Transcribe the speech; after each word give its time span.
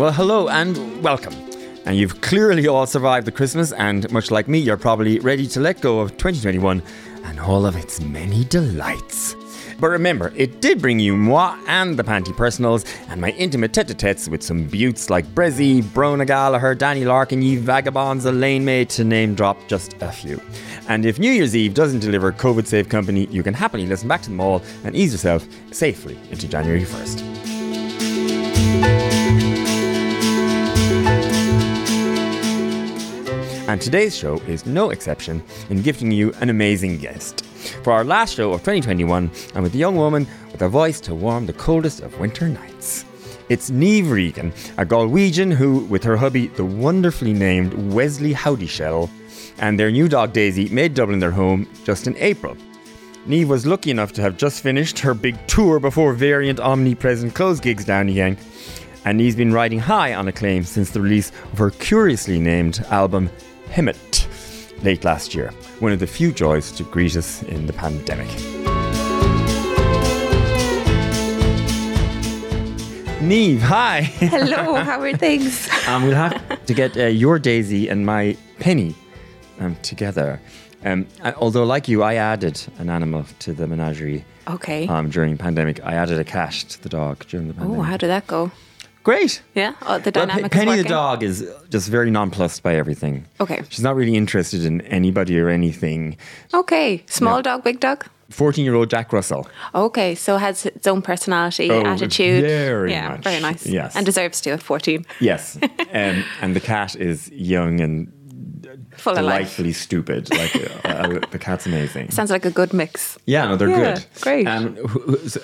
Well, 0.00 0.12
hello 0.12 0.48
and 0.48 1.02
welcome. 1.02 1.34
And 1.86 1.96
you've 1.96 2.20
clearly 2.20 2.68
all 2.68 2.84
survived 2.86 3.26
the 3.26 3.32
Christmas, 3.32 3.72
and 3.72 4.10
much 4.12 4.30
like 4.30 4.48
me, 4.48 4.58
you're 4.58 4.76
probably 4.76 5.18
ready 5.20 5.46
to 5.48 5.60
let 5.60 5.80
go 5.80 6.00
of 6.00 6.18
2021 6.18 6.82
and 7.24 7.40
all 7.40 7.64
of 7.64 7.76
its 7.76 8.00
many 8.02 8.44
delights. 8.44 9.29
But 9.80 9.88
remember, 9.88 10.30
it 10.36 10.60
did 10.60 10.82
bring 10.82 11.00
you 11.00 11.16
moi 11.16 11.56
and 11.66 11.98
the 11.98 12.04
Panty 12.04 12.36
Personals 12.36 12.84
and 13.08 13.18
my 13.18 13.30
intimate 13.30 13.72
tete-a-tetes 13.72 14.28
with 14.28 14.42
some 14.42 14.68
buttes 14.68 15.08
like 15.08 15.24
Brezzy, 15.34 15.82
Bronagh 15.82 16.26
Gallagher, 16.26 16.74
Danny 16.74 17.06
Larkin, 17.06 17.40
Ye 17.40 17.56
Vagabonds, 17.56 18.26
Elaine 18.26 18.62
May, 18.62 18.84
to 18.84 19.04
name 19.04 19.34
drop 19.34 19.56
just 19.68 19.94
a 20.02 20.12
few. 20.12 20.38
And 20.88 21.06
if 21.06 21.18
New 21.18 21.30
Year's 21.30 21.56
Eve 21.56 21.72
doesn't 21.72 22.00
deliver 22.00 22.30
COVID-safe 22.30 22.90
company, 22.90 23.26
you 23.30 23.42
can 23.42 23.54
happily 23.54 23.86
listen 23.86 24.06
back 24.06 24.20
to 24.22 24.28
them 24.28 24.40
all 24.40 24.62
and 24.84 24.94
ease 24.94 25.12
yourself 25.12 25.46
safely 25.72 26.18
into 26.30 26.46
January 26.46 26.84
1st. 26.84 27.22
And 33.66 33.80
today's 33.80 34.14
show 34.14 34.36
is 34.40 34.66
no 34.66 34.90
exception 34.90 35.42
in 35.70 35.80
gifting 35.80 36.10
you 36.10 36.34
an 36.40 36.50
amazing 36.50 36.98
guest. 36.98 37.46
For 37.82 37.92
our 37.92 38.04
last 38.04 38.34
show 38.34 38.52
of 38.52 38.60
2021, 38.60 39.30
I'm 39.54 39.62
with 39.62 39.74
a 39.74 39.78
young 39.78 39.96
woman 39.96 40.26
with 40.52 40.62
a 40.62 40.68
voice 40.68 41.00
to 41.02 41.14
warm 41.14 41.46
the 41.46 41.52
coldest 41.52 42.00
of 42.00 42.18
winter 42.20 42.48
nights. 42.48 43.04
It's 43.48 43.70
Niamh 43.70 44.10
Regan, 44.10 44.52
a 44.76 44.84
Galwegian 44.84 45.52
who, 45.52 45.84
with 45.86 46.04
her 46.04 46.16
hubby, 46.16 46.48
the 46.48 46.64
wonderfully 46.64 47.32
named 47.32 47.74
Wesley 47.92 48.32
Howdyshell, 48.32 49.08
and 49.58 49.78
their 49.78 49.90
new 49.90 50.08
dog 50.08 50.32
Daisy, 50.32 50.68
made 50.68 50.94
Dublin 50.94 51.20
their 51.20 51.30
home 51.30 51.68
just 51.84 52.06
in 52.06 52.16
April. 52.18 52.56
Niamh 53.26 53.48
was 53.48 53.66
lucky 53.66 53.90
enough 53.90 54.12
to 54.12 54.22
have 54.22 54.36
just 54.36 54.62
finished 54.62 54.98
her 54.98 55.14
big 55.14 55.36
tour 55.46 55.80
before 55.80 56.12
variant 56.12 56.60
omnipresent 56.60 57.34
close 57.34 57.60
gigs 57.60 57.84
down 57.84 58.08
again, 58.08 58.36
and 59.04 59.18
Niamh's 59.18 59.36
been 59.36 59.52
riding 59.52 59.78
high 59.78 60.14
on 60.14 60.28
acclaim 60.28 60.64
since 60.64 60.90
the 60.90 61.00
release 61.00 61.30
of 61.52 61.58
her 61.58 61.70
curiously 61.70 62.38
named 62.38 62.84
album 62.90 63.30
Hemet 63.68 64.19
late 64.82 65.04
last 65.04 65.34
year, 65.34 65.50
one 65.80 65.92
of 65.92 66.00
the 66.00 66.06
few 66.06 66.32
joys 66.32 66.72
to 66.72 66.82
greet 66.84 67.16
us 67.16 67.42
in 67.44 67.66
the 67.66 67.72
pandemic. 67.72 68.28
Niamh, 73.20 73.60
hi. 73.60 74.00
Hello, 74.32 74.74
how 74.76 74.98
are 75.00 75.16
things? 75.16 75.68
um, 75.86 76.04
we'll 76.04 76.14
have 76.14 76.64
to 76.64 76.74
get 76.74 76.96
uh, 76.96 77.04
your 77.06 77.38
Daisy 77.38 77.88
and 77.88 78.06
my 78.06 78.36
Penny 78.58 78.94
um, 79.60 79.76
together. 79.82 80.40
Um, 80.84 81.06
I- 81.22 81.32
although, 81.34 81.64
like 81.64 81.86
you, 81.86 82.02
I 82.02 82.14
added 82.14 82.60
an 82.78 82.88
animal 82.88 83.26
to 83.40 83.52
the 83.52 83.66
menagerie 83.66 84.24
Okay. 84.48 84.88
um, 84.88 85.10
during 85.10 85.36
pandemic. 85.36 85.84
I 85.84 85.94
added 85.94 86.18
a 86.18 86.24
cat 86.24 86.52
to 86.70 86.82
the 86.82 86.88
dog 86.88 87.26
during 87.28 87.48
the 87.48 87.54
pandemic. 87.54 87.78
oh, 87.78 87.82
how 87.82 87.98
did 87.98 88.08
that 88.08 88.26
go? 88.26 88.50
Great. 89.02 89.42
Yeah, 89.54 89.72
oh, 89.82 89.98
the 89.98 90.12
Pe- 90.12 90.48
Penny 90.50 90.76
the 90.76 90.84
dog 90.88 91.22
is 91.22 91.48
just 91.70 91.88
very 91.88 92.10
nonplussed 92.10 92.62
by 92.62 92.74
everything. 92.76 93.26
Okay. 93.40 93.62
She's 93.70 93.82
not 93.82 93.96
really 93.96 94.14
interested 94.14 94.64
in 94.64 94.82
anybody 94.82 95.38
or 95.40 95.48
anything. 95.48 96.16
Okay, 96.52 97.02
small 97.06 97.40
dog, 97.42 97.64
big 97.64 97.80
dog. 97.80 98.04
14 98.30 98.64
year 98.64 98.74
old 98.74 98.90
Jack 98.90 99.12
Russell. 99.12 99.48
Okay, 99.74 100.14
so 100.14 100.36
has 100.36 100.66
its 100.66 100.86
own 100.86 101.02
personality, 101.02 101.70
Oh, 101.70 101.82
attitude. 101.82 102.42
very 102.44 102.92
yeah, 102.92 103.08
much. 103.08 103.24
very 103.24 103.40
nice. 103.40 103.66
Yes. 103.66 103.96
and 103.96 104.06
deserves 104.06 104.40
to 104.42 104.50
at 104.50 104.62
fourteen. 104.62 105.04
Yes. 105.18 105.56
um, 105.92 106.24
and 106.40 106.54
the 106.54 106.60
cat 106.60 106.94
is 106.94 107.28
young 107.32 107.80
and 107.80 108.12
Full 108.96 109.12
of 109.12 109.24
life. 109.24 109.34
delightfully 109.36 109.72
stupid. 109.72 110.30
Like 110.30 110.54
uh, 110.56 110.88
uh, 110.88 111.20
the 111.30 111.38
cat's 111.38 111.66
amazing. 111.66 112.10
Sounds 112.10 112.30
like 112.30 112.44
a 112.44 112.50
good 112.50 112.72
mix. 112.72 113.18
Yeah, 113.26 113.46
no, 113.46 113.56
they're 113.56 113.68
Yeah, 113.70 113.94
good. 113.94 114.04
great. 114.20 114.46
Um, 114.46 114.76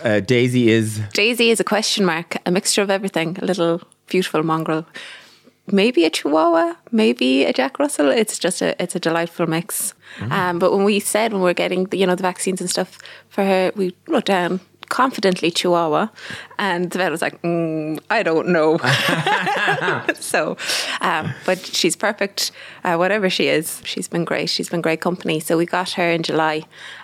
uh, 0.04 0.20
Daisy 0.20 0.70
is. 0.70 1.00
Daisy 1.12 1.50
is 1.50 1.60
a 1.60 1.64
question 1.64 2.04
mark, 2.04 2.36
a 2.46 2.50
mixture 2.50 2.82
of 2.82 2.90
everything. 2.90 3.38
A 3.42 3.44
little 3.44 3.80
beautiful 4.06 4.42
mongrel, 4.42 4.86
maybe 5.72 6.04
a 6.04 6.10
Chihuahua, 6.10 6.74
maybe 6.92 7.44
a 7.44 7.52
Jack 7.52 7.78
Russell. 7.78 8.10
It's 8.10 8.38
just 8.38 8.62
a 8.62 8.80
it's 8.82 8.94
a 8.96 9.00
delightful 9.00 9.46
mix. 9.46 9.94
Mm. 10.18 10.30
Um, 10.32 10.58
but 10.58 10.72
when 10.72 10.84
we 10.84 11.00
said 11.00 11.32
when 11.32 11.42
we 11.42 11.50
are 11.50 11.54
getting 11.54 11.84
the, 11.86 11.96
you 11.98 12.06
know 12.06 12.14
the 12.14 12.22
vaccines 12.22 12.60
and 12.60 12.70
stuff 12.70 12.98
for 13.28 13.44
her, 13.44 13.72
we 13.76 13.94
wrote 14.08 14.24
down 14.26 14.60
confidently 14.88 15.50
Chihuahua, 15.50 16.08
and 16.58 16.90
the 16.90 17.10
was 17.10 17.22
like, 17.22 17.40
mm, 17.42 17.98
I 18.10 18.22
don't 18.22 18.48
know. 18.48 18.78
so, 20.14 20.56
um, 21.00 21.32
but 21.44 21.58
she's 21.64 21.96
perfect. 21.96 22.52
Uh, 22.84 22.96
whatever 22.96 23.28
she 23.30 23.48
is, 23.48 23.80
she's 23.84 24.08
been 24.08 24.24
great. 24.24 24.48
She's 24.48 24.68
been 24.68 24.80
great 24.80 25.00
company. 25.00 25.40
So 25.40 25.56
we 25.58 25.66
got 25.66 25.90
her 25.92 26.10
in 26.10 26.22
July, 26.22 26.62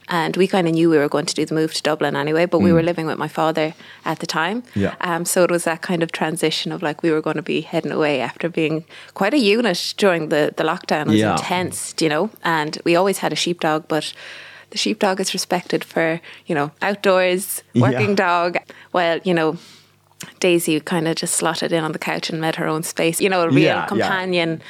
and 0.09 0.37
we 0.37 0.47
kind 0.47 0.67
of 0.69 0.75
knew 0.75 0.91
we 0.91 0.99
were 0.99 1.09
going 1.09 1.27
to 1.27 1.35
do 1.35 1.45
the 1.45 1.55
move 1.55 1.75
to 1.75 1.83
Dublin 1.83 2.17
anyway. 2.17 2.47
But 2.47 2.61
we 2.61 2.73
were 2.73 2.83
living 2.83 3.07
with 3.07 3.19
my 3.19 3.29
father 3.29 3.75
at 4.05 4.19
the 4.21 4.27
time. 4.27 4.63
Mm. 4.63 4.67
Yeah. 4.75 4.95
Um, 5.01 5.25
so 5.25 5.43
it 5.45 5.51
was 5.51 5.65
that 5.65 5.83
kind 5.83 6.03
of 6.03 6.13
transition 6.13 6.73
of 6.73 6.83
like 6.83 7.03
we 7.03 7.11
were 7.11 7.21
going 7.23 7.37
to 7.37 7.43
be 7.43 7.61
heading 7.63 7.93
away 7.93 8.21
after 8.21 8.49
being 8.49 8.85
quite 9.15 9.35
a 9.35 9.39
unit 9.39 9.95
during 9.97 10.29
the 10.29 10.53
the 10.57 10.65
lockdown. 10.65 11.03
It 11.03 11.09
was 11.09 11.17
Yeah. 11.21 11.33
intense, 11.33 11.95
you 12.01 12.09
know. 12.09 12.31
And 12.45 12.79
we 12.85 12.97
always 12.97 13.19
had 13.19 13.33
a 13.33 13.37
sheepdog, 13.37 13.85
but. 13.89 14.13
The 14.73 14.79
sheepdog 14.79 15.21
is 15.21 15.33
respected 15.35 15.85
for, 15.85 16.21
you 16.47 16.55
know, 16.55 16.71
outdoors, 16.83 17.63
working 17.75 18.11
Yeah. 18.11 18.15
dog. 18.17 18.57
while, 18.91 19.19
you 19.25 19.33
know, 19.35 19.57
Daisy 20.41 20.79
kind 20.81 21.07
of 21.09 21.17
just 21.17 21.35
slotted 21.35 21.73
in 21.73 21.83
on 21.85 21.93
the 21.93 21.99
couch 21.99 22.31
and 22.31 22.41
made 22.41 22.57
her 22.57 22.67
own 22.67 22.83
space. 22.83 23.21
You 23.21 23.29
know, 23.29 23.43
a 23.43 23.49
real 23.49 23.59
Yeah, 23.77 23.87
companion 23.87 24.61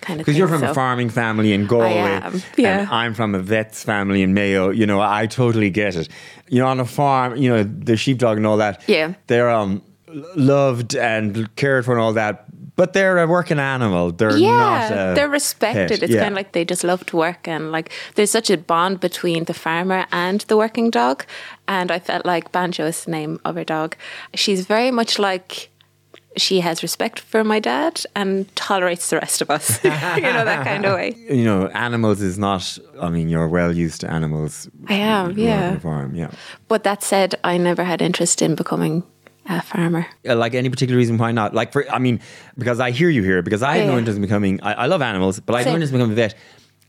kind 0.00 0.20
of 0.20 0.24
Because 0.26 0.38
you're 0.38 0.48
from 0.48 0.60
so. 0.60 0.70
a 0.70 0.74
farming 0.74 1.10
family 1.10 1.52
in 1.52 1.66
Galway. 1.66 1.92
am, 1.94 2.42
yeah. 2.56 2.80
And 2.80 2.88
I'm 2.90 3.14
from 3.14 3.34
a 3.34 3.38
vet's 3.38 3.82
family 3.84 4.22
in 4.22 4.32
Mayo. 4.34 4.70
You 4.70 4.86
know, 4.86 5.00
I 5.00 5.26
totally 5.26 5.68
get 5.70 5.94
it. 5.96 6.08
You 6.48 6.60
know, 6.60 6.66
on 6.68 6.80
a 6.80 6.84
farm, 6.86 7.36
you 7.36 7.48
know, 7.50 7.62
the 7.64 7.96
sheepdog 7.96 8.36
and 8.38 8.46
all 8.46 8.56
that. 8.58 8.82
Yeah. 8.86 9.14
They're 9.26 9.50
um, 9.50 9.82
loved 10.36 10.94
and 10.96 11.54
cared 11.56 11.84
for 11.84 11.92
and 11.92 12.00
all 12.00 12.12
that. 12.14 12.44
But 12.76 12.94
they're 12.94 13.18
a 13.18 13.26
working 13.26 13.58
animal. 13.58 14.10
They're 14.12 14.36
yeah, 14.38 15.12
they're 15.14 15.28
respected. 15.28 15.88
pet. 15.90 16.02
It's 16.02 16.12
Yeah. 16.12 16.22
kind 16.22 16.32
of 16.32 16.36
like 16.36 16.52
they 16.52 16.64
just 16.64 16.82
love 16.82 17.04
to 17.06 17.16
work, 17.16 17.46
and 17.46 17.70
like 17.72 17.90
there's 18.14 18.30
such 18.30 18.48
a 18.48 18.56
bond 18.56 19.00
between 19.00 19.44
the 19.44 19.54
farmer 19.54 20.06
and 20.12 20.40
the 20.42 20.56
working 20.56 20.88
dog. 20.90 21.24
And 21.68 21.90
I 21.90 21.98
felt 21.98 22.24
like 22.24 22.52
Banjo 22.52 22.86
is 22.86 23.04
the 23.04 23.10
name 23.10 23.38
of 23.44 23.54
her 23.56 23.64
dog. 23.64 23.96
She's 24.34 24.64
very 24.66 24.90
much 24.90 25.18
like 25.18 25.68
she 26.36 26.60
has 26.60 26.82
respect 26.82 27.20
for 27.20 27.42
my 27.44 27.58
dad 27.58 28.02
and 28.14 28.54
tolerates 28.56 29.10
the 29.10 29.16
rest 29.16 29.42
of 29.42 29.50
us. 29.50 29.82
you 29.84 29.90
know 29.90 30.44
that 30.44 30.64
kind 30.64 30.84
of 30.86 30.94
way. 30.94 31.14
you 31.30 31.44
know, 31.44 31.66
animals 31.68 32.22
is 32.22 32.38
not. 32.38 32.78
I 33.00 33.10
mean, 33.10 33.28
you're 33.28 33.48
well 33.48 33.76
used 33.76 34.00
to 34.02 34.10
animals. 34.10 34.68
I 34.88 34.94
am, 34.94 35.34
growing 35.34 35.50
up 35.50 35.62
on 35.64 35.72
yeah. 35.74 35.78
farm, 35.80 36.14
yeah. 36.14 36.30
But 36.68 36.84
that 36.84 37.02
said, 37.02 37.34
I 37.44 37.58
never 37.58 37.84
had 37.84 38.00
interest 38.00 38.42
in 38.42 38.54
becoming 38.54 39.02
a 39.58 39.62
farmer. 39.62 40.06
Uh, 40.28 40.36
Like 40.36 40.54
any 40.54 40.70
particular 40.70 40.96
reason 40.98 41.18
why 41.18 41.32
not? 41.32 41.54
Like 41.54 41.72
for, 41.72 41.88
I 41.90 41.98
mean, 41.98 42.20
because 42.58 42.80
I 42.80 42.90
hear 42.90 43.10
you 43.10 43.22
here. 43.22 43.42
Because 43.42 43.62
I 43.62 43.76
had 43.78 43.86
no 43.88 43.98
interest 43.98 44.16
in 44.16 44.22
becoming. 44.22 44.60
I, 44.62 44.72
I 44.74 44.86
love 44.86 45.02
animals, 45.02 45.40
but 45.40 45.54
I 45.54 45.58
had 45.58 45.66
no 45.68 45.74
interest 45.74 45.92
in 45.92 45.98
becoming 45.98 46.12
a 46.12 46.16
vet. 46.16 46.34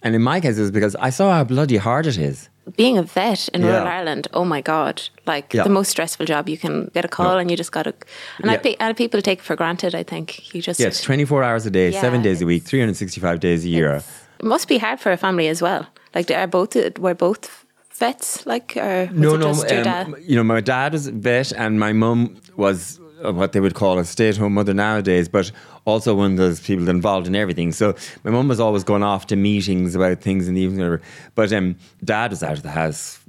And 0.03 0.15
in 0.15 0.21
my 0.21 0.39
case, 0.41 0.57
it 0.57 0.61
was 0.61 0.71
because 0.71 0.95
I 0.95 1.11
saw 1.11 1.31
how 1.31 1.43
bloody 1.43 1.77
hard 1.77 2.07
it 2.07 2.17
is. 2.17 2.49
being 2.77 2.97
a 2.97 3.03
vet 3.03 3.49
in 3.53 3.61
rural 3.63 3.83
Yeah. 3.83 3.97
Ireland, 3.97 4.27
oh 4.33 4.45
my 4.45 4.61
god, 4.61 5.01
like 5.27 5.53
Yeah. 5.53 5.63
the 5.63 5.69
most 5.69 5.89
stressful 5.89 6.25
job. 6.25 6.47
You 6.49 6.57
can 6.57 6.89
get 6.93 7.03
a 7.05 7.07
call 7.07 7.33
Yeah. 7.35 7.41
and 7.41 7.51
you 7.51 7.57
just 7.57 7.71
got 7.71 7.83
to. 7.83 7.93
And 8.41 8.49
I 8.49 8.53
Yeah. 8.53 8.59
pe- 8.63 8.75
and 8.79 8.95
people 8.97 9.21
take 9.21 9.39
it 9.39 9.45
for 9.45 9.55
granted. 9.55 9.93
I 9.95 10.03
think 10.03 10.53
you 10.53 10.61
just. 10.61 10.79
Yeah, 10.79 10.87
it's 10.87 11.01
24 11.01 11.43
hours 11.43 11.65
a 11.65 11.71
day, 11.71 11.89
Yeah, 11.91 12.01
seven 12.01 12.21
days 12.21 12.41
a 12.41 12.45
week, 12.45 12.63
365 12.63 13.39
days 13.39 13.65
a 13.65 13.69
year. 13.69 14.01
It 14.39 14.45
must 14.45 14.67
be 14.67 14.77
hard 14.79 14.99
for 14.99 15.11
a 15.11 15.17
family 15.17 15.47
as 15.49 15.61
well. 15.61 15.85
Like, 16.15 16.25
they 16.27 16.35
are 16.35 16.47
both 16.47 16.75
were 16.99 17.13
both 17.15 17.60
vets? 18.01 18.45
Like, 18.45 18.69
or 18.77 19.07
No, 19.13 19.35
no. 19.37 19.47
just 19.53 19.69
your 19.71 19.83
dad? 19.83 20.05
Um, 20.07 20.15
you 20.29 20.35
know, 20.35 20.43
my 20.55 20.61
dad 20.73 20.89
was 20.93 21.07
a 21.07 21.11
vet, 21.27 21.49
and 21.63 21.79
my 21.79 21.93
mum 22.03 22.19
was 22.57 22.99
uh, 23.23 23.31
what 23.39 23.49
they 23.53 23.59
would 23.65 23.75
call 23.81 23.99
a 23.99 24.03
stay-at-home 24.05 24.53
mother 24.59 24.73
nowadays, 24.73 25.29
but 25.29 25.51
also 25.85 26.09
one 26.15 26.31
of 26.35 26.37
those 26.37 26.59
people 26.67 26.89
involved 26.89 27.27
in 27.27 27.35
everything. 27.35 27.71
So 27.71 27.85
my 28.23 28.31
mum 28.31 28.47
was 28.47 28.59
always 28.59 28.83
going 28.83 29.03
off 29.03 29.23
to 29.27 29.35
meetings 29.35 29.95
about 29.95 30.21
things 30.27 30.47
in 30.47 30.53
the 30.55 30.61
evening. 30.61 30.99
But 31.35 31.53
um, 31.53 31.75
dad 32.03 32.31
was 32.31 32.41
out 32.43 32.57
of 32.57 32.63
the 32.63 32.71
house. 32.83 33.19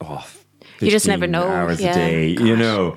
Oh, 0.00 0.24
You 0.80 0.90
just 0.90 1.08
never 1.08 1.26
know. 1.26 1.48
Hours 1.48 1.80
Yeah, 1.80 1.90
a 1.90 1.94
day, 1.94 2.26
you 2.48 2.56
know. 2.56 2.96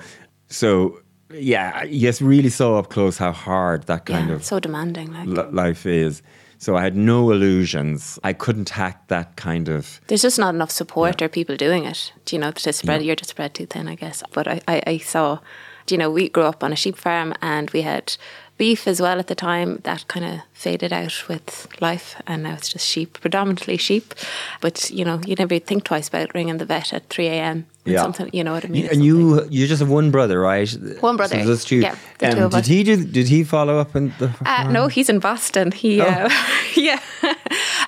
So 0.50 1.00
yeah, 1.34 1.84
you 1.84 2.00
just 2.10 2.22
really 2.22 2.50
saw 2.50 2.78
up 2.80 2.88
close 2.90 3.18
how 3.26 3.32
hard 3.32 3.80
that 3.88 4.06
kind 4.06 4.28
yeah, 4.30 4.36
of 4.36 4.44
so 4.44 4.60
demanding. 4.60 5.08
Like, 5.14 5.28
li- 5.28 5.52
life 5.64 5.86
is. 5.86 6.22
So 6.62 6.78
I 6.78 6.84
had 6.84 6.96
no 6.96 7.32
illusions. 7.32 8.20
I 8.24 8.34
couldn't 8.34 8.70
hack 8.70 9.08
that 9.08 9.36
kind 9.36 9.68
of. 9.68 10.00
there's 10.06 10.22
just 10.22 10.38
not 10.38 10.54
enough 10.54 10.70
support 10.70 11.20
or 11.20 11.28
people 11.28 11.58
doing 11.58 11.86
it. 11.86 12.14
Do 12.26 12.36
you 12.36 12.40
know 12.40 12.52
to 12.52 12.72
spread? 12.72 13.02
You're 13.02 13.16
just 13.16 13.32
spread 13.32 13.56
too 13.56 13.66
thin, 13.66 13.88
I 13.88 13.96
guess. 13.96 14.22
But 14.32 14.48
I, 14.48 14.62
I, 14.68 14.84
I 14.86 14.98
saw. 15.00 15.40
do 15.88 15.96
You 15.96 15.98
know, 15.98 16.12
we 16.12 16.30
grew 16.30 16.44
up 16.44 16.64
on 16.64 16.72
a 16.72 16.76
sheep 16.76 16.98
farm 16.98 17.34
and 17.42 17.72
we 17.72 17.82
had 17.82 18.16
beef 18.58 18.88
as 18.88 19.02
well 19.02 19.20
at 19.20 19.28
the 19.28 19.36
time. 19.36 19.80
That 19.84 20.08
kind 20.08 20.26
of 20.26 20.40
faded 20.54 20.94
out 20.94 21.28
with 21.28 21.68
life, 21.82 22.16
and 22.28 22.44
now 22.44 22.54
it's 22.54 22.70
just 22.70 22.88
sheep, 22.88 23.20
predominantly 23.22 23.78
sheep. 23.78 24.14
But 24.62 24.90
you 24.92 25.04
know, 25.06 25.20
you 25.26 25.36
never 25.36 25.58
think 25.60 25.84
twice 25.84 26.08
about 26.08 26.34
ringing 26.34 26.58
the 26.58 26.66
vet 26.66 26.94
at 26.94 27.10
three 27.10 27.28
a.m. 27.28 27.66
Yeah. 27.84 28.04
something. 28.04 28.30
You 28.32 28.44
know 28.44 28.54
what 28.54 28.64
I 28.64 28.68
mean? 28.68 28.88
And 28.92 29.04
you 29.04 29.44
you 29.50 29.66
just 29.68 29.80
have 29.80 29.90
one 29.90 30.12
brother, 30.12 30.40
right? 30.40 30.70
One 31.02 31.18
brother, 31.18 31.40
So 31.42 31.48
that's 31.48 31.66
two. 31.66 31.78
yeah, 31.78 31.96
Um, 32.22 32.36
did 32.50 32.54
us. 32.54 32.68
he 32.68 32.84
do? 32.84 33.04
Did 33.04 33.28
he 33.28 33.44
follow 33.44 33.80
up 33.80 33.96
in 33.96 34.14
the? 34.20 34.30
Uh, 34.46 34.70
no, 34.72 34.88
he's 34.88 35.10
in 35.10 35.20
Boston. 35.20 35.72
He, 35.72 36.00
Oh. 36.02 36.06
uh, 36.06 36.30
yeah. 36.76 37.00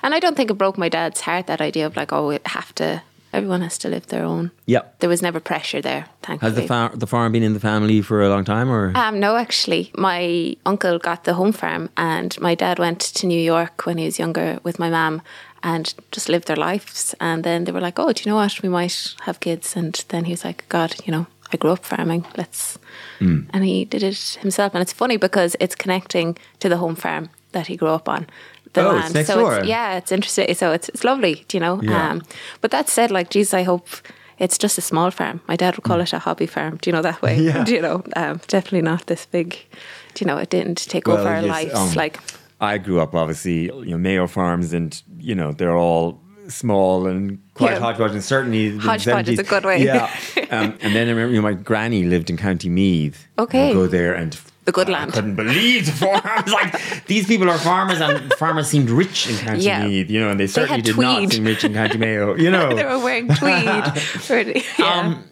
and 0.02 0.12
I 0.14 0.18
don't 0.20 0.36
think 0.36 0.50
it 0.50 0.54
broke 0.54 0.76
my 0.78 0.88
dad's 0.88 1.20
heart 1.20 1.46
that 1.46 1.60
idea 1.60 1.86
of 1.86 1.94
like, 1.96 2.12
oh, 2.12 2.28
we 2.28 2.38
have 2.46 2.74
to. 2.76 3.02
Everyone 3.34 3.62
has 3.62 3.78
to 3.78 3.88
live 3.88 4.06
their 4.06 4.24
own. 4.24 4.50
Yeah. 4.66 4.82
There 5.00 5.08
was 5.08 5.20
never 5.20 5.40
pressure 5.40 5.82
there. 5.82 6.06
Thankfully. 6.22 6.52
Has 6.52 6.60
the 6.60 6.68
farm 6.68 6.98
the 6.98 7.06
farm 7.06 7.32
been 7.32 7.42
in 7.42 7.52
the 7.52 7.60
family 7.60 8.00
for 8.02 8.22
a 8.22 8.28
long 8.28 8.44
time, 8.44 8.70
or? 8.70 8.92
Um, 8.94 9.18
no, 9.18 9.36
actually, 9.36 9.90
my 9.98 10.56
uncle 10.64 10.98
got 10.98 11.24
the 11.24 11.34
home 11.34 11.52
farm, 11.52 11.88
and 11.96 12.40
my 12.40 12.54
dad 12.54 12.78
went 12.78 13.00
to 13.00 13.26
New 13.26 13.40
York 13.40 13.86
when 13.86 13.98
he 13.98 14.04
was 14.04 14.18
younger 14.18 14.58
with 14.62 14.78
my 14.78 14.88
mum, 14.88 15.20
and 15.62 15.94
just 16.12 16.28
lived 16.28 16.46
their 16.46 16.56
lives. 16.68 17.14
And 17.18 17.42
then 17.44 17.64
they 17.64 17.72
were 17.72 17.86
like, 17.86 17.98
"Oh, 17.98 18.12
do 18.12 18.22
you 18.22 18.30
know 18.30 18.36
what? 18.36 18.62
We 18.62 18.68
might 18.68 19.14
have 19.26 19.40
kids." 19.40 19.76
And 19.76 20.04
then 20.08 20.24
he 20.24 20.32
was 20.32 20.44
like, 20.44 20.64
"God, 20.68 20.94
you 21.04 21.12
know, 21.12 21.26
I 21.52 21.56
grew 21.56 21.72
up 21.72 21.84
farming. 21.84 22.24
Let's." 22.36 22.78
And 23.52 23.64
he 23.64 23.84
did 23.84 24.02
it 24.02 24.38
himself, 24.40 24.74
and 24.74 24.82
it's 24.82 24.92
funny 24.92 25.18
because 25.18 25.56
it's 25.60 25.74
connecting 25.76 26.38
to 26.60 26.68
the 26.68 26.76
home 26.76 26.96
farm 26.96 27.28
that 27.52 27.66
he 27.66 27.76
grew 27.76 27.94
up 27.94 28.08
on. 28.08 28.26
The 28.74 28.82
Oh, 28.86 28.90
it's 28.96 29.02
land. 29.04 29.14
next 29.14 29.26
so 29.28 29.38
door. 29.40 29.58
It's, 29.58 29.66
yeah, 29.68 29.96
it's 29.96 30.12
interesting. 30.12 30.54
So 30.54 30.72
it's 30.72 30.88
it's 30.88 31.04
lovely, 31.04 31.44
do 31.48 31.56
you 31.56 31.60
know. 31.60 31.80
Yeah. 31.82 32.10
Um, 32.10 32.22
but 32.60 32.70
that 32.72 32.88
said, 32.88 33.10
like, 33.10 33.30
geez, 33.30 33.54
I 33.54 33.62
hope 33.62 33.88
it's 34.38 34.58
just 34.58 34.78
a 34.78 34.80
small 34.80 35.10
farm. 35.10 35.40
My 35.48 35.56
dad 35.56 35.76
would 35.76 35.84
call 35.84 36.00
it 36.00 36.12
a 36.12 36.18
hobby 36.18 36.46
farm. 36.46 36.78
Do 36.82 36.90
you 36.90 36.92
know 36.96 37.02
that 37.02 37.22
way? 37.22 37.38
Mm. 37.38 37.44
Yeah. 37.44 37.64
Do 37.68 37.72
you 37.72 37.80
know? 37.82 38.02
Um, 38.16 38.40
definitely 38.48 38.82
not 38.82 39.06
this 39.06 39.26
big. 39.26 39.56
Do 40.14 40.24
you 40.24 40.26
know? 40.26 40.38
It 40.38 40.50
didn't 40.50 40.78
take 40.88 41.08
over 41.08 41.26
our 41.28 41.40
yes, 41.40 41.48
lives. 41.48 41.74
um, 41.74 41.92
like, 41.94 42.18
I 42.60 42.78
grew 42.78 43.00
up 43.00 43.14
obviously, 43.14 43.64
you 43.66 43.90
know, 43.92 43.98
Mayo 43.98 44.26
farms, 44.26 44.72
and 44.72 45.00
you 45.18 45.34
know 45.34 45.52
they're 45.52 45.76
all 45.76 46.20
small 46.48 47.06
and 47.06 47.38
quite 47.54 47.72
Yeah. 47.72 47.78
hodgepodge, 47.80 48.12
and 48.12 48.22
certainly 48.24 48.76
Hodgepodge 48.76 49.28
is 49.30 49.38
a 49.38 49.44
good 49.44 49.64
way. 49.64 49.82
Yeah, 49.84 50.10
um, 50.50 50.76
and 50.82 50.94
then 50.94 51.06
I 51.08 51.10
remember 51.10 51.34
you 51.34 51.40
know, 51.40 51.48
my 51.48 51.54
granny 51.54 52.04
lived 52.04 52.28
in 52.28 52.36
County 52.36 52.68
Meath. 52.68 53.26
Okay. 53.38 53.70
I'd 53.70 53.74
go 53.74 53.86
there 53.86 54.14
and. 54.14 54.36
The 54.64 54.72
good 54.72 54.88
I 54.88 54.92
land. 54.92 55.12
couldn't 55.12 55.34
believe 55.36 55.86
the 55.86 55.92
farms. 55.92 56.50
like 56.52 57.04
these 57.06 57.26
people 57.26 57.50
are 57.50 57.58
farmers, 57.58 58.00
and 58.00 58.32
farmers 58.38 58.66
seemed 58.68 58.88
rich 58.90 59.28
in 59.28 59.36
County 59.36 59.62
Yeah. 59.64 59.86
Meath, 59.86 60.10
you 60.10 60.20
know, 60.20 60.30
and 60.30 60.40
they 60.40 60.46
certainly 60.46 60.76
had 60.78 60.84
did 60.86 60.96
not 60.98 61.30
seem 61.32 61.44
rich 61.44 61.64
in 61.64 61.74
County 61.74 61.98
Mayo, 61.98 62.34
you 62.34 62.50
know. 62.56 62.74
they 62.74 62.84
were 62.84 62.98
wearing 62.98 63.28
tweed. 63.28 64.62
Yeah. 64.78 64.84
Um, 65.00 65.24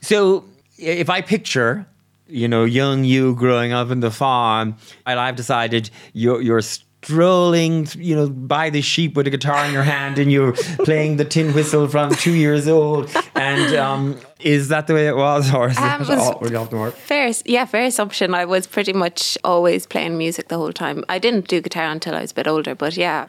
so 0.00 0.44
if 0.78 1.10
I 1.10 1.20
picture, 1.20 1.86
you 2.28 2.48
know, 2.48 2.64
young 2.64 3.04
you 3.04 3.34
growing 3.34 3.72
up 3.72 3.90
in 3.90 4.00
the 4.00 4.10
farm, 4.10 4.76
and 5.06 5.20
I've 5.20 5.36
decided 5.36 5.90
you're, 6.14 6.40
you're 6.40 6.62
strolling, 7.02 7.86
you 7.96 8.14
know, 8.14 8.28
by 8.28 8.70
the 8.70 8.80
sheep 8.80 9.16
with 9.16 9.26
a 9.26 9.30
guitar 9.30 9.64
in 9.66 9.72
your 9.72 9.82
hand 9.82 10.18
and 10.18 10.30
you're 10.30 10.52
playing 10.84 11.16
the 11.16 11.24
tin 11.24 11.52
whistle 11.52 11.88
from 11.88 12.14
two 12.14 12.32
years 12.32 12.68
old. 12.68 13.10
And 13.34 13.74
um, 13.76 14.18
is 14.40 14.68
that 14.68 14.86
the 14.86 14.94
way 14.94 15.08
it 15.08 15.16
was? 15.16 15.52
Or 15.52 15.68
is 15.68 15.78
Um, 15.78 16.02
it 16.02 16.10
it 16.10 16.18
all 16.18 16.38
really 16.40 16.56
off 16.56 16.70
the 16.70 16.76
mark? 16.76 16.94
Fair, 16.94 17.32
yeah, 17.44 17.64
fair 17.64 17.84
assumption. 17.84 18.34
I 18.34 18.44
was 18.44 18.66
pretty 18.66 18.92
much 18.92 19.36
always 19.42 19.86
playing 19.86 20.16
music 20.16 20.48
the 20.48 20.56
whole 20.56 20.72
time. 20.72 21.04
I 21.08 21.18
didn't 21.18 21.48
do 21.48 21.60
guitar 21.60 21.86
until 21.86 22.14
I 22.14 22.20
was 22.20 22.30
a 22.30 22.34
bit 22.34 22.46
older, 22.46 22.74
but 22.74 22.96
yeah, 22.96 23.26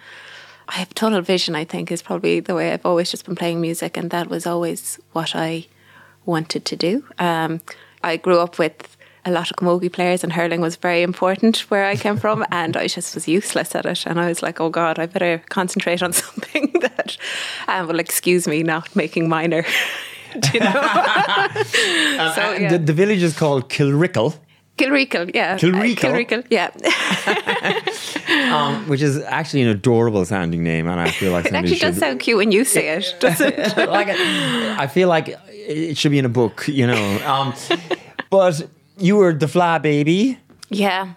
I 0.70 0.76
have 0.76 0.94
tunnel 0.94 1.22
vision. 1.22 1.56
I 1.56 1.66
think 1.66 1.92
is 1.92 2.02
probably 2.02 2.40
the 2.42 2.56
way 2.56 2.72
I've 2.74 2.86
always 2.86 3.10
just 3.12 3.26
been 3.26 3.36
playing 3.36 3.60
music, 3.60 3.98
and 3.98 4.12
that 4.12 4.30
was 4.30 4.46
always 4.46 5.00
what 5.14 5.36
I 5.36 5.66
wanted 6.26 6.64
to 6.66 6.76
do. 6.76 7.04
Um, 7.20 7.60
I 8.04 8.18
grew 8.18 8.40
up 8.40 8.60
with 8.60 8.96
a 9.26 9.32
lot 9.32 9.50
of 9.50 9.58
camogie 9.58 9.92
players, 9.92 10.24
and 10.24 10.34
hurling 10.34 10.62
was 10.62 10.76
very 10.76 11.02
important 11.02 11.60
where 11.70 11.86
I 11.86 11.96
came 11.96 12.18
from, 12.18 12.46
and 12.52 12.78
I 12.78 12.88
just 12.88 13.16
was 13.16 13.28
useless 13.28 13.76
at 13.76 13.86
it. 13.86 14.06
And 14.06 14.20
I 14.20 14.28
was 14.28 14.42
like, 14.42 14.60
oh 14.60 14.70
God, 14.70 15.00
I 15.00 15.06
better 15.06 15.42
concentrate 15.50 16.04
on 16.04 16.14
something 16.24 16.72
that 16.82 17.18
um, 17.68 17.88
will 17.88 18.00
excuse 18.00 18.48
me 18.48 18.64
not 18.64 18.96
making 18.96 19.30
minor. 19.30 19.66
You 20.52 20.62
know? 20.62 20.72
so, 20.74 22.54
yeah. 22.54 22.70
the, 22.72 22.82
the 22.84 22.94
village 22.94 23.22
is 23.22 23.38
called 23.38 23.70
Kilrickle, 23.70 24.36
Kilreekle, 24.78 25.32
yeah. 25.36 25.58
Kilreekle? 25.58 26.06
Uh, 26.06 26.08
Kilreekle, 26.08 26.44
yeah. 26.50 26.72
um, 28.56 28.90
which 28.90 29.02
is 29.02 29.22
actually 29.22 29.62
an 29.62 29.68
adorable 29.68 30.26
sounding 30.26 30.64
name. 30.64 30.88
And 30.88 31.00
I 31.00 31.12
feel 31.12 31.32
like 31.32 31.46
it 31.46 31.54
actually 31.54 31.78
does 31.78 32.00
sound 32.00 32.20
cute 32.20 32.38
when 32.38 32.52
you 32.52 32.66
say 32.66 32.98
it, 32.98 33.16
doesn't 33.20 33.54
it? 33.54 33.78
like 33.78 34.08
I 34.10 34.88
feel 34.88 35.10
like 35.10 35.38
it 35.50 35.98
should 35.98 36.12
be 36.12 36.18
in 36.18 36.26
a 36.26 36.30
book, 36.30 36.68
you 36.68 36.88
know. 36.88 37.20
Um, 37.26 37.54
but 38.32 38.68
you 38.98 39.16
were 39.18 39.34
the 39.34 39.48
Fleadh 39.48 39.82
baby. 39.82 40.38
yeah. 40.70 41.14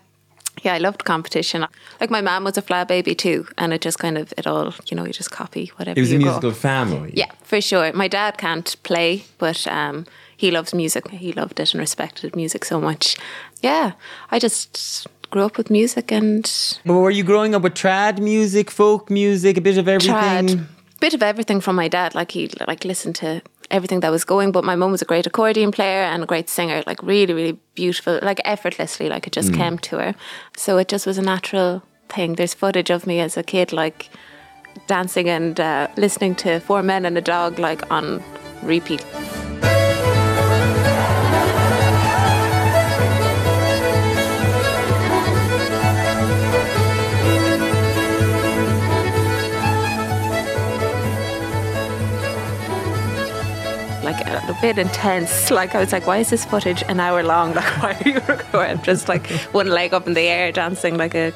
Yeah, 0.62 0.72
I 0.72 0.78
loved 0.78 1.04
competition. 1.04 1.66
Like 2.00 2.10
my 2.10 2.22
mom 2.22 2.42
was 2.44 2.56
a 2.56 2.62
Fleadh 2.62 2.88
baby 2.88 3.14
too, 3.14 3.46
and 3.58 3.74
it 3.74 3.82
just 3.82 3.98
kind 3.98 4.16
of 4.16 4.32
it 4.38 4.46
all, 4.46 4.72
you 4.90 4.96
know, 4.96 5.04
you 5.04 5.12
just 5.12 5.30
copy 5.30 5.70
whatever 5.76 5.98
It 5.98 6.02
was 6.02 6.10
a 6.10 6.14
you 6.14 6.18
go. 6.20 6.24
musical 6.24 6.52
family. 6.52 7.12
Yeah, 7.14 7.30
for 7.42 7.60
sure. 7.60 7.92
My 7.92 8.08
dad 8.08 8.38
can't 8.38 8.74
play, 8.82 9.24
but 9.36 9.66
um, 9.66 10.06
he 10.34 10.50
loves 10.50 10.72
music. 10.72 11.08
He 11.10 11.32
loved 11.34 11.60
it 11.60 11.74
and 11.74 11.80
respected 11.80 12.34
music 12.34 12.64
so 12.64 12.80
much. 12.80 13.16
Yeah, 13.62 13.92
I 14.30 14.38
just 14.38 15.06
grew 15.30 15.42
up 15.44 15.58
with 15.58 15.70
music 15.70 16.10
and 16.10 16.50
But 16.86 16.94
were 16.94 17.10
you 17.10 17.22
growing 17.22 17.54
up 17.54 17.60
with 17.62 17.74
trad 17.74 18.18
music, 18.18 18.70
folk 18.70 19.10
music, 19.10 19.58
a 19.58 19.60
bit 19.60 19.76
of 19.76 19.86
everything? 19.88 20.14
trad. 20.48 20.66
Bit 21.00 21.12
of 21.14 21.22
everything 21.22 21.60
from 21.60 21.76
my 21.76 21.88
dad. 21.88 22.14
Like 22.14 22.30
he 22.32 22.48
like 22.66 22.86
listened 22.86 23.16
to 23.16 23.42
everything 23.70 24.00
that 24.00 24.10
was 24.10 24.24
going. 24.24 24.52
But 24.52 24.64
my 24.64 24.76
mum 24.76 24.90
was 24.90 25.02
a 25.02 25.04
great 25.04 25.26
accordion 25.26 25.72
player 25.72 26.02
and 26.02 26.22
a 26.22 26.26
great 26.26 26.48
singer. 26.48 26.82
Like 26.86 27.02
really, 27.02 27.34
really 27.34 27.58
beautiful. 27.74 28.18
Like 28.22 28.40
effortlessly. 28.44 29.08
Like 29.08 29.26
it 29.26 29.32
just 29.32 29.52
came 29.54 29.78
to 29.78 29.98
her. 29.98 30.14
So 30.56 30.78
it 30.78 30.88
just 30.88 31.06
was 31.06 31.18
a 31.18 31.22
natural 31.22 31.82
thing. 32.08 32.34
There's 32.34 32.54
footage 32.54 32.90
of 32.90 33.06
me 33.06 33.20
as 33.20 33.36
a 33.36 33.42
kid, 33.42 33.72
like 33.72 34.10
dancing 34.86 35.28
and 35.28 35.58
uh, 35.58 35.88
listening 35.96 36.34
to 36.36 36.60
Four 36.60 36.82
Men 36.82 37.04
and 37.04 37.16
a 37.16 37.22
Dog, 37.22 37.58
like 37.58 37.90
on 37.90 38.22
repeat. 38.62 39.04
Bit 54.60 54.78
intense. 54.78 55.50
Like 55.50 55.74
I 55.74 55.80
was 55.80 55.92
like, 55.92 56.06
why 56.06 56.18
is 56.18 56.30
this 56.30 56.44
footage 56.44 56.82
an 56.88 57.00
hour 57.00 57.22
long? 57.22 57.54
Like 57.56 57.82
why 57.82 57.92
are 57.94 58.08
you 58.08 58.20
recording? 58.28 58.82
Just 58.82 59.08
like 59.08 59.26
one 59.52 59.68
leg 59.68 59.94
up 59.94 60.06
in 60.06 60.14
the 60.14 60.28
air, 60.28 60.52
dancing 60.52 60.96
like 60.96 61.14
a. 61.14 61.32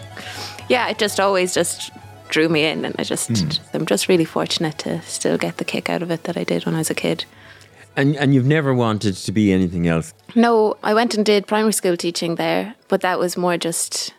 Yeah, 0.68 0.88
it 0.88 0.98
just 0.98 1.18
always 1.18 1.54
just 1.54 1.90
drew 2.28 2.48
me 2.48 2.64
in, 2.64 2.84
and 2.84 2.94
I 2.98 3.04
just 3.04 3.28
hmm. 3.28 3.48
I'm 3.74 3.86
just 3.86 4.08
really 4.08 4.24
fortunate 4.24 4.78
to 4.78 5.02
still 5.02 5.38
get 5.38 5.56
the 5.56 5.64
kick 5.64 5.90
out 5.90 6.02
of 6.02 6.10
it 6.10 6.24
that 6.24 6.36
I 6.36 6.44
did 6.44 6.66
when 6.66 6.74
I 6.74 6.78
was 6.78 6.90
a 6.90 6.94
kid. 6.94 7.24
And 7.96 8.16
and 8.16 8.34
you've 8.34 8.46
never 8.46 8.74
wanted 8.74 9.16
to 9.16 9.32
be 9.32 9.52
anything 9.52 9.86
else. 9.86 10.14
No, 10.34 10.76
I 10.82 10.94
went 10.94 11.14
and 11.14 11.26
did 11.26 11.46
primary 11.46 11.72
school 11.72 11.96
teaching 11.96 12.36
there, 12.36 12.74
but 12.88 13.00
that 13.00 13.18
was 13.18 13.36
more 13.36 13.56
just 13.56 14.14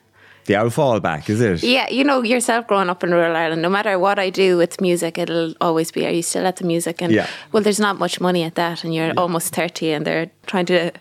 The 0.46 0.56
old 0.60 0.72
fallback, 0.74 1.30
is 1.30 1.40
it? 1.42 1.64
Yeah, 1.64 1.88
you 1.90 2.04
know 2.04 2.24
yourself 2.24 2.68
growing 2.68 2.90
up 2.90 3.04
in 3.04 3.12
rural 3.12 3.36
Ireland, 3.36 3.62
no 3.62 3.70
matter 3.70 3.98
what 4.00 4.18
I 4.20 4.30
do 4.30 4.58
with 4.58 4.82
music, 4.82 5.18
it'll 5.18 5.54
always 5.62 5.92
be, 5.92 6.06
are 6.06 6.10
you 6.12 6.24
still 6.24 6.46
at 6.48 6.56
the 6.58 6.66
music? 6.66 7.02
And 7.02 7.12
Yeah. 7.14 7.28
well, 7.52 7.62
there's 7.64 7.80
not 7.80 8.00
much 8.00 8.20
money 8.20 8.44
at 8.44 8.56
that, 8.56 8.84
and 8.84 8.94
you're 8.94 9.14
almost 9.18 9.54
30 9.56 9.92
and 9.92 10.06
they're 10.06 10.32
trying 10.48 10.66
to 10.68 10.92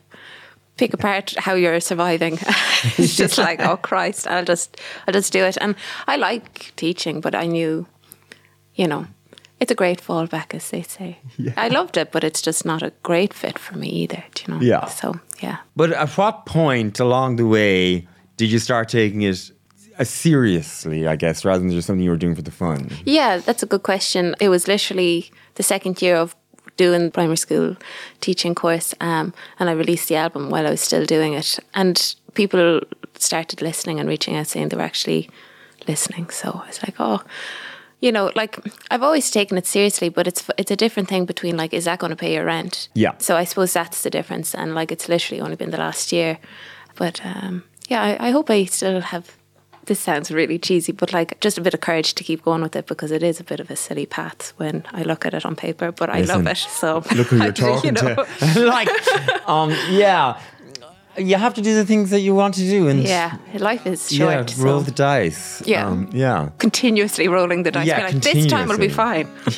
pick 0.76 0.94
apart 0.94 1.35
how 1.38 1.54
you're 1.54 1.80
surviving. 1.80 2.35
it's 2.99 3.16
just 3.16 3.38
like, 3.47 3.61
oh 3.61 3.76
Christ, 3.76 4.26
I'll 4.26 4.44
just, 4.44 4.80
I'll 5.06 5.14
just 5.14 5.32
do 5.32 5.44
it. 5.44 5.56
And 5.61 5.75
I 6.06 6.16
like 6.16 6.73
teaching, 6.76 7.20
but 7.20 7.35
I 7.35 7.47
knew, 7.47 7.87
you 8.75 8.87
know, 8.88 9.06
it's 9.59 9.70
a 9.73 9.75
great 9.75 10.00
fallback, 10.00 10.54
as 10.54 10.70
they 10.70 10.82
say. 10.82 11.18
Yeah. 11.37 11.52
I 11.56 11.68
loved 11.68 11.97
it, 11.99 12.12
but 12.12 12.25
it's 12.25 12.40
just 12.40 12.64
not 12.64 12.82
a 12.82 12.92
great 13.02 13.35
fit 13.35 13.59
for 13.59 13.76
me 13.76 13.88
either, 13.88 14.25
do 14.35 14.42
you 14.47 14.54
know? 14.54 14.61
Yeah. 14.62 14.87
So, 14.87 15.20
yeah. 15.42 15.59
But 15.76 15.92
at 15.92 16.11
what 16.16 16.47
point 16.47 16.99
along 17.00 17.37
the 17.37 17.47
way 17.47 18.09
did 18.40 18.50
you 18.50 18.59
start 18.59 18.88
taking 18.88 19.20
it 19.20 19.50
uh, 19.99 20.04
seriously, 20.04 21.06
I 21.06 21.14
guess, 21.14 21.44
rather 21.44 21.59
than 21.59 21.70
just 21.70 21.87
something 21.87 22.02
you 22.02 22.09
were 22.09 22.16
doing 22.16 22.35
for 22.35 22.40
the 22.40 22.50
fun? 22.50 22.88
Yeah, 23.04 23.37
that's 23.37 23.62
a 23.62 23.66
good 23.66 23.82
question. 23.82 24.35
It 24.40 24.49
was 24.49 24.66
literally 24.66 25.30
the 25.56 25.62
second 25.62 26.00
year 26.00 26.16
of 26.16 26.35
doing 26.78 27.04
the 27.04 27.11
primary 27.11 27.37
school 27.37 27.76
teaching 28.23 28.54
course, 28.54 28.94
um, 29.02 29.35
and 29.59 29.68
I 29.68 29.73
released 29.73 30.09
the 30.09 30.16
album 30.16 30.49
while 30.49 30.66
I 30.66 30.70
was 30.70 30.80
still 30.80 31.04
doing 31.04 31.35
it, 31.35 31.59
and 31.75 32.14
people 32.32 32.80
started 33.18 33.61
listening 33.61 34.00
and 34.00 34.09
reaching 34.09 34.37
out 34.37 34.47
saying 34.47 34.70
they 34.70 34.76
were 34.78 34.82
actually 34.82 35.28
listening. 35.87 36.30
So 36.30 36.62
I 36.64 36.66
was 36.66 36.82
like, 36.82 36.94
oh. 36.99 37.23
You 38.02 38.11
know, 38.11 38.32
like 38.35 38.59
I've 38.90 39.02
always 39.02 39.30
taken 39.30 39.59
it 39.59 39.66
seriously, 39.66 40.09
but 40.09 40.26
it's 40.26 40.49
it's 40.56 40.70
a 40.70 40.76
different 40.76 41.11
thing 41.11 41.26
between 41.26 41.59
like, 41.59 41.75
is 41.75 41.85
that 41.85 41.99
going 41.99 42.09
to 42.09 42.16
pay 42.16 42.32
your 42.32 42.47
rent? 42.47 42.88
Yeah. 42.94 43.12
So 43.18 43.37
I 43.37 43.44
suppose 43.44 43.75
that's 43.75 44.00
the 44.00 44.09
difference, 44.09 44.54
and 44.54 44.75
like 44.75 44.90
it's 44.90 45.06
literally 45.06 45.42
only 45.42 45.56
been 45.56 45.70
the 45.70 45.76
last 45.76 46.11
year, 46.11 46.38
but 46.97 47.20
um, 47.26 47.62
yeah, 47.90 48.02
I, 48.02 48.28
I 48.28 48.30
hope 48.30 48.49
I 48.50 48.64
still 48.64 49.00
have 49.00 49.37
this 49.87 49.99
sounds 49.99 50.30
really 50.30 50.59
cheesy, 50.59 50.92
but 50.92 51.12
like 51.12 51.40
just 51.40 51.59
a 51.59 51.61
bit 51.61 51.75
of 51.75 51.80
courage 51.80 52.14
to 52.14 52.23
keep 52.25 52.42
going 52.44 52.62
with 52.62 52.76
it 52.76 52.87
because 52.87 53.11
it 53.11 53.23
is 53.23 53.40
a 53.40 53.44
bit 53.44 53.59
of 53.61 53.70
a 53.70 53.76
silly 53.76 54.06
path 54.06 54.52
when 54.56 54.85
I 54.92 55.02
look 55.02 55.26
at 55.26 55.35
it 55.35 55.44
on 55.44 55.56
paper, 55.56 55.90
but 55.90 56.09
I 56.09 56.20
Listen, 56.20 56.44
love 56.44 56.47
it. 56.47 56.59
So 56.59 57.02
Look 57.16 57.26
who 57.28 57.38
you're 57.42 57.52
do, 57.61 57.62
you 57.64 57.68
talking 57.75 57.94
know. 57.94 58.14
to. 58.54 58.64
like, 58.76 58.88
um, 59.49 59.70
yeah. 59.90 60.38
you 61.18 61.35
have 61.37 61.54
to 61.54 61.62
do 61.62 61.75
the 61.75 61.85
things 61.85 62.11
that 62.11 62.20
you 62.20 62.35
want 62.37 62.54
to 62.54 62.61
do, 62.61 62.87
and 62.88 63.02
Yeah, 63.02 63.37
life 63.54 63.85
is 63.87 64.12
yeah, 64.12 64.47
short. 64.47 64.56
roll 64.59 64.80
so 64.80 64.85
the 64.85 64.92
dice. 64.92 65.61
Yeah. 65.66 65.88
um, 65.88 66.09
yeah. 66.12 66.50
continuously 66.59 67.26
rolling 67.26 67.64
the 67.64 67.73
dice. 67.73 67.88
Yeah, 67.88 68.04
like, 68.06 68.23
this 68.23 68.47
time 68.47 68.68
will 68.68 68.78
be 68.78 68.88
fine. 68.88 69.26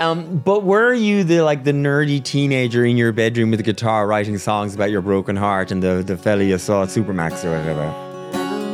Um, 0.00 0.38
but 0.38 0.64
were 0.64 0.94
you 0.94 1.24
the 1.24 1.42
like 1.42 1.64
the 1.64 1.72
nerdy 1.72 2.24
teenager 2.24 2.86
in 2.86 2.96
your 2.96 3.12
bedroom 3.12 3.50
with 3.50 3.60
a 3.60 3.62
guitar 3.62 4.06
writing 4.06 4.38
songs 4.38 4.74
about 4.74 4.90
your 4.90 5.02
broken 5.02 5.36
heart 5.36 5.70
and 5.70 5.82
the 5.82 6.02
the 6.02 6.16
fella 6.16 6.42
you 6.42 6.56
saw 6.56 6.84
at 6.84 6.88
Supermac's 6.88 7.44
or 7.44 7.50
whatever? 7.50 7.84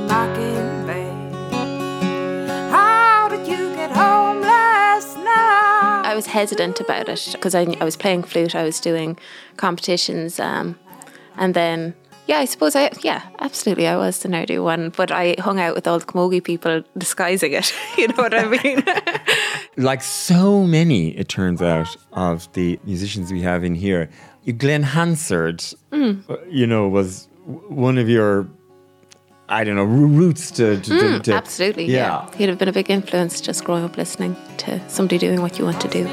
Mockingbird. 0.06 1.32
How 2.70 3.28
did 3.28 3.48
you 3.48 3.74
get 3.74 3.90
home 3.90 4.40
last 4.40 5.16
night? 5.16 6.02
I 6.04 6.14
was 6.14 6.26
hesitant 6.26 6.78
about 6.78 7.08
it 7.08 7.30
because 7.32 7.56
I, 7.56 7.62
I 7.80 7.84
was 7.84 7.96
playing 7.96 8.22
flute, 8.22 8.54
I 8.54 8.62
was 8.62 8.78
doing 8.78 9.18
competitions, 9.56 10.38
um, 10.38 10.78
and 11.36 11.54
then 11.54 11.94
yeah, 12.26 12.38
I 12.38 12.44
suppose 12.44 12.74
I 12.76 12.90
yeah, 13.02 13.22
absolutely, 13.40 13.86
I 13.86 13.96
was 13.96 14.18
the 14.20 14.28
nerdy 14.28 14.62
one, 14.62 14.90
but 14.96 15.10
I 15.10 15.36
hung 15.38 15.58
out 15.60 15.74
with 15.74 15.86
all 15.86 15.98
the 15.98 16.04
camogie 16.06 16.42
people 16.42 16.82
disguising 16.98 17.52
it. 17.52 17.72
you 17.98 18.08
know 18.08 18.14
what 18.16 18.34
I 18.34 18.44
mean? 18.46 18.82
Like 19.78 20.02
so 20.02 20.62
many, 20.64 21.08
it 21.18 21.28
turns 21.28 21.60
out, 21.60 21.94
of 22.12 22.50
the 22.54 22.80
musicians 22.84 23.30
we 23.30 23.42
have 23.42 23.62
in 23.62 23.74
here, 23.74 24.08
you- 24.44 24.54
Glen 24.54 24.82
Hansard, 24.82 25.58
Mm. 25.92 26.28
uh, 26.30 26.36
you 26.48 26.66
know, 26.66 26.88
was 26.88 27.28
one 27.68 27.98
of 27.98 28.08
your. 28.08 28.46
I 29.48 29.62
don't 29.62 29.76
know, 29.76 29.84
roots 29.84 30.50
to, 30.52 30.76
to, 30.80 30.82
to- 30.82 31.20
to- 31.20 31.30
Mm, 31.30 31.36
absolutely, 31.36 31.84
yeah. 31.84 32.26
He'd 32.36 32.48
have 32.48 32.58
been 32.58 32.68
a 32.68 32.72
big 32.72 32.90
influence 32.90 33.40
just 33.40 33.64
growing 33.64 33.84
up 33.84 33.96
listening 33.96 34.34
to 34.58 34.80
somebody 34.88 35.18
doing 35.18 35.40
what 35.42 35.56
you 35.58 35.64
want 35.64 35.80
to 35.82 35.88
do. 35.88 36.04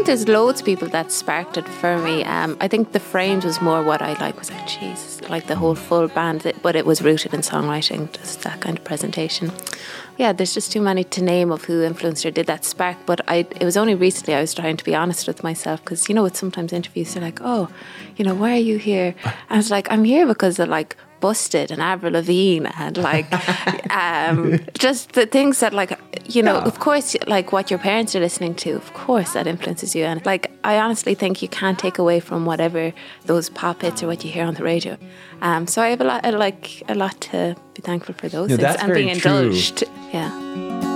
Think 0.00 0.06
there's 0.06 0.28
loads 0.28 0.60
of 0.60 0.64
people 0.64 0.88
that 0.88 1.12
sparked 1.12 1.58
it 1.58 1.68
for 1.68 1.98
me. 1.98 2.24
Um, 2.24 2.56
I 2.58 2.68
think 2.68 2.92
the 2.92 3.00
frames 3.00 3.44
was 3.44 3.60
more 3.60 3.82
what 3.82 4.00
I 4.00 4.14
like 4.14 4.38
was 4.38 4.50
like 4.50 4.66
Jesus, 4.66 5.20
like 5.28 5.46
the 5.46 5.56
whole 5.56 5.74
full 5.74 6.08
band, 6.08 6.50
but 6.62 6.74
it 6.74 6.86
was 6.86 7.02
rooted 7.02 7.34
in 7.34 7.40
songwriting, 7.40 8.10
just 8.12 8.40
that 8.40 8.62
kind 8.62 8.78
of 8.78 8.84
presentation. 8.84 9.52
Yeah, 10.16 10.32
there's 10.32 10.54
just 10.54 10.72
too 10.72 10.80
many 10.80 11.04
to 11.04 11.22
name 11.22 11.52
of 11.52 11.64
who 11.64 11.82
influenced 11.82 12.24
or 12.24 12.30
did 12.30 12.46
that 12.46 12.64
spark. 12.64 12.96
But 13.04 13.20
I, 13.28 13.46
it 13.60 13.64
was 13.64 13.76
only 13.76 13.94
recently 13.94 14.32
I 14.32 14.40
was 14.40 14.54
trying 14.54 14.78
to 14.78 14.84
be 14.84 14.94
honest 14.94 15.26
with 15.26 15.42
myself 15.42 15.84
because 15.84 16.08
you 16.08 16.14
know, 16.14 16.22
with 16.22 16.34
sometimes 16.34 16.72
interviews 16.72 17.12
they're 17.12 17.22
like, 17.22 17.40
oh, 17.42 17.68
you 18.16 18.24
know, 18.24 18.34
why 18.34 18.52
are 18.52 18.66
you 18.70 18.78
here? 18.78 19.14
And 19.24 19.34
I 19.50 19.56
was 19.58 19.70
like, 19.70 19.92
I'm 19.92 20.04
here 20.04 20.26
because 20.26 20.58
of 20.58 20.70
like 20.70 20.96
Busted 21.20 21.70
and 21.70 21.80
Avril 21.82 22.12
Lavigne 22.12 22.66
and 22.78 22.96
like 22.96 23.26
um, 23.94 24.58
just 24.78 25.12
the 25.12 25.26
things 25.26 25.60
that 25.60 25.72
like 25.72 25.98
you 26.26 26.42
know 26.42 26.56
of 26.56 26.78
course 26.80 27.16
like 27.26 27.52
what 27.52 27.70
your 27.70 27.78
parents 27.78 28.14
are 28.16 28.20
listening 28.20 28.54
to 28.54 28.70
of 28.72 28.92
course 28.94 29.32
that 29.34 29.46
influences 29.46 29.94
you. 29.94 30.04
And 30.04 30.24
like 30.24 30.50
I 30.64 30.78
honestly 30.78 31.14
think 31.14 31.42
you 31.42 31.48
can't 31.48 31.78
take 31.78 31.98
away 31.98 32.20
from 32.20 32.46
whatever 32.46 32.92
those 33.26 33.50
pop 33.50 33.82
hits 33.82 34.02
or 34.02 34.06
what 34.06 34.24
you 34.24 34.30
hear 34.30 34.44
on 34.44 34.54
the 34.54 34.64
radio. 34.64 34.96
Um, 35.42 35.66
so 35.66 35.82
I 35.82 35.88
have 35.88 36.00
a 36.00 36.04
lot 36.04 36.24
I 36.24 36.30
like 36.30 36.82
a 36.88 36.94
lot 36.94 37.20
to 37.32 37.56
be 37.74 37.82
thankful 37.82 38.14
for 38.14 38.28
those 38.28 38.50
No, 38.50 38.56
things 38.56 38.76
and 38.82 38.94
being 38.94 39.16
true. 39.18 39.30
indulged. 39.32 39.84
Yeah 40.12 40.89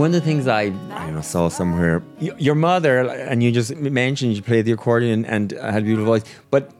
One 0.00 0.14
of 0.14 0.22
the 0.22 0.22
things 0.22 0.46
I, 0.48 0.72
I 0.92 1.10
know, 1.10 1.20
saw 1.20 1.50
somewhere, 1.50 2.02
your 2.18 2.54
mother, 2.54 3.00
and 3.06 3.42
you 3.42 3.52
just 3.52 3.76
mentioned 3.76 4.34
you 4.34 4.40
played 4.40 4.64
the 4.64 4.72
accordion 4.72 5.26
and 5.26 5.50
had 5.52 5.82
a 5.82 5.84
beautiful 5.84 6.06
voice, 6.06 6.24
but 6.50 6.70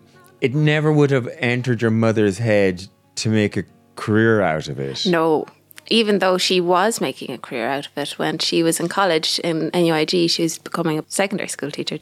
it 0.41 0.55
never 0.55 0.91
would 0.91 1.11
have 1.11 1.29
entered 1.39 1.83
your 1.83 1.91
mother's 1.91 2.39
head 2.39 2.87
to 3.17 3.29
make 3.29 3.59
a 3.59 3.65
career 3.95 4.41
out 4.41 4.69
of 4.69 4.81
it. 4.81 5.05
No. 5.05 5.45
Even 5.89 6.21
though 6.21 6.39
she 6.39 6.63
was 6.63 7.03
making 7.03 7.31
a 7.31 7.37
career 7.37 7.69
out 7.69 7.89
of 7.89 7.99
it 7.99 8.13
when 8.19 8.39
she 8.39 8.63
was 8.63 8.81
in 8.81 8.89
college 8.89 9.39
in 9.41 9.71
NUIG, 9.75 10.31
she 10.31 10.43
was 10.45 10.57
becoming 10.57 10.99
a 10.99 11.05
secondary 11.09 11.49
school 11.51 11.71
teacher. 11.71 11.99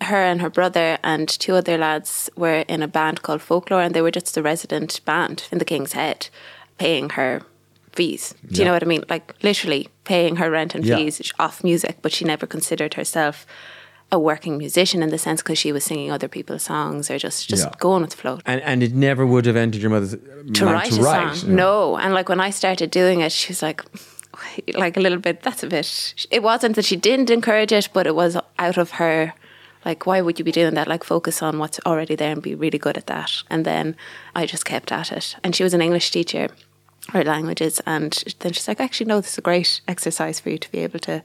Her 0.00 0.22
and 0.24 0.40
her 0.40 0.48
brother 0.48 0.96
and 1.04 1.28
two 1.28 1.54
other 1.54 1.76
lads 1.76 2.30
were 2.34 2.64
in 2.66 2.82
a 2.82 2.88
band 2.88 3.20
called 3.20 3.42
Folklore, 3.42 3.82
and 3.82 3.94
they 3.94 4.00
were 4.00 4.10
just 4.10 4.34
the 4.34 4.42
resident 4.42 5.04
band 5.04 5.48
in 5.52 5.58
the 5.58 5.66
King's 5.66 5.92
Head, 5.92 6.28
paying 6.78 7.10
her 7.10 7.42
fees. 7.92 8.34
Do 8.46 8.54
you 8.54 8.60
Yeah. 8.60 8.64
know 8.68 8.72
what 8.72 8.82
I 8.82 8.86
mean? 8.86 9.04
Like 9.10 9.34
literally 9.42 9.88
paying 10.04 10.36
her 10.36 10.50
rent 10.50 10.74
and 10.74 10.84
Yeah. 10.84 10.96
fees 10.96 11.32
off 11.38 11.62
music, 11.64 11.96
but 12.02 12.12
she 12.12 12.24
never 12.24 12.46
considered 12.46 12.94
herself 12.94 13.46
a 14.10 14.18
working 14.18 14.58
musician 14.58 15.02
in 15.02 15.08
the 15.08 15.16
sense 15.18 15.40
because 15.42 15.58
she 15.58 15.72
was 15.72 15.84
singing 15.84 16.10
other 16.12 16.28
people's 16.28 16.62
songs 16.64 17.10
or 17.10 17.18
just 17.18 17.48
just 17.48 17.64
Yeah. 17.64 17.72
going 17.78 18.02
with 18.02 18.10
the 18.10 18.16
flow 18.18 18.38
And, 18.44 18.60
and 18.60 18.82
it 18.82 18.92
never 18.94 19.24
would 19.24 19.46
have 19.46 19.56
entered 19.56 19.80
your 19.80 19.90
mother's 19.90 20.12
to 20.54 20.64
mind 20.64 20.74
write 20.76 20.92
to 20.92 21.00
a 21.00 21.04
write. 21.04 21.36
song. 21.36 21.54
No, 21.56 21.96
and 21.96 22.12
like 22.12 22.28
when 22.28 22.40
I 22.40 22.50
started 22.50 22.90
doing 22.90 23.20
it, 23.20 23.32
she 23.32 23.48
was 23.52 23.62
like, 23.62 23.82
like 24.74 24.96
a 24.96 25.00
little 25.00 25.18
bit. 25.18 25.42
That's 25.42 25.62
a 25.62 25.66
bit. 25.66 26.14
It 26.30 26.42
wasn't 26.42 26.76
that 26.76 26.84
she 26.84 26.96
didn't 26.96 27.30
encourage 27.30 27.72
it, 27.72 27.88
but 27.94 28.06
it 28.06 28.14
was 28.14 28.36
out 28.58 28.76
of 28.78 28.90
her. 28.92 29.32
Like, 29.84 30.06
why 30.06 30.20
would 30.20 30.38
you 30.38 30.44
be 30.44 30.52
doing 30.52 30.74
that? 30.74 30.86
Like, 30.88 31.04
focus 31.04 31.42
on 31.42 31.58
what's 31.58 31.80
already 31.86 32.14
there 32.14 32.30
and 32.32 32.40
be 32.42 32.54
really 32.54 32.78
good 32.78 32.96
at 32.96 33.06
that. 33.08 33.30
And 33.50 33.64
then 33.64 33.96
I 34.34 34.46
just 34.46 34.64
kept 34.64 34.92
at 34.92 35.10
it. 35.10 35.36
And 35.42 35.56
she 35.56 35.64
was 35.64 35.74
an 35.74 35.82
English 35.82 36.10
teacher, 36.12 36.48
her 37.10 37.24
languages, 37.24 37.80
and 37.86 38.12
then 38.40 38.52
she's 38.52 38.68
like, 38.68 38.80
actually, 38.80 39.06
no, 39.06 39.20
this 39.20 39.32
is 39.32 39.38
a 39.38 39.42
great 39.42 39.80
exercise 39.88 40.40
for 40.40 40.50
you 40.50 40.58
to 40.58 40.70
be 40.70 40.78
able 40.78 40.98
to 41.00 41.22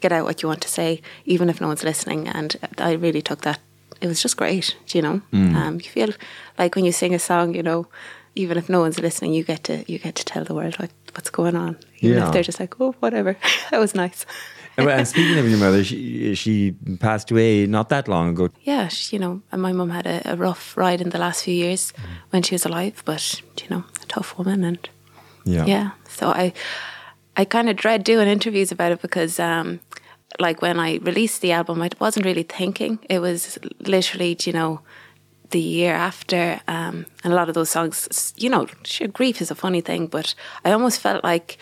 get 0.00 0.12
out 0.12 0.24
what 0.24 0.42
you 0.42 0.48
want 0.48 0.60
to 0.62 0.68
say, 0.68 1.02
even 1.24 1.48
if 1.48 1.60
no 1.60 1.66
one's 1.68 1.82
listening. 1.84 2.28
And 2.28 2.56
I 2.78 2.92
really 2.92 3.22
took 3.22 3.40
that. 3.42 3.58
It 4.00 4.06
was 4.08 4.20
just 4.22 4.36
great, 4.36 4.76
you 4.94 5.02
know. 5.02 5.22
Um, 5.32 5.74
you 5.82 5.88
feel 5.90 6.10
like 6.58 6.74
when 6.76 6.84
you 6.84 6.92
sing 6.92 7.14
a 7.14 7.18
song, 7.18 7.54
you 7.54 7.62
know, 7.62 7.86
even 8.34 8.58
if 8.58 8.68
no 8.68 8.80
one's 8.80 9.00
listening, 9.00 9.32
you 9.32 9.42
get 9.42 9.64
to 9.64 9.90
you 9.90 9.98
get 9.98 10.14
to 10.16 10.24
tell 10.24 10.44
the 10.44 10.52
world 10.54 10.76
what, 10.78 10.90
what's 11.14 11.30
going 11.30 11.56
on. 11.56 11.76
Even 12.00 12.18
Yeah. 12.18 12.26
if 12.26 12.32
they're 12.32 12.42
just 12.42 12.60
like, 12.60 12.78
oh, 12.80 12.92
whatever, 13.00 13.36
that 13.70 13.80
was 13.80 13.94
nice. 13.94 14.26
and, 14.76 15.08
speaking 15.08 15.38
of 15.38 15.48
your 15.48 15.58
mother, 15.58 15.82
she, 15.82 16.34
she 16.34 16.72
passed 17.00 17.30
away 17.30 17.66
not 17.66 17.88
that 17.88 18.06
long 18.08 18.28
ago. 18.28 18.50
yeah, 18.64 18.88
she, 18.88 19.16
you 19.16 19.20
know, 19.20 19.40
and 19.50 19.62
my 19.62 19.72
mum 19.72 19.88
had 19.88 20.06
a, 20.06 20.32
a 20.32 20.36
rough 20.36 20.76
ride 20.76 21.00
in 21.00 21.08
the 21.08 21.18
last 21.18 21.44
few 21.44 21.54
years 21.54 21.94
when 22.30 22.42
she 22.42 22.54
was 22.54 22.66
alive, 22.66 23.02
but 23.06 23.40
you 23.62 23.68
know, 23.70 23.84
a 24.02 24.06
tough 24.06 24.36
woman, 24.36 24.62
and 24.62 24.86
Yeah. 25.46 25.64
yeah. 25.64 25.90
So 26.08 26.28
I, 26.28 26.52
I 27.36 27.44
kind 27.46 27.68
of 27.70 27.76
dread 27.76 28.04
doing 28.04 28.28
interviews 28.28 28.72
about 28.72 28.92
it 28.92 29.00
because, 29.00 29.40
um, 29.40 29.80
like 30.38 30.60
when 30.60 30.78
I 30.78 30.98
released 30.98 31.40
the 31.40 31.52
album, 31.52 31.80
I 31.80 31.88
wasn't 32.00 32.26
really 32.26 32.42
thinking. 32.42 32.98
It 33.08 33.20
was 33.20 33.58
literally, 33.80 34.36
you 34.44 34.52
know, 34.52 34.80
the 35.50 35.60
year 35.60 35.94
after, 35.94 36.60
um, 36.66 37.06
and 37.22 37.32
a 37.32 37.36
lot 37.36 37.48
of 37.48 37.54
those 37.54 37.70
songs, 37.70 38.34
you 38.36 38.50
know, 38.50 38.66
sure, 38.84 39.08
grief 39.08 39.40
is 39.40 39.50
a 39.50 39.54
funny 39.54 39.80
thing, 39.80 40.08
but 40.08 40.34
I 40.64 40.72
almost 40.72 41.00
felt 41.00 41.24
like. 41.24 41.56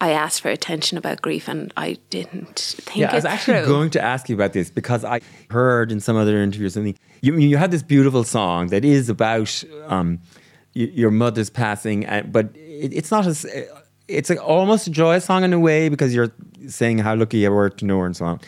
I 0.00 0.10
asked 0.10 0.40
for 0.40 0.50
attention 0.50 0.98
about 0.98 1.22
grief, 1.22 1.46
and 1.46 1.72
I 1.76 1.96
didn't 2.10 2.58
think 2.58 2.98
Yeah, 2.98 3.12
I 3.12 3.14
was 3.14 3.24
actually 3.24 3.58
through. 3.58 3.66
going 3.68 3.90
to 3.90 4.02
ask 4.02 4.28
you 4.28 4.34
about 4.34 4.52
this 4.52 4.68
because 4.68 5.04
I 5.04 5.20
heard 5.48 5.92
in 5.92 6.00
some 6.00 6.16
other 6.16 6.42
interview 6.42 6.66
or 6.66 6.70
something 6.70 6.96
you 7.20 7.36
you 7.38 7.56
had 7.56 7.70
this 7.70 7.84
beautiful 7.84 8.24
song 8.24 8.66
that 8.70 8.84
is 8.84 9.08
about 9.08 9.62
um, 9.86 10.18
your 10.74 11.12
mother's 11.12 11.50
passing, 11.50 12.04
but 12.32 12.46
it, 12.84 12.92
it's 12.92 13.10
not 13.10 13.26
as 13.26 13.46
it's 14.08 14.30
a, 14.30 14.36
almost 14.42 14.86
a 14.86 14.90
joyous 14.90 15.24
song 15.24 15.44
in 15.44 15.52
a 15.52 15.58
way 15.68 15.88
because 15.88 16.14
you're 16.14 16.32
saying 16.68 16.98
how 16.98 17.14
lucky 17.14 17.38
you 17.38 17.50
were 17.50 17.70
to 17.70 17.84
know 17.84 17.98
her 18.00 18.06
and 18.06 18.16
so 18.16 18.24
on. 18.26 18.40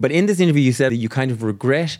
But 0.00 0.10
in 0.12 0.26
this 0.26 0.40
interview, 0.40 0.62
you 0.62 0.72
said 0.72 0.90
that 0.92 0.96
you 0.96 1.08
kind 1.08 1.30
of 1.30 1.42
regret 1.42 1.98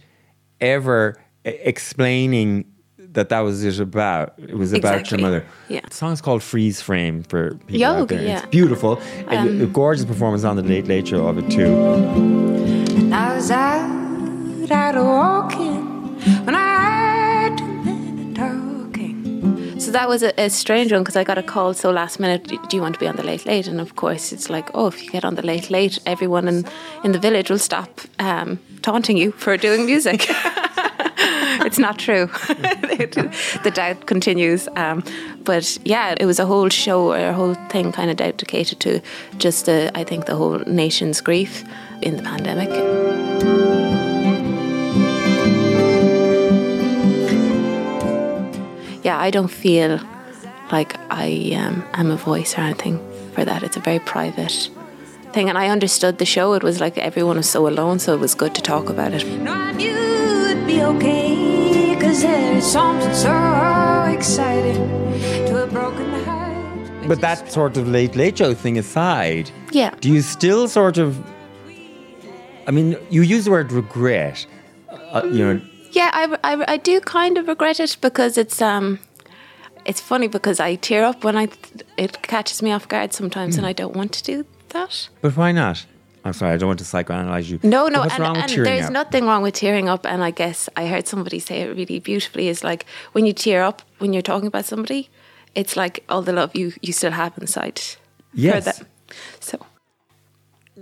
ever 0.61 1.17
explaining 1.45 2.65
that 2.99 3.29
that 3.31 3.41
was 3.41 3.65
it 3.65 3.79
about. 3.81 4.35
It 4.39 4.57
was 4.57 4.73
about 4.73 4.95
Exactly. 5.01 5.19
your 5.19 5.27
mother. 5.31 5.47
Yeah. 5.69 5.81
The 5.89 5.95
song's 5.95 6.21
called 6.21 6.43
Freeze 6.43 6.81
Frame 6.83 7.23
for 7.23 7.55
people 7.67 7.85
out 7.87 8.09
there. 8.09 8.23
yeah. 8.23 8.33
Um, 8.39 8.43
It's 8.45 8.51
beautiful. 8.51 9.01
and 9.29 9.63
a 9.63 9.67
gorgeous 9.67 10.05
performance 10.05 10.45
on 10.45 10.57
the 10.57 10.63
Late 10.63 10.87
Late 10.87 11.09
Show 11.09 11.27
of 11.27 11.39
it 11.39 11.49
too. 11.51 11.73
I 13.13 13.35
was 13.37 13.51
out, 13.51 14.71
out 14.71 14.95
walking 14.97 15.81
when 16.45 16.55
I 16.55 16.76
that 19.97 20.11
was 20.11 20.23
a, 20.23 20.39
a 20.39 20.51
strange 20.51 20.93
one 20.93 21.03
because 21.03 21.17
I 21.17 21.25
got 21.25 21.39
a 21.39 21.43
call 21.43 21.73
so 21.73 21.91
last 21.91 22.21
minute. 22.21 22.45
Do 22.45 22.77
you 22.77 22.83
want 22.83 22.95
to 22.97 23.01
be 23.01 23.07
on 23.07 23.17
the 23.17 23.23
late 23.23 23.47
late? 23.47 23.67
And 23.67 23.81
of 23.81 23.97
course, 23.97 24.31
it's 24.31 24.51
like, 24.51 24.69
oh, 24.75 24.89
if 24.89 25.03
you 25.03 25.11
get 25.11 25.25
on 25.25 25.37
the 25.37 25.43
late 25.43 25.71
late, 25.71 25.99
everyone 26.05 26.49
in 26.49 26.67
in 27.03 27.13
the 27.13 27.19
village 27.19 27.49
will 27.49 27.59
stop 27.59 28.01
um, 28.19 28.59
taunting 28.83 29.17
you 29.17 29.33
for 29.33 29.57
doing 29.57 29.87
music. 29.87 30.27
it's 31.67 31.79
not 31.79 31.99
true. 31.99 32.27
the 33.65 33.73
doubt 33.73 34.07
continues. 34.07 34.69
Um, 34.77 35.03
but 35.45 35.79
yeah, 35.85 36.15
it 36.21 36.27
was 36.27 36.39
a 36.39 36.45
whole 36.45 36.69
show 36.69 37.13
or 37.13 37.17
a 37.17 37.33
whole 37.33 37.55
thing 37.71 37.91
kind 37.93 38.11
of 38.11 38.19
dedicated 38.19 38.81
to 38.81 39.01
just, 39.39 39.65
the, 39.65 39.91
I 39.95 40.05
think, 40.05 40.27
the 40.27 40.37
whole 40.37 40.59
nation's 40.67 41.23
grief 41.23 41.65
in 42.03 42.17
the 42.17 42.23
pandemic. 42.23 43.36
Yeah, 49.07 49.19
I 49.27 49.31
don't 49.31 49.53
feel 49.65 50.01
like 50.73 50.97
I 51.11 51.53
um, 51.63 51.85
am 51.95 52.11
a 52.11 52.17
voice 52.17 52.59
or 52.59 52.63
anything 52.63 52.99
for 53.35 53.45
that. 53.45 53.63
It's 53.63 53.77
a 53.77 53.81
very 53.81 54.01
private 54.01 54.69
thing. 55.33 55.49
And 55.49 55.57
I 55.57 55.69
understood 55.69 56.19
the 56.19 56.25
show. 56.25 56.55
It 56.55 56.65
was 56.65 56.81
like 56.81 56.99
everyone 56.99 57.37
was 57.37 57.49
so 57.49 57.69
alone, 57.69 58.01
so 58.01 58.15
it 58.15 58.21
was 58.21 58.35
good 58.35 58.53
to 58.57 58.63
talk 58.63 58.91
about 58.91 59.13
it. 59.13 59.25
No, 59.49 59.53
I 59.53 59.73
knew 59.73 59.97
it'd 60.51 60.67
be 60.67 60.83
okay. 60.83 61.97
Cause 62.01 62.23
there's 62.23 62.67
something 62.67 63.15
so 63.15 63.37
exciting 64.17 64.81
to 65.49 65.63
a 65.63 65.67
broken 65.69 66.09
heart. 66.25 67.09
But 67.09 67.21
that 67.21 67.53
sort 67.53 67.77
of 67.77 67.87
late 67.87 68.17
late 68.17 68.39
show 68.39 68.55
thing 68.55 68.77
aside, 68.77 69.51
Yeah. 69.71 69.95
do 70.01 70.09
you 70.11 70.21
still 70.23 70.67
sort 70.67 70.99
of? 70.99 71.17
I 72.67 72.73
mean, 72.73 72.97
you 73.11 73.23
use 73.23 73.45
the 73.45 73.53
word 73.53 73.71
regret. 73.71 74.47
Uh, 75.13 75.23
you 75.25 75.39
know, 75.45 75.61
Yeah, 75.97 76.11
I, 76.13 76.25
I, 76.45 76.65
I 76.75 76.77
do 76.77 77.01
kind 77.01 77.39
of 77.39 77.49
regret 77.49 77.81
it 77.81 77.97
because 78.03 78.37
it's 78.37 78.61
um, 78.61 78.99
it's 79.87 80.01
funny 80.01 80.29
because 80.29 80.61
I 80.61 80.75
tear 80.77 81.05
up 81.05 81.25
when 81.25 81.37
I 81.37 81.49
it 81.97 82.21
catches 82.23 82.61
me 82.63 82.71
off 82.71 82.87
guard 82.87 83.15
sometimes, 83.15 83.57
and 83.57 83.67
I 83.67 83.73
don't 83.73 83.97
want 83.97 84.13
to 84.13 84.23
do 84.23 84.45
that. 84.69 85.09
but 85.23 85.35
why 85.37 85.53
not? 85.53 85.87
I'm 86.23 86.33
sorry, 86.35 86.53
I 86.55 86.57
don't 86.59 86.67
want 86.69 86.81
to 86.81 86.85
psychoanalyze 86.85 87.49
you. 87.49 87.61
No, 87.63 87.89
no, 87.89 88.03
and, 88.03 88.23
and 88.23 88.51
there's 88.67 88.87
up? 88.87 88.93
nothing 88.93 89.25
wrong 89.27 89.43
with 89.43 89.55
tearing 89.55 89.89
up. 89.89 90.05
And 90.05 90.23
I 90.25 90.33
guess 90.33 90.69
I 90.77 90.87
heard 90.87 91.07
somebody 91.07 91.39
say 91.39 91.63
it 91.63 91.77
really 91.77 92.01
beautifully. 92.01 92.49
Is 92.49 92.63
like 92.63 92.85
when 93.13 93.25
you 93.25 93.33
tear 93.33 93.63
up 93.63 93.81
when 93.99 94.13
you're 94.13 94.23
talking 94.33 94.49
about 94.49 94.67
somebody, 94.67 95.09
it's 95.55 95.77
like 95.77 96.05
all 96.11 96.21
the 96.23 96.33
love 96.33 96.51
you 96.55 96.73
you 96.83 96.93
still 96.93 97.13
have 97.13 97.33
inside 97.41 97.79
for 97.79 97.97
Yes. 98.35 98.65
them. 98.65 98.87
So 99.41 99.57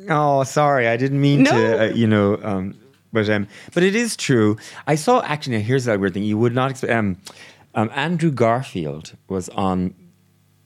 Oh, 0.08 0.42
sorry, 0.44 0.88
I 0.88 0.96
didn't 0.96 1.20
mean 1.20 1.42
No. 1.44 1.50
to. 1.50 1.82
Uh, 1.82 1.94
you 1.94 2.08
know, 2.08 2.38
um, 2.42 2.74
but 3.14 3.30
um, 3.30 3.46
but 3.72 3.82
it 3.82 3.94
is 3.94 4.16
true. 4.16 4.58
I 4.86 4.94
saw 4.96 5.22
actually. 5.22 5.56
Now 5.56 5.62
here's 5.64 5.86
that 5.86 5.98
weird 6.00 6.12
thing. 6.14 6.24
You 6.24 6.36
would 6.36 6.54
not 6.54 6.70
expect. 6.72 6.92
Um, 6.92 7.16
um, 7.74 7.90
Andrew 7.94 8.30
Garfield 8.30 9.14
was 9.28 9.48
on 9.50 9.94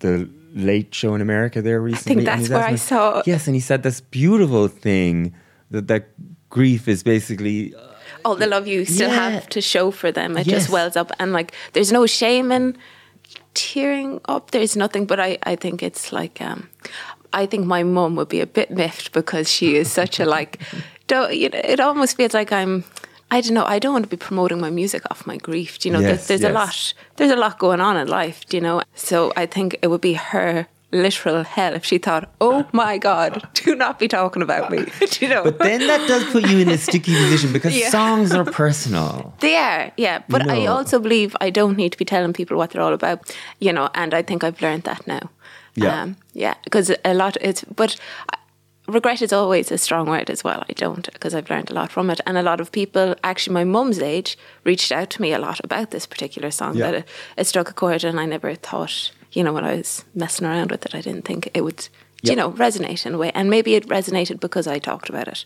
the 0.01 0.29
Late 0.55 0.93
Show 0.95 1.15
in 1.15 1.21
America 1.21 1.63
there 1.63 1.81
recently. 1.81 2.19
and 2.19 2.27
that's 2.27 2.41
he's 2.41 2.51
where 2.51 2.65
I 2.65 2.75
saw- 2.77 3.23
Yes, 3.27 3.47
and 3.47 3.55
he 3.55 3.61
said 3.61 3.83
this 3.83 4.01
beautiful 4.01 4.67
thing 4.69 5.33
that 5.71 5.87
that 5.89 6.09
grief 6.51 6.89
is 6.89 7.03
basically. 7.03 7.75
uh, 7.75 7.81
all 8.25 8.35
the 8.35 8.47
love 8.47 8.67
you 8.67 8.85
still 8.85 9.11
Yeah. 9.11 9.31
have 9.31 9.49
to 9.51 9.61
show 9.61 9.91
for 9.91 10.11
them, 10.13 10.37
it 10.37 10.47
Yes. 10.47 10.57
just 10.63 10.69
wells 10.71 10.97
up. 10.97 11.13
And 11.21 11.33
like, 11.33 11.53
there's 11.73 11.93
no 11.93 12.07
shame 12.07 12.51
in 12.53 12.77
tearing 13.55 14.21
up. 14.27 14.51
There's 14.51 14.77
nothing, 14.77 15.07
but 15.07 15.19
I, 15.21 15.39
I 15.45 15.57
think 15.57 15.83
it's 15.83 16.13
like, 16.13 16.41
um, 16.41 16.69
I 17.33 17.47
think 17.47 17.67
my 17.67 17.83
mum 17.83 18.17
would 18.17 18.29
be 18.29 18.41
a 18.41 18.47
bit 18.47 18.71
miffed 18.71 19.13
because 19.13 19.51
she 19.51 19.77
is 19.77 19.91
such 19.91 20.21
a 20.21 20.25
like, 20.25 20.61
don't, 21.09 21.35
you 21.35 21.49
know, 21.49 21.61
it 21.65 21.81
almost 21.81 22.17
feels 22.17 22.33
like 22.35 22.53
I'm, 22.53 22.85
I 23.31 23.41
don't 23.43 23.55
know, 23.55 23.65
I 23.65 23.79
don't 23.79 23.93
want 23.93 24.05
to 24.05 24.09
be 24.09 24.17
promoting 24.17 24.61
my 24.61 24.71
music 24.71 25.03
off 25.11 25.27
my 25.27 25.37
grief. 25.37 25.79
Do 25.81 25.89
you 25.89 25.93
know, 25.93 26.01
Yes, 26.01 26.09
there's, 26.09 26.29
there's 26.29 26.43
yes. 26.43 26.51
a 26.51 26.55
lot, 26.55 26.95
there's 27.17 27.31
a 27.31 27.37
lot 27.37 27.59
going 27.59 27.81
on 27.81 27.97
in 27.97 28.07
life, 28.09 28.47
do 28.49 28.57
you 28.57 28.61
know? 28.63 28.83
So 28.95 29.33
I 29.37 29.47
think 29.47 29.77
it 29.83 29.89
would 29.89 30.01
be 30.01 30.15
her 30.15 30.67
literal 30.91 31.45
hell 31.45 31.75
if 31.75 31.85
she 31.85 31.99
thought, 31.99 32.31
oh 32.41 32.67
my 32.73 32.97
God, 32.97 33.47
do 33.55 33.75
not 33.75 33.99
be 33.99 34.09
talking 34.09 34.41
about 34.41 34.71
me. 34.71 34.87
do 35.11 35.27
you 35.27 35.29
know? 35.29 35.45
But 35.45 35.59
then 35.59 35.87
that 35.87 36.09
does 36.09 36.25
put 36.33 36.49
you 36.49 36.59
in 36.61 36.71
a 36.71 36.79
sticky 36.79 37.15
position 37.15 37.53
because 37.53 37.77
Yeah. 37.83 37.91
songs 37.91 38.33
are 38.33 38.45
personal. 38.47 39.35
They 39.41 39.57
are, 39.57 39.93
yeah. 39.99 40.23
But 40.31 40.49
I 40.49 40.65
also 40.65 40.99
believe 40.99 41.37
I 41.43 41.51
don't 41.51 41.77
need 41.77 41.93
to 41.93 41.99
be 41.99 42.07
telling 42.07 42.33
people 42.33 42.57
what 42.57 42.71
they're 42.71 42.81
all 42.83 42.95
about, 42.95 43.37
you 43.61 43.73
know, 43.75 43.91
and 43.95 44.15
I 44.15 44.23
think 44.23 44.43
I've 44.45 44.63
learned 44.63 44.85
that 44.85 45.07
now. 45.07 45.29
Yeah. 45.75 46.03
Um, 46.03 46.17
yeah, 46.33 46.55
because 46.65 46.91
a 47.05 47.13
lot, 47.13 47.37
it's, 47.43 47.63
but 47.77 47.97
I- 48.33 48.39
regret 48.89 49.23
is 49.23 49.33
always 49.33 49.71
a 49.71 49.79
strong 49.79 50.09
word 50.09 50.31
as 50.31 50.43
well. 50.43 50.65
I 50.69 50.73
don't, 50.73 51.13
because 51.13 51.35
I've 51.35 51.51
learned 51.51 51.71
a 51.71 51.75
lot 51.75 51.93
from 51.93 52.11
it. 52.11 52.21
And 52.27 52.37
a 52.39 52.43
lot 52.43 52.61
of 52.61 52.73
people, 52.73 53.15
actually, 53.23 53.55
my 53.55 53.65
mum's 53.65 53.99
age, 54.01 54.37
reached 54.65 54.91
out 54.91 55.11
to 55.11 55.23
me 55.23 55.33
a 55.33 55.39
lot 55.39 55.61
about 55.63 55.91
this 55.91 56.07
particular 56.07 56.51
song, 56.51 56.75
Yeah. 56.77 56.91
that 56.91 56.95
it, 57.01 57.09
it 57.37 57.47
struck 57.47 57.71
a 57.71 57.75
chord, 57.75 58.05
and 58.05 58.19
I 58.19 58.27
never 58.27 58.55
thought, 58.55 59.11
you 59.33 59.45
know, 59.45 59.53
when 59.53 59.65
I 59.65 59.77
was 59.77 60.05
messing 60.15 60.47
around 60.47 60.71
with 60.71 60.87
it, 60.87 60.95
I 60.95 61.01
didn't 61.03 61.25
think 61.27 61.51
it 61.55 61.61
would, 61.63 61.89
Yeah. 62.23 62.31
you 62.33 62.37
know, 62.37 62.51
resonate 62.53 63.05
in 63.07 63.15
a 63.15 63.19
way. 63.19 63.31
And 63.35 63.51
maybe 63.51 63.75
it 63.75 63.87
resonated 63.89 64.41
because 64.41 64.67
I 64.67 64.79
talked 64.79 65.09
about 65.11 65.29
it 65.29 65.45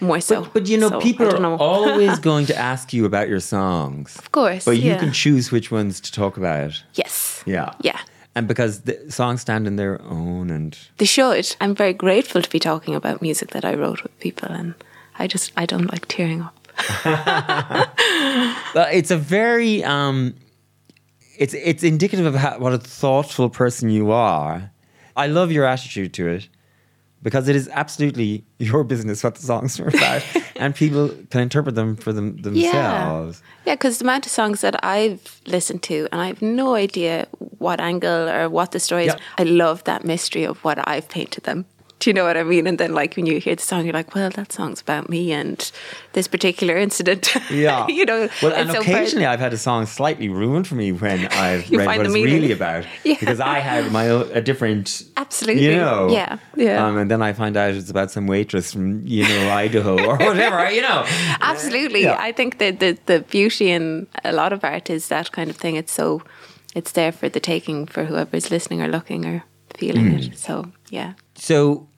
more 0.00 0.20
so. 0.20 0.42
But, 0.42 0.52
but 0.52 0.66
you 0.68 0.76
know, 0.76 0.90
So, 0.90 1.00
people 1.00 1.26
are 1.34 1.40
know. 1.40 1.56
always 1.56 2.18
going 2.30 2.46
to 2.46 2.56
ask 2.56 2.92
you 2.92 3.04
about 3.06 3.28
your 3.28 3.40
songs. 3.40 4.16
Of 4.18 4.30
course. 4.32 4.64
But 4.64 4.76
you 4.76 4.90
yeah. 4.90 4.98
can 4.98 5.12
choose 5.12 5.50
which 5.50 5.70
ones 5.70 6.00
to 6.00 6.12
talk 6.12 6.36
about. 6.36 6.82
Yes. 6.94 7.42
Yeah. 7.46 7.72
Yeah. 7.80 7.98
And 8.34 8.48
because 8.48 8.80
the 8.80 8.98
songs 9.10 9.42
stand 9.42 9.66
in 9.66 9.76
their 9.76 10.02
own 10.02 10.50
and 10.50 10.76
They 10.98 11.04
should. 11.04 11.54
I'm 11.60 11.74
very 11.74 11.92
grateful 11.92 12.42
to 12.42 12.50
be 12.50 12.58
talking 12.58 12.94
about 12.94 13.22
music 13.22 13.50
that 13.50 13.64
I 13.64 13.74
wrote 13.74 14.02
with 14.02 14.18
people, 14.18 14.48
and 14.50 14.74
I 15.18 15.26
just 15.28 15.52
I 15.56 15.66
don't 15.66 15.90
like 15.92 16.06
tearing 16.08 16.42
up. 16.42 16.54
Well, 18.74 18.88
it's 18.92 19.12
a 19.12 19.16
very 19.16 19.84
um, 19.84 20.34
it's 21.38 21.54
it's 21.54 21.84
indicative 21.84 22.26
of 22.26 22.34
how, 22.34 22.58
what 22.58 22.72
a 22.72 22.78
thoughtful 22.78 23.48
person 23.48 23.88
you 23.88 24.10
are. 24.10 24.72
I 25.16 25.28
love 25.28 25.52
your 25.52 25.64
attitude 25.64 26.12
to 26.14 26.26
it 26.26 26.48
because 27.24 27.48
it 27.48 27.56
is 27.56 27.68
absolutely 27.72 28.44
your 28.58 28.84
business 28.84 29.24
what 29.24 29.34
the 29.34 29.42
songs 29.42 29.80
are 29.80 29.88
about, 29.88 30.22
and 30.56 30.74
people 30.76 31.08
can 31.30 31.40
interpret 31.40 31.74
them 31.74 31.96
for 31.96 32.12
them 32.12 32.36
themselves. 32.36 33.42
Yeah, 33.66 33.74
because 33.74 33.98
the 33.98 34.04
amount 34.04 34.26
of 34.26 34.30
songs 34.30 34.60
that 34.60 34.84
I've 34.84 35.40
listened 35.46 35.82
to, 35.84 36.06
and 36.12 36.20
I 36.20 36.28
have 36.28 36.42
no 36.42 36.74
idea 36.76 37.26
what 37.58 37.80
angle 37.80 38.28
or 38.28 38.48
what 38.48 38.70
the 38.70 38.78
story 38.78 39.06
is. 39.06 39.14
Yeah. 39.14 39.20
I 39.38 39.42
love 39.44 39.82
that 39.84 40.04
mystery 40.04 40.44
of 40.44 40.62
what 40.62 40.86
I've 40.86 41.08
painted 41.08 41.44
them. 41.44 41.64
Do 42.04 42.10
you 42.10 42.14
know 42.14 42.24
what 42.24 42.36
I 42.36 42.42
mean? 42.42 42.66
And 42.66 42.76
then, 42.76 42.92
like, 42.92 43.16
when 43.16 43.24
you 43.24 43.40
hear 43.40 43.54
the 43.56 43.62
song, 43.62 43.84
you're 43.86 43.94
like, 43.94 44.14
well, 44.14 44.28
that 44.28 44.52
song's 44.52 44.82
about 44.82 45.08
me 45.08 45.32
and 45.32 45.72
this 46.12 46.28
particular 46.28 46.76
incident. 46.76 47.34
Yeah. 47.50 47.86
you 47.88 48.04
know, 48.04 48.28
Well, 48.42 48.52
and 48.52 48.68
it's 48.68 48.76
so 48.78 48.84
per- 48.84 48.90
occasionally 48.92 49.24
I've 49.24 49.40
had 49.40 49.54
a 49.54 49.56
song 49.56 49.86
slightly 49.86 50.28
ruined 50.28 50.66
for 50.66 50.74
me 50.74 50.92
when 50.92 51.26
I've 51.30 51.70
read 51.70 51.86
what 51.86 52.00
it's 52.04 52.14
really 52.14 52.52
about 52.52 52.84
Yeah. 53.04 53.16
because 53.18 53.40
I 53.40 53.60
had 53.60 53.90
my 53.90 54.10
own, 54.10 54.30
a 54.32 54.42
different. 54.42 55.04
Absolutely. 55.16 55.64
You 55.64 55.76
know. 55.76 56.10
Yeah, 56.10 56.36
yeah. 56.56 56.84
Um, 56.86 56.98
and 56.98 57.10
then 57.10 57.22
I 57.22 57.32
find 57.32 57.56
out 57.56 57.72
it's 57.72 57.88
about 57.88 58.10
some 58.10 58.26
waitress 58.26 58.74
from 58.74 59.00
you 59.06 59.22
know 59.26 59.48
Idaho 59.50 59.94
or 60.04 60.16
whatever. 60.18 60.70
You 60.70 60.82
know. 60.82 61.06
Absolutely. 61.40 62.02
Yeah. 62.02 62.18
I 62.20 62.32
think 62.32 62.58
that 62.58 62.80
the, 62.80 62.98
the 63.06 63.20
beauty 63.20 63.70
in 63.70 64.06
a 64.24 64.32
lot 64.32 64.52
of 64.52 64.62
art 64.62 64.90
is 64.90 65.08
that 65.08 65.32
kind 65.32 65.48
of 65.48 65.56
thing. 65.56 65.76
It's 65.76 65.92
so, 65.92 66.22
it's 66.74 66.92
there 66.92 67.12
for 67.12 67.30
the 67.30 67.40
taking 67.40 67.86
for 67.86 68.04
whoever's 68.04 68.50
listening 68.50 68.82
or 68.82 68.88
looking 68.88 69.24
or 69.24 69.42
feeling 69.78 70.10
Hmm. 70.10 70.16
it. 70.18 70.38
So, 70.38 70.70
yeah. 70.90 71.14
So, 71.34 71.88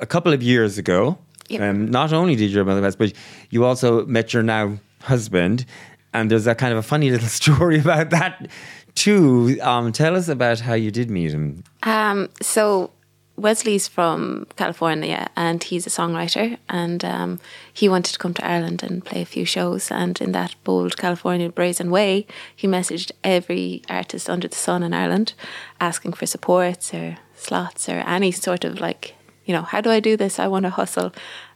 a 0.00 0.06
couple 0.06 0.32
of 0.32 0.42
years 0.42 0.78
ago, 0.78 1.18
Yep. 1.48 1.60
um, 1.60 1.86
not 1.90 2.12
only 2.12 2.34
did 2.36 2.50
your 2.50 2.64
mother 2.64 2.82
pass, 2.82 2.96
but 2.96 3.12
you 3.50 3.64
also 3.64 4.04
met 4.06 4.34
your 4.34 4.42
now 4.42 4.78
husband, 5.02 5.64
and 6.12 6.30
there's 6.30 6.46
a 6.46 6.54
kind 6.54 6.72
of 6.72 6.78
a 6.78 6.82
funny 6.82 7.10
little 7.14 7.28
story 7.28 7.78
about 7.78 8.10
that 8.10 8.48
too. 8.94 9.58
Um, 9.62 9.92
tell 9.92 10.16
us 10.16 10.28
about 10.28 10.60
how 10.60 10.74
you 10.74 10.90
did 10.90 11.10
meet 11.10 11.30
him. 11.32 11.62
Um, 11.82 12.28
so 12.42 12.90
Wesley's 13.36 13.86
from 13.86 14.46
California 14.56 15.28
and 15.36 15.62
he's 15.62 15.86
a 15.86 15.90
songwriter 15.90 16.56
and 16.70 17.04
um, 17.04 17.38
he 17.72 17.86
wanted 17.88 18.12
to 18.14 18.18
come 18.18 18.32
to 18.34 18.44
Ireland 18.44 18.82
and 18.82 19.04
play 19.04 19.20
a 19.20 19.26
few 19.26 19.44
shows 19.44 19.90
and 19.90 20.18
in 20.22 20.32
that 20.32 20.54
bold 20.64 20.96
California 20.96 21.50
brazen 21.50 21.90
way 21.90 22.26
he 22.56 22.66
messaged 22.66 23.12
every 23.22 23.82
artist 23.90 24.30
under 24.30 24.48
the 24.48 24.56
sun 24.56 24.82
in 24.82 24.94
Ireland 24.94 25.34
asking 25.78 26.14
for 26.14 26.24
supports 26.24 26.94
or 26.94 27.18
slots 27.34 27.90
or 27.90 27.98
any 28.06 28.32
sort 28.32 28.64
of 28.64 28.80
like 28.80 29.15
you 29.46 29.54
know 29.54 29.62
how 29.62 29.80
do 29.80 29.90
I 29.90 30.00
do 30.00 30.16
this 30.16 30.38
I 30.38 30.46
want 30.48 30.64
to 30.64 30.70
hustle 30.70 31.12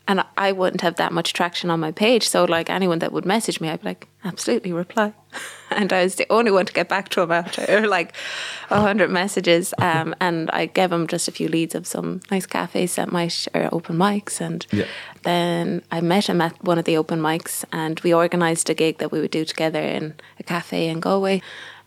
and 0.09 0.25
I 0.37 0.51
wouldn't 0.53 0.81
have 0.81 0.97
that 0.97 1.13
much 1.13 1.33
traction 1.35 1.71
on 1.71 1.79
my 1.81 1.93
page 1.93 2.29
so 2.29 2.45
like 2.45 2.71
anyone 2.71 2.99
that 3.01 3.13
would 3.13 3.27
message 3.27 3.61
me 3.61 3.69
I'd 3.69 3.83
be 3.83 3.89
like 3.89 4.09
absolutely 4.25 4.73
reply 4.73 5.13
and 5.71 5.93
I 5.93 6.03
was 6.05 6.15
the 6.17 6.27
only 6.31 6.51
one 6.51 6.67
to 6.67 6.73
get 6.73 6.89
back 6.89 7.09
to 7.11 7.21
him 7.23 7.31
after 7.33 7.87
like 7.97 8.15
a 8.71 8.81
hundred 8.81 9.11
messages. 9.11 9.73
Um, 9.79 10.15
and 10.21 10.51
I 10.51 10.67
gave 10.67 10.91
him 10.91 11.07
just 11.07 11.29
a 11.29 11.33
few 11.33 11.49
leads 11.49 11.75
of 11.77 11.87
some 11.87 12.21
nice 12.31 12.47
cafes 12.47 12.97
that 12.97 13.13
might 13.13 13.47
or 13.55 13.69
open 13.73 13.97
mics. 13.97 14.41
And 14.41 14.67
Yeah. 14.73 14.87
then 15.23 15.83
I 15.93 16.01
met 16.01 16.29
him 16.29 16.41
at 16.41 16.63
one 16.65 16.79
of 16.79 16.85
the 16.85 16.97
open 16.97 17.21
mics, 17.21 17.65
and 17.73 18.01
we 18.01 18.13
organised 18.15 18.69
a 18.71 18.75
gig 18.75 18.99
that 18.99 19.13
we 19.13 19.21
would 19.21 19.31
do 19.31 19.45
together 19.45 19.81
in 19.81 20.15
a 20.41 20.43
cafe 20.43 20.89
in 20.89 20.99
Galway. 21.01 21.41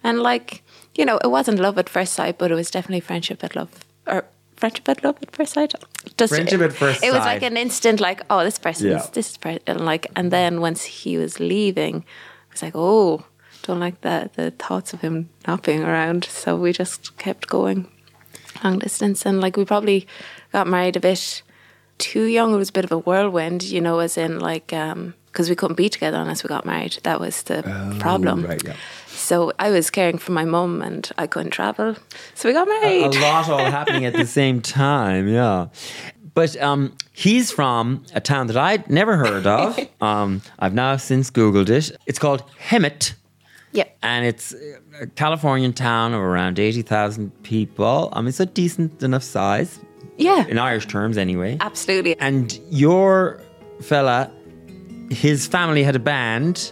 And 0.04 0.20
like 0.22 0.64
you 0.96 1.06
know, 1.06 1.18
it 1.24 1.28
wasn't 1.28 1.60
love 1.60 1.78
at 1.78 1.90
first 1.90 2.14
sight, 2.14 2.38
but 2.38 2.52
it 2.52 2.56
was 2.56 2.72
definitely 2.72 3.02
friendship 3.02 3.44
at 3.44 3.56
love 3.56 3.70
or. 4.08 4.24
Friendship 4.58 4.88
at 4.90 5.04
love 5.04 5.18
at 5.22 5.32
first 5.32 5.54
sight. 5.54 5.74
Just, 6.18 6.34
Friendship 6.34 6.62
at 6.62 6.74
first 6.74 7.04
It 7.04 7.12
was 7.12 7.20
like 7.20 7.44
an 7.44 7.58
instant, 7.58 8.00
like, 8.00 8.22
oh, 8.30 8.44
this 8.44 8.58
person 8.60 8.88
Yeah. 8.88 8.98
is 8.98 9.10
this 9.10 9.32
is 9.32 9.38
per-, 9.38 9.60
and 9.68 9.86
like, 9.86 10.08
and 10.16 10.32
then 10.32 10.62
once 10.62 10.84
he 10.84 11.18
was 11.18 11.40
leaving, 11.40 12.06
I 12.50 12.54
was 12.54 12.62
like, 12.62 12.76
oh, 12.76 13.26
don't 13.64 13.80
like 13.80 14.02
that 14.02 14.34
the 14.34 14.52
thoughts 14.52 14.94
of 14.94 15.02
him 15.02 15.30
not 15.48 15.64
being 15.64 15.84
around. 15.84 16.26
So 16.26 16.56
we 16.56 16.74
just 16.74 17.18
kept 17.18 17.48
going 17.48 17.88
long 18.64 18.80
distance, 18.80 19.26
and 19.26 19.42
like 19.42 19.58
we 19.58 19.66
probably 19.66 20.08
got 20.52 20.68
married 20.68 20.96
a 20.96 21.00
bit 21.00 21.42
too 21.98 22.24
young. 22.24 22.54
It 22.54 22.58
was 22.58 22.70
a 22.70 22.74
bit 22.74 22.86
of 22.86 22.92
a 22.92 22.98
whirlwind, 22.98 23.64
you 23.64 23.82
know, 23.82 24.00
as 24.00 24.18
in 24.18 24.40
like 24.40 24.74
um, 24.74 25.14
because 25.28 25.50
we 25.50 25.56
couldn't 25.56 25.78
be 25.78 25.90
together 25.90 26.18
unless 26.18 26.44
we 26.44 26.48
got 26.48 26.66
married. 26.66 27.00
That 27.04 27.20
was 27.20 27.44
the 27.44 27.64
oh, 27.66 28.00
problem. 28.00 28.46
Oh, 28.46 28.48
right, 28.50 28.64
yeah. 28.64 28.76
So 29.34 29.52
I 29.58 29.72
was 29.72 29.90
caring 29.90 30.20
for 30.20 30.32
my 30.32 30.46
mum, 30.46 30.84
and 30.84 31.10
I 31.18 31.26
couldn't 31.26 31.50
travel, 31.50 31.96
so 32.36 32.48
we 32.48 32.54
got 32.54 32.68
married. 32.68 33.06
a 33.06 33.10
married. 33.10 33.20
lot 33.20 33.50
all 33.50 33.58
happening 33.80 34.06
at 34.06 34.14
the 34.14 34.28
same 34.28 34.62
time. 34.62 35.28
Yeah. 35.28 35.70
But 36.36 36.56
um, 36.62 36.96
he's 37.14 37.52
from 37.52 38.06
a 38.14 38.22
town 38.22 38.46
that 38.46 38.58
I'd 38.58 38.88
never 38.92 39.18
heard 39.18 39.48
of. 39.48 39.80
um, 40.02 40.44
I've 40.60 40.76
now 40.76 40.98
since 40.98 41.32
Googled 41.32 41.70
it. 41.72 41.98
It's 42.06 42.20
called 42.20 42.44
Hemet, 42.70 43.16
Yep. 43.72 43.98
and 44.04 44.24
it's 44.24 44.54
a 45.02 45.08
Californian 45.08 45.74
town 45.74 46.14
of 46.14 46.22
around 46.22 46.60
80,000 46.60 47.32
people. 47.42 48.10
I 48.14 48.22
mean, 48.22 48.28
it's 48.28 48.40
a 48.40 48.46
decent 48.46 49.02
enough 49.02 49.24
size. 49.24 49.80
Yeah, 50.20 50.46
in 50.46 50.60
Irish 50.60 50.86
terms, 50.86 51.18
anyway. 51.18 51.58
absolutely. 51.60 52.16
And 52.20 52.60
your 52.70 53.42
fella, 53.82 54.30
his 55.10 55.48
family 55.48 55.82
had 55.82 55.96
a 55.96 56.00
band. 56.00 56.72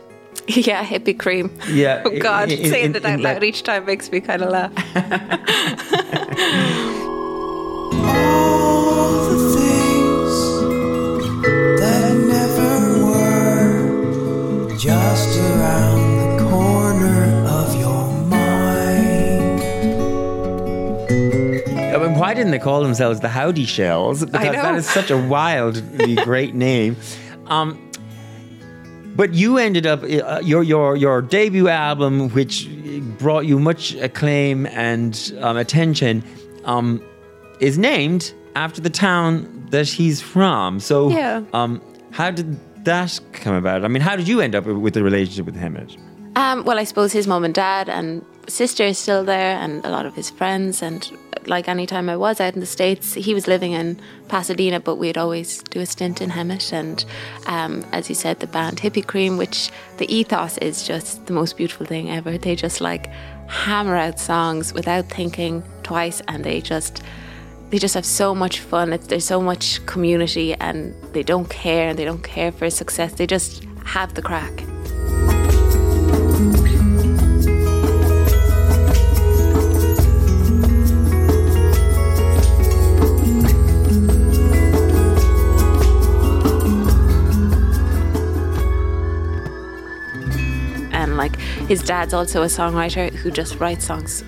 Yeah, 0.68 0.86
hippie 0.86 1.18
cream. 1.18 1.50
Yeah. 1.70 2.02
Oh 2.06 2.18
God, 2.20 2.52
in- 2.52 2.60
in- 2.60 2.70
saying 2.72 2.96
it 2.96 2.98
in 2.98 3.06
out 3.06 3.22
that- 3.22 3.34
loud 3.36 3.44
each 3.44 3.64
time 3.64 3.86
makes 3.86 4.12
me 4.12 4.20
kind 4.22 4.42
of 4.42 4.50
laugh. 4.50 4.72
all 7.92 9.30
the 9.30 9.38
things 9.58 10.36
that 11.80 12.14
never 12.28 12.74
were 13.06 14.76
just 14.78 15.38
around 15.40 16.38
the 16.38 16.44
corner 16.50 17.24
of 17.48 17.76
your 17.80 18.04
mind. 18.30 19.62
I 21.94 21.98
mean, 21.98 22.16
why 22.18 22.34
didn't 22.34 22.52
they 22.52 22.60
call 22.60 22.82
themselves 22.84 23.20
the 23.20 23.30
Howdy 23.30 23.66
Shells? 23.66 24.26
Because 24.26 24.56
that 24.56 24.72
know. 24.72 24.78
is 24.78 24.90
such 24.90 25.12
a 25.12 25.18
wildly 25.18 26.16
great 26.24 26.56
name. 26.56 26.96
Um, 27.48 27.91
but 29.16 29.34
you 29.34 29.58
ended 29.58 29.86
up 29.86 30.04
uh, 30.04 30.40
your 30.44 30.64
your 30.64 30.96
your 30.96 31.22
debut 31.22 31.68
album, 31.68 32.30
which 32.30 32.68
brought 33.20 33.46
you 33.46 33.60
much 33.60 33.94
acclaim 33.96 34.66
and 34.68 35.34
um, 35.42 35.58
attention, 35.58 36.24
um, 36.66 37.02
is 37.60 37.78
named 37.78 38.34
after 38.56 38.82
the 38.82 38.90
town 38.90 39.66
that 39.72 39.88
he's 39.88 40.22
from. 40.22 40.80
So, 40.80 41.10
Yeah. 41.10 41.44
um, 41.54 41.82
how 42.12 42.32
did 42.32 42.58
that 42.86 43.20
come 43.34 43.56
about? 43.56 43.86
I 43.86 43.88
mean, 43.88 44.02
how 44.02 44.16
did 44.16 44.28
you 44.28 44.42
end 44.42 44.56
up 44.56 44.66
with 44.66 44.94
the 44.94 45.04
relationship 45.04 45.46
with 45.46 45.56
Hemet? 45.56 45.98
Um, 46.36 46.64
well, 46.66 46.80
I 46.80 46.84
suppose 46.86 47.12
his 47.14 47.28
mom 47.28 47.44
and 47.44 47.54
dad 47.54 47.90
and 47.90 48.26
sister 48.52 48.84
is 48.84 49.00
still 49.00 49.24
there, 49.24 49.58
and 49.58 49.84
a 49.86 49.90
lot 49.90 50.06
of 50.06 50.16
his 50.16 50.30
friends. 50.30 50.82
And 50.82 51.10
like 51.46 51.68
any 51.68 51.88
time 51.88 52.10
I 52.10 52.18
was 52.18 52.40
out 52.40 52.54
in 52.54 52.60
the 52.60 52.66
states, 52.66 53.14
he 53.14 53.34
was 53.34 53.48
living 53.48 53.72
in 53.72 54.00
Pasadena, 54.28 54.80
but 54.80 54.96
we'd 54.96 55.18
always 55.18 55.64
do 55.64 55.80
a 55.80 55.86
stint 55.86 56.22
in 56.22 56.30
Hemet. 56.30 56.74
And 56.74 57.04
um, 57.48 57.86
as 57.92 58.10
you 58.10 58.16
said, 58.16 58.40
the 58.40 58.48
band 58.48 58.78
Hippie 58.78 59.06
Cream, 59.06 59.38
which 59.38 59.72
the 59.98 60.14
ethos 60.14 60.58
is 60.60 60.86
just 60.86 61.26
the 61.26 61.34
most 61.34 61.58
beautiful 61.58 61.86
thing 61.86 62.12
ever. 62.12 62.38
They 62.38 62.56
just 62.56 62.82
like 62.82 63.08
hammer 63.48 63.96
out 63.96 64.20
songs 64.20 64.74
without 64.74 65.06
thinking 65.10 65.64
twice, 65.84 66.22
and 66.28 66.44
they 66.44 66.62
just 66.62 67.04
they 67.70 67.80
just 67.80 67.96
have 67.96 68.06
so 68.06 68.36
much 68.36 68.60
fun. 68.60 68.92
It's, 68.92 69.08
there's 69.08 69.26
so 69.26 69.42
much 69.42 69.86
community, 69.86 70.54
and 70.56 70.94
they 71.14 71.24
don't 71.24 71.50
care, 71.50 71.90
and 71.90 71.98
they 71.98 72.06
don't 72.06 72.24
care 72.24 72.52
for 72.52 72.70
success. 72.70 73.14
They 73.14 73.28
just 73.28 73.64
have 73.86 74.14
the 74.14 74.22
crack. 74.22 74.64
Like 91.24 91.36
his 91.72 91.82
dad's 91.92 92.14
also 92.14 92.42
a 92.42 92.52
songwriter 92.60 93.06
who 93.22 93.30
just 93.32 93.60
writes 93.60 93.86
songs 93.86 94.24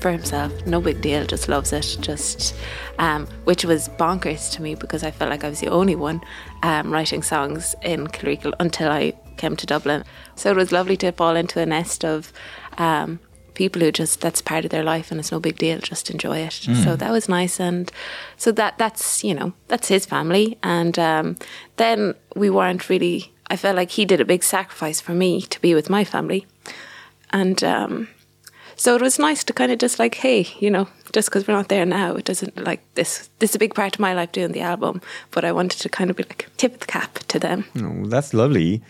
for 0.00 0.10
himself. 0.10 0.50
No 0.66 0.80
big 0.88 1.00
deal 1.00 1.24
just 1.34 1.48
loves 1.48 1.72
it 1.72 1.88
just 2.00 2.54
um, 2.98 3.26
which 3.44 3.64
was 3.64 3.88
bonkers 4.00 4.52
to 4.52 4.62
me 4.62 4.74
because 4.74 5.02
i 5.02 5.10
felt 5.10 5.30
like 5.30 5.44
i 5.44 5.48
was 5.48 5.60
the 5.60 5.72
only 5.80 5.96
one 6.08 6.20
um, 6.62 6.92
writing 6.92 7.22
songs 7.22 7.74
in 7.82 8.06
Kilreekle 8.06 8.52
until 8.60 8.90
i 8.90 9.02
came 9.36 9.56
to 9.56 9.66
dublin. 9.66 10.04
So 10.36 10.50
it 10.50 10.56
was 10.56 10.70
lovely 10.72 10.96
to 10.98 11.10
fall 11.12 11.36
into 11.36 11.60
a 11.60 11.66
nest 11.66 12.04
of 12.04 12.32
um, 12.78 13.18
people 13.54 13.80
who 13.82 13.90
just 13.92 14.20
that's 14.20 14.42
part 14.42 14.64
of 14.64 14.70
their 14.70 14.84
life 14.84 15.10
and 15.10 15.18
it's 15.20 15.32
no 15.32 15.40
big 15.40 15.58
deal 15.58 15.78
just 15.78 16.10
enjoy 16.10 16.38
it. 16.38 16.52
So 16.84 16.96
that 16.96 17.10
was 17.10 17.28
nice 17.28 17.60
and 17.60 17.90
so 18.36 18.52
that 18.52 18.78
that's 18.78 19.24
you 19.24 19.34
know 19.34 19.52
that's 19.68 19.88
his 19.88 20.06
family 20.06 20.58
and 20.62 20.98
um, 20.98 21.36
then 21.76 22.14
we 22.36 22.50
weren't 22.50 22.88
really 22.88 23.33
i 23.54 23.56
felt 23.56 23.76
like 23.76 23.90
he 23.98 24.04
did 24.04 24.20
a 24.20 24.24
big 24.34 24.42
sacrifice 24.42 25.00
for 25.06 25.14
me 25.14 25.30
to 25.54 25.58
be 25.60 25.74
with 25.74 25.88
my 25.96 26.04
family 26.04 26.42
and 27.30 27.58
um, 27.64 28.08
so 28.76 28.94
it 28.96 29.02
was 29.02 29.18
nice 29.18 29.44
to 29.44 29.52
kind 29.52 29.72
of 29.72 29.78
just 29.78 29.98
like 29.98 30.14
hey 30.24 30.40
you 30.64 30.70
know 30.70 30.86
just 31.12 31.28
because 31.28 31.46
we're 31.46 31.56
not 31.60 31.68
there 31.68 31.86
now 31.86 32.16
it 32.20 32.24
doesn't 32.30 32.54
like 32.70 32.80
this 32.94 33.30
this 33.38 33.50
is 33.50 33.56
a 33.56 33.58
big 33.64 33.74
part 33.74 33.94
of 33.96 34.00
my 34.00 34.12
life 34.14 34.32
doing 34.32 34.52
the 34.52 34.60
album 34.72 35.00
but 35.30 35.44
i 35.44 35.52
wanted 35.52 35.78
to 35.80 35.88
kind 35.88 36.10
of 36.10 36.16
be 36.16 36.24
like 36.24 36.48
tip 36.56 36.74
of 36.74 36.80
the 36.80 36.86
cap 36.86 37.18
to 37.32 37.38
them 37.38 37.64
Oh, 37.76 38.06
that's 38.14 38.32
lovely. 38.34 38.82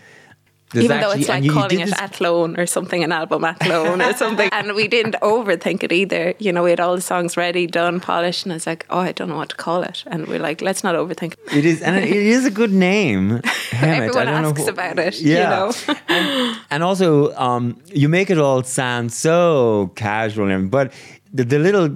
There's 0.71 0.85
even 0.85 0.99
though 0.99 1.11
it's 1.11 1.29
like 1.29 1.43
you- 1.43 1.51
calling 1.53 1.79
it 1.79 1.85
this- 1.85 2.01
Athlone 2.01 2.59
or 2.59 2.65
something, 2.65 3.03
an 3.03 3.11
album 3.11 3.43
Athlone 3.45 4.01
or 4.01 4.13
something. 4.17 4.49
And 4.51 4.73
we 4.73 4.87
didn't 4.87 5.15
overthink 5.21 5.83
it 5.83 5.91
either. 5.91 6.33
You 6.39 6.51
know, 6.51 6.63
we 6.63 6.71
had 6.71 6.79
all 6.79 6.95
the 6.95 7.01
songs 7.01 7.37
ready, 7.37 7.67
done, 7.67 7.99
polished, 7.99 8.43
and 8.45 8.51
I 8.51 8.55
was 8.55 8.67
like, 8.67 8.85
oh, 8.89 8.99
I 8.99 9.11
don't 9.11 9.29
know 9.29 9.37
what 9.37 9.49
to 9.49 9.55
call 9.55 9.83
it. 9.83 10.03
And 10.07 10.27
we're 10.27 10.39
like, 10.39 10.61
let's 10.61 10.83
not 10.83 10.95
overthink 10.95 11.33
it. 11.33 11.39
It 11.57 11.65
is, 11.65 11.81
and 11.81 11.95
it 12.03 12.09
is 12.11 12.45
a 12.45 12.51
good 12.51 12.73
name. 12.73 13.41
Everyone 13.73 14.27
I 14.27 14.31
don't 14.31 14.41
know 14.41 14.49
asks 14.49 14.67
about 14.67 14.97
it, 14.99 15.21
you 15.21 15.35
know. 15.35 15.71
and, 16.09 16.57
and 16.71 16.83
also, 16.83 17.33
um, 17.35 17.79
you 17.93 18.09
make 18.09 18.29
it 18.29 18.37
all 18.39 18.63
sound 18.63 19.13
so 19.13 19.91
casual, 19.95 20.49
and 20.49 20.69
but 20.71 20.91
the, 21.33 21.43
the 21.43 21.59
little 21.59 21.89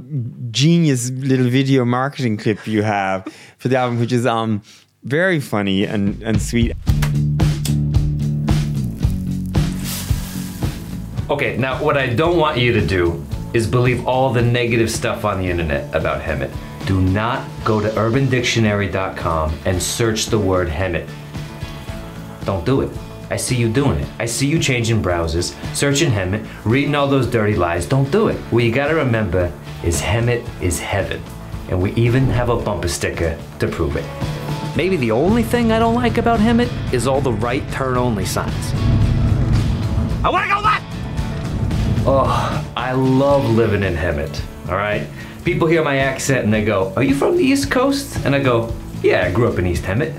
genius 0.52 1.10
little 1.12 1.50
video 1.50 1.86
marketing 1.86 2.38
clip 2.38 2.68
you 2.68 2.84
have 2.84 3.26
for 3.58 3.68
the 3.68 3.78
album, 3.78 4.00
which 4.00 4.12
is 4.12 4.26
um 4.26 4.62
very 5.04 5.40
funny 5.40 5.86
and 5.86 6.22
and 6.24 6.42
sweet. 6.42 6.74
Okay, 11.30 11.56
now 11.58 11.82
what 11.84 11.96
I 11.96 12.08
don't 12.08 12.38
want 12.38 12.58
you 12.58 12.74
to 12.74 12.84
do 12.84 13.24
is 13.54 13.68
believe 13.68 14.08
all 14.08 14.34
the 14.34 14.42
negative 14.42 14.90
stuff 14.90 15.26
on 15.26 15.40
the 15.40 15.48
internet 15.48 15.94
about 15.94 16.24
Hemet. 16.24 16.52
Do 16.88 17.00
not 17.00 17.48
go 17.64 17.80
to 17.80 17.88
urbandictionary.com 17.90 19.60
and 19.66 19.82
search 19.82 20.26
the 20.26 20.40
word 20.40 20.70
Hemet. 20.70 21.08
Don't 22.46 22.66
do 22.66 22.82
it. 22.82 22.90
I 23.30 23.38
see 23.38 23.56
you 23.56 23.70
doing 23.70 24.00
it. 24.00 24.08
I 24.18 24.26
see 24.26 24.48
you 24.48 24.58
changing 24.58 25.04
browsers, 25.04 25.54
searching 25.76 26.10
Hemet, 26.10 26.48
reading 26.66 26.96
all 26.96 27.08
those 27.08 27.28
dirty 27.28 27.56
lies. 27.56 27.86
Don't 27.86 28.10
do 28.10 28.30
it. 28.30 28.38
What 28.52 28.64
you 28.64 28.72
gotta 28.72 28.96
remember 28.96 29.54
is 29.84 30.02
Hemet 30.02 30.44
is 30.64 30.80
heaven. 30.80 31.22
And 31.70 31.80
we 31.80 31.92
even 31.94 32.26
have 32.26 32.50
a 32.50 32.58
bumper 32.58 32.88
sticker 32.88 33.40
to 33.60 33.68
prove 33.68 33.98
it. 33.98 34.76
Maybe 34.76 34.96
the 34.96 35.12
only 35.12 35.44
thing 35.44 35.72
I 35.72 35.78
don't 35.78 35.94
like 35.94 36.18
about 36.18 36.40
Hemet 36.40 36.72
is 36.92 37.06
all 37.06 37.22
the 37.22 37.34
right 37.34 37.70
turn 37.72 37.98
only 37.98 38.26
signs. 38.26 38.74
I 40.24 40.30
wanna 40.32 40.48
go 40.48 40.60
left! 40.60 40.79
Oh, 42.06 42.72
I 42.76 42.94
love 42.94 43.50
living 43.50 43.84
in 43.84 43.94
Hemet, 43.94 44.42
all 44.70 44.76
right? 44.76 45.06
People 45.44 45.68
hear 45.68 45.84
my 45.84 45.98
accent 45.98 46.44
and 46.46 46.54
they 46.54 46.64
go, 46.64 46.94
Are 46.96 47.04
you 47.04 47.14
from 47.14 47.38
the 47.38 47.44
East 47.44 47.70
Coast? 47.70 48.26
And 48.26 48.34
I 48.34 48.40
go, 48.40 48.74
Yeah, 49.02 49.26
I 49.26 49.32
grew 49.32 49.48
up 49.48 49.60
in 49.60 49.66
East 49.66 49.84
Hemet. 49.84 50.14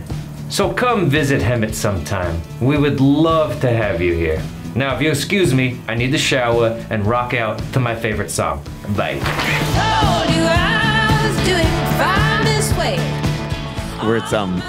So 0.50 0.72
come 0.72 1.08
visit 1.08 1.40
Hemet 1.40 1.74
sometime. 1.74 2.40
We 2.60 2.76
would 2.76 3.00
love 3.00 3.60
to 3.60 3.70
have 3.70 4.00
you 4.00 4.14
here. 4.14 4.42
Now, 4.74 4.94
if 4.94 5.02
you 5.02 5.10
excuse 5.10 5.52
me, 5.54 5.80
I 5.88 5.94
need 5.94 6.12
to 6.12 6.18
shower 6.18 6.84
and 6.90 7.04
rock 7.06 7.34
out 7.34 7.58
to 7.72 7.80
my 7.80 7.94
favorite 7.94 8.30
song. 8.30 8.62
Bye. 8.96 9.14
Told 9.14 10.30
you 10.34 10.42
I 10.46 11.22
was 11.26 11.46
doing 11.46 11.66
fine 11.98 12.44
this 12.44 12.72
way. 12.76 12.98
Where 14.06 14.16
it's 14.16 14.32
um, 14.32 14.62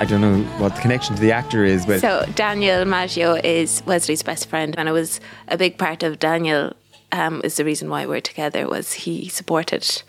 I 0.00 0.04
don't 0.04 0.20
know 0.20 0.42
what 0.58 0.76
the 0.76 0.80
connection 0.80 1.16
to 1.16 1.20
the 1.20 1.32
actor 1.32 1.64
is, 1.64 1.84
but 1.84 2.00
So 2.00 2.24
Daniel 2.36 2.84
Maggio 2.84 3.34
is 3.34 3.82
Wesley's 3.84 4.22
best 4.22 4.48
friend, 4.48 4.74
and 4.78 4.88
it 4.88 4.92
was 4.92 5.18
a 5.48 5.58
big 5.58 5.76
part 5.76 6.02
of 6.04 6.18
Daniel. 6.18 6.72
Um, 7.10 7.40
is 7.42 7.56
the 7.56 7.64
reason 7.64 7.88
why 7.88 8.04
we're 8.06 8.20
together 8.20 8.68
was 8.68 8.92
he 8.92 9.28
supported 9.28 10.02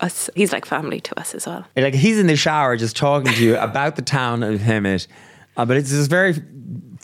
us. 0.00 0.30
He's 0.34 0.52
like 0.52 0.64
family 0.64 0.98
to 1.02 1.20
us 1.20 1.34
as 1.34 1.46
well. 1.46 1.66
like 1.76 1.94
he's 1.94 2.18
in 2.18 2.26
the 2.26 2.34
shower 2.34 2.76
just 2.76 2.96
talking 2.96 3.30
to 3.32 3.44
you 3.44 3.56
about 3.58 3.96
the 3.96 4.02
town 4.02 4.42
of 4.42 4.58
Hemet, 4.60 5.06
uh, 5.56 5.64
but 5.66 5.76
it's 5.76 5.90
just 5.90 6.08
very 6.08 6.34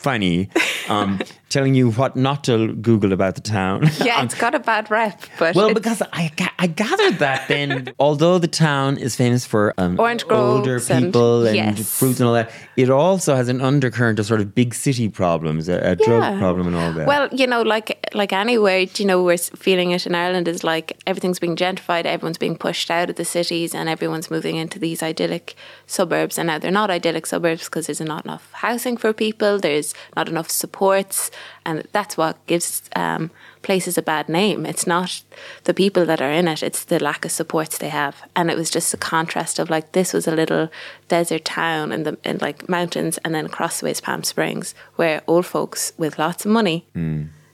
funny, 0.00 0.48
um, 0.88 1.20
telling 1.50 1.74
you 1.74 1.90
what 1.92 2.16
not 2.16 2.44
to 2.44 2.72
Google 2.74 3.12
about 3.12 3.34
the 3.34 3.40
town. 3.40 3.82
Yeah, 4.02 4.22
it's 4.24 4.34
got 4.44 4.54
a 4.54 4.58
bad 4.58 4.90
rep, 4.90 5.20
but 5.38 5.54
Well, 5.54 5.74
because 5.74 6.00
I, 6.12 6.30
I 6.58 6.66
gathered 6.68 7.18
that 7.18 7.48
then, 7.48 7.92
although 7.98 8.38
the 8.38 8.48
town 8.48 8.96
is 8.98 9.14
famous 9.16 9.44
for 9.44 9.74
um, 9.78 9.98
Orange 10.00 10.24
older 10.30 10.62
groves 10.78 10.90
and- 10.90 11.06
people 11.06 11.46
and, 11.46 11.56
yes. 11.56 11.98
fruits 11.98 12.18
and 12.20 12.28
all 12.28 12.34
that, 12.34 12.50
it 12.76 12.88
also 12.88 13.34
has 13.34 13.48
an 13.48 13.60
undercurrent 13.60 14.18
of 14.18 14.26
sort 14.26 14.40
of 14.40 14.54
big 14.54 14.74
city 14.74 15.08
problems, 15.08 15.68
a, 15.68 15.74
a 15.92 15.96
drug 15.96 16.22
Yeah. 16.22 16.38
problem 16.38 16.66
and 16.68 16.76
all 16.76 16.92
that. 16.92 17.06
Well, 17.06 17.28
you 17.32 17.46
know, 17.46 17.62
like 17.62 17.98
like 18.14 18.32
anywhere, 18.32 18.80
you 18.96 19.04
know, 19.04 19.22
we're 19.22 19.36
feeling 19.36 19.90
it 19.90 20.06
in 20.06 20.14
Ireland 20.14 20.48
is 20.48 20.64
like 20.64 20.96
everything's 21.06 21.38
being 21.38 21.56
gentrified, 21.56 22.04
everyone's 22.06 22.38
being 22.38 22.56
pushed 22.56 22.90
out 22.90 23.10
of 23.10 23.16
the 23.16 23.24
cities, 23.24 23.74
and 23.74 23.88
everyone's 23.88 24.30
moving 24.30 24.56
into 24.56 24.78
these 24.78 25.02
idyllic 25.02 25.54
suburbs. 25.86 26.38
And 26.38 26.46
now 26.46 26.58
they're 26.58 26.70
not 26.70 26.90
idyllic 26.90 27.26
suburbs 27.26 27.64
because 27.64 27.86
there's 27.86 28.00
not 28.00 28.24
enough 28.24 28.50
housing 28.52 28.96
for 28.96 29.12
people, 29.12 29.58
there's 29.58 29.89
not 30.16 30.28
enough 30.28 30.50
supports, 30.50 31.30
and 31.64 31.86
that's 31.92 32.16
what 32.16 32.44
gives 32.46 32.82
um, 32.96 33.30
places 33.62 33.98
a 33.98 34.02
bad 34.02 34.28
name. 34.28 34.66
It's 34.66 34.86
not 34.86 35.22
the 35.64 35.74
people 35.74 36.04
that 36.06 36.20
are 36.20 36.32
in 36.32 36.48
it; 36.48 36.62
it's 36.62 36.84
the 36.84 36.98
lack 36.98 37.24
of 37.24 37.30
supports 37.30 37.78
they 37.78 37.88
have. 37.90 38.22
And 38.34 38.50
it 38.50 38.56
was 38.56 38.70
just 38.70 38.90
the 38.90 38.96
contrast 38.96 39.58
of 39.58 39.70
like 39.70 39.92
this 39.92 40.12
was 40.12 40.26
a 40.26 40.34
little 40.34 40.68
desert 41.08 41.44
town 41.44 41.92
in 41.92 42.02
the 42.04 42.16
in 42.24 42.38
like 42.38 42.68
mountains, 42.68 43.18
and 43.24 43.34
then 43.34 43.46
across 43.46 43.80
the 43.80 43.84
way 43.86 43.90
is 43.92 44.00
Palm 44.00 44.24
Springs, 44.24 44.74
where 44.96 45.22
old 45.26 45.46
folks 45.46 45.92
with 45.98 46.18
lots 46.18 46.44
of 46.44 46.50
money 46.52 46.86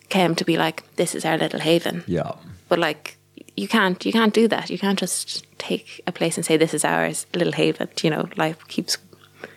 came 0.09 0.35
to 0.35 0.45
be 0.45 0.57
like, 0.57 0.83
this 0.97 1.15
is 1.15 1.25
our 1.25 1.37
little 1.39 1.61
haven. 1.61 2.05
yeah. 2.07 2.33
But 2.69 2.79
like, 2.79 3.17
you 3.57 3.69
can't 3.69 4.05
you 4.05 4.13
can't 4.13 4.35
do 4.35 4.49
that. 4.49 4.71
You 4.71 4.79
can't 4.79 4.99
just 4.99 5.45
take 5.59 6.01
a 6.07 6.13
place 6.13 6.37
and 6.37 6.45
say 6.45 6.57
this 6.57 6.75
is 6.75 6.85
ours, 6.85 7.27
Little 7.35 7.53
Haven. 7.53 7.89
You 8.03 8.11
know, 8.11 8.29
life 8.37 8.67
keeps 8.69 8.99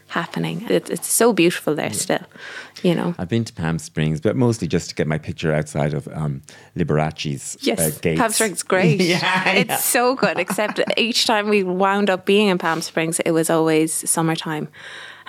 happening. 0.10 0.65
It, 0.69 0.89
it's 0.89 1.12
so 1.12 1.34
beautiful 1.34 1.76
there 1.76 1.93
still. 1.93 2.19
You 2.84 2.95
know. 2.95 3.15
I've 3.17 3.30
been 3.30 3.43
to 3.45 3.54
Palm 3.54 3.78
Springs, 3.80 4.22
but 4.22 4.36
mostly 4.36 4.67
just 4.67 4.89
to 4.89 4.95
get 4.95 5.08
my 5.08 5.17
picture 5.17 5.54
outside 5.54 5.93
of 5.93 6.08
um, 6.10 6.41
Liberace's 6.76 7.58
Yes, 7.62 7.80
uh, 7.80 8.00
gates. 8.02 8.19
Palm 8.19 8.32
Springs, 8.32 8.63
great. 8.63 9.02
Yeah, 9.10 9.50
it's 9.52 9.69
yeah. 9.69 9.78
so 9.78 10.15
good. 10.15 10.38
Except 10.39 10.80
each 10.98 11.26
time 11.26 11.50
we 11.50 11.63
wound 11.63 12.10
up 12.10 12.26
being 12.26 12.48
in 12.48 12.58
Palm 12.58 12.82
Springs, 12.82 13.19
it 13.22 13.32
was 13.32 13.50
always 13.50 13.93
summertime, 14.10 14.67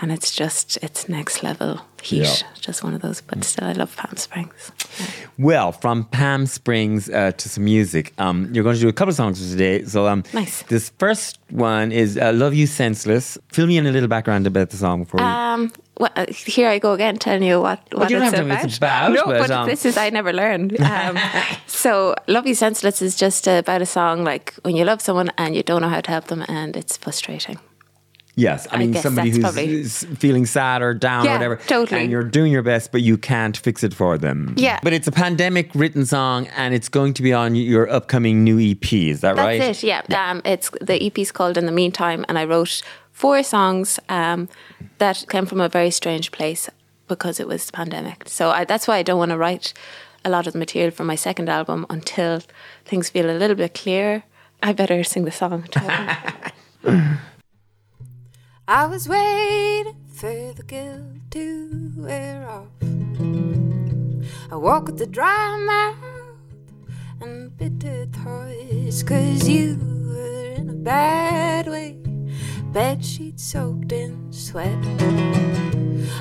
and 0.00 0.10
it's 0.12 0.34
just 0.34 0.78
it's 0.82 1.08
next 1.08 1.42
level 1.42 1.82
heat. 2.02 2.22
Yeah. 2.22 2.48
Just 2.60 2.82
one 2.82 2.94
of 2.94 3.02
those. 3.02 3.20
But 3.20 3.44
still, 3.44 3.68
I 3.68 3.72
love 3.72 3.94
Palm 3.96 4.16
Springs. 4.16 4.72
Well, 5.38 5.72
from 5.72 6.04
Palm 6.04 6.46
Springs 6.46 7.08
uh, 7.10 7.32
to 7.32 7.48
some 7.48 7.64
music, 7.64 8.12
um, 8.18 8.48
you're 8.52 8.64
going 8.64 8.76
to 8.76 8.80
do 8.80 8.88
a 8.88 8.92
couple 8.92 9.10
of 9.10 9.16
songs 9.16 9.50
today. 9.50 9.84
So, 9.84 10.06
um, 10.06 10.24
Nice. 10.32 10.62
This 10.64 10.90
first 10.98 11.38
one 11.50 11.92
is 11.92 12.16
uh, 12.16 12.32
"Love 12.32 12.54
You 12.54 12.66
Senseless." 12.66 13.38
Fill 13.48 13.66
me 13.66 13.76
in 13.76 13.86
a 13.86 13.92
little 13.92 14.08
background 14.08 14.46
about 14.46 14.70
the 14.70 14.76
song 14.76 15.04
before. 15.04 15.20
we... 15.20 15.26
Um, 15.26 15.72
well, 15.98 16.10
uh, 16.16 16.26
here 16.32 16.68
I 16.68 16.78
go 16.78 16.94
again, 16.94 17.18
telling 17.18 17.42
you 17.42 17.60
what, 17.60 17.78
what 17.92 18.10
you 18.10 18.16
don't 18.16 18.28
it's 18.28 18.32
have 18.32 18.32
to 18.32 18.36
tell 18.36 18.46
me 18.46 18.52
about. 18.52 18.64
it's 18.64 18.78
about, 18.78 19.12
No, 19.12 19.24
but, 19.26 19.40
but, 19.40 19.50
um, 19.50 19.68
this 19.68 19.84
is 19.84 19.98
I 19.98 20.08
never 20.08 20.32
learned. 20.32 20.80
Um, 20.80 21.18
so, 21.66 22.14
"Love 22.26 22.46
You 22.46 22.54
Senseless" 22.54 23.02
is 23.02 23.16
just 23.16 23.46
about 23.46 23.82
a 23.82 23.86
song 23.86 24.24
like 24.24 24.54
when 24.62 24.76
you 24.76 24.84
love 24.84 25.02
someone 25.02 25.30
and 25.36 25.54
you 25.54 25.62
don't 25.62 25.82
know 25.82 25.88
how 25.88 26.00
to 26.00 26.10
help 26.10 26.26
them, 26.26 26.44
and 26.48 26.76
it's 26.76 26.96
frustrating. 26.96 27.58
Yes, 28.40 28.66
I 28.70 28.76
I 28.76 28.79
mean 28.79 28.94
somebody 28.94 29.31
who's 29.31 29.38
probably- 29.38 29.85
feeling 30.16 30.46
sad 30.46 30.83
or 30.83 30.94
down 30.94 31.26
or 31.26 31.33
whatever, 31.33 31.57
totally. 31.66 32.03
and 32.03 32.11
you're 32.11 32.24
doing 32.38 32.50
your 32.53 32.62
best, 32.62 32.92
but 32.92 33.03
you 33.03 33.16
can't 33.16 33.57
fix 33.57 33.83
it 33.83 33.94
for 33.94 34.18
them. 34.18 34.55
Yeah. 34.57 34.81
but 34.83 34.92
it's 34.92 35.07
a 35.07 35.12
pandemic-written 35.12 36.07
song, 36.07 36.46
and 36.57 36.74
it's 36.74 36.88
going 36.88 37.14
to 37.14 37.22
be 37.22 37.33
on 37.33 37.55
your 37.55 37.90
upcoming 37.90 38.44
new 38.44 38.59
EP. 38.59 38.92
Is 38.92 39.20
that 39.20 39.37
That's 39.37 39.46
right? 39.46 39.61
That's 39.61 39.85
it. 39.85 39.87
Yeah. 39.87 40.31
Um, 40.31 40.42
it's 40.44 40.70
the 40.81 40.96
EP 41.07 41.18
is 41.18 41.33
called 41.33 41.57
"In 41.57 41.66
the 41.66 41.72
Meantime," 41.83 42.24
and 42.29 42.38
I 42.38 42.44
wrote 42.44 42.83
four 43.12 43.42
songs 43.42 44.00
um, 44.09 44.48
that 44.98 45.24
came 45.29 45.46
from 45.46 45.61
a 45.61 45.68
very 45.68 45.90
strange 45.90 46.33
place 46.33 46.70
because 47.09 47.40
it 47.40 47.46
was 47.46 47.66
the 47.66 47.72
pandemic. 47.72 48.24
So 48.26 48.50
I, 48.50 48.64
that's 48.64 48.87
why 48.88 48.96
I 48.96 49.03
don't 49.03 49.18
want 49.18 49.33
to 49.33 49.37
write 49.38 49.74
a 50.24 50.31
lot 50.31 50.46
of 50.46 50.53
the 50.53 50.59
material 50.59 50.90
for 50.90 51.05
my 51.05 51.16
second 51.16 51.48
album 51.48 51.87
until 51.90 52.40
things 52.85 53.11
feel 53.11 53.29
a 53.31 53.37
little 53.37 53.57
bit 53.57 53.74
clearer. 53.74 54.22
I 54.62 54.72
better 54.72 55.03
sing 55.05 55.24
the 55.24 55.31
song. 55.31 55.66
I 58.72 58.87
was 58.87 59.09
waiting 59.09 59.96
for 60.12 60.52
the 60.52 60.62
guilt 60.62 61.02
to 61.33 61.92
wear 61.96 62.48
off. 62.48 62.68
I 64.52 64.54
walk 64.54 64.87
with 64.87 64.96
the 64.96 65.09
dry 65.09 65.59
mouth 65.59 65.96
and 67.20 67.56
bitter 67.56 68.06
thoughts, 68.12 69.02
cause 69.02 69.48
you 69.48 69.76
were 70.06 70.54
in 70.54 70.70
a 70.70 70.74
bad 70.74 71.66
way. 71.66 71.98
Bed 72.66 73.04
sheets 73.04 73.42
soaked 73.42 73.90
in 73.90 74.33
sweat. 74.33 74.78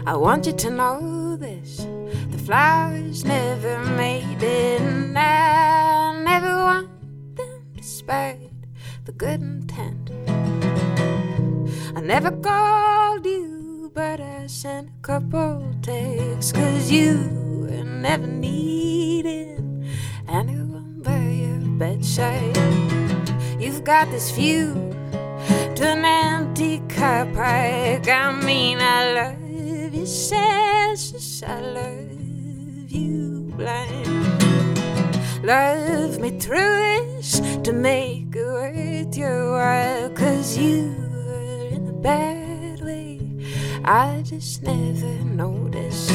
I 0.08 0.16
want 0.16 0.48
you 0.48 0.54
to 0.54 0.72
know 0.72 1.36
this. 1.36 1.86
The 2.32 2.40
flowers 2.40 3.24
never 3.26 3.78
made 3.94 4.42
it, 4.42 4.82
and 4.82 5.16
I 5.16 6.20
never 6.24 6.56
want 6.56 6.90
them 7.36 7.62
despite 7.76 8.40
the 9.06 9.12
good 9.12 9.40
intent. 9.40 9.99
Never 12.10 12.32
called 12.32 13.24
you, 13.24 13.92
but 13.94 14.20
I 14.20 14.48
sent 14.48 14.90
a 14.90 15.02
couple 15.04 15.64
texts, 15.84 16.52
cause 16.52 16.90
you 16.90 17.20
were 17.62 17.84
never 17.84 18.26
needed 18.26 19.64
anyone 20.28 21.04
by 21.04 21.22
your 21.22 21.60
bedside. 21.78 22.58
You've 23.60 23.84
got 23.84 24.10
this 24.10 24.32
view 24.32 24.74
to 25.76 25.84
an 25.86 26.04
empty 26.04 26.80
car 26.90 27.28
park. 27.28 28.10
I 28.10 28.32
mean, 28.44 28.80
I 28.82 29.14
love 29.14 29.94
you, 29.94 30.08
senseless. 30.08 31.44
I 31.44 31.60
love 31.62 32.90
you, 32.90 33.54
blind. 33.56 35.46
Love 35.46 36.18
me 36.18 36.40
through 36.40 36.58
this 36.58 37.40
to 37.62 37.72
make 37.72 38.36
it 38.36 38.44
worth 38.44 39.16
your 39.16 39.52
while. 39.52 40.10
Cause 40.10 40.58
you 40.58 40.99
bad 42.02 42.82
way. 42.82 43.20
I 43.84 44.22
just 44.24 44.64
never 44.64 45.14
noticed. 45.26 46.12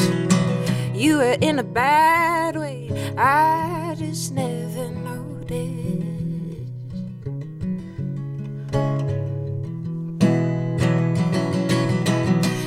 You 0.94 1.18
were 1.18 1.37
in 1.40 1.59
a 1.59 1.62
bad 1.62 2.57
way. 2.57 2.90
I 3.18 3.94
just 3.99 4.33
never 4.33 4.90
noticed. 4.90 5.14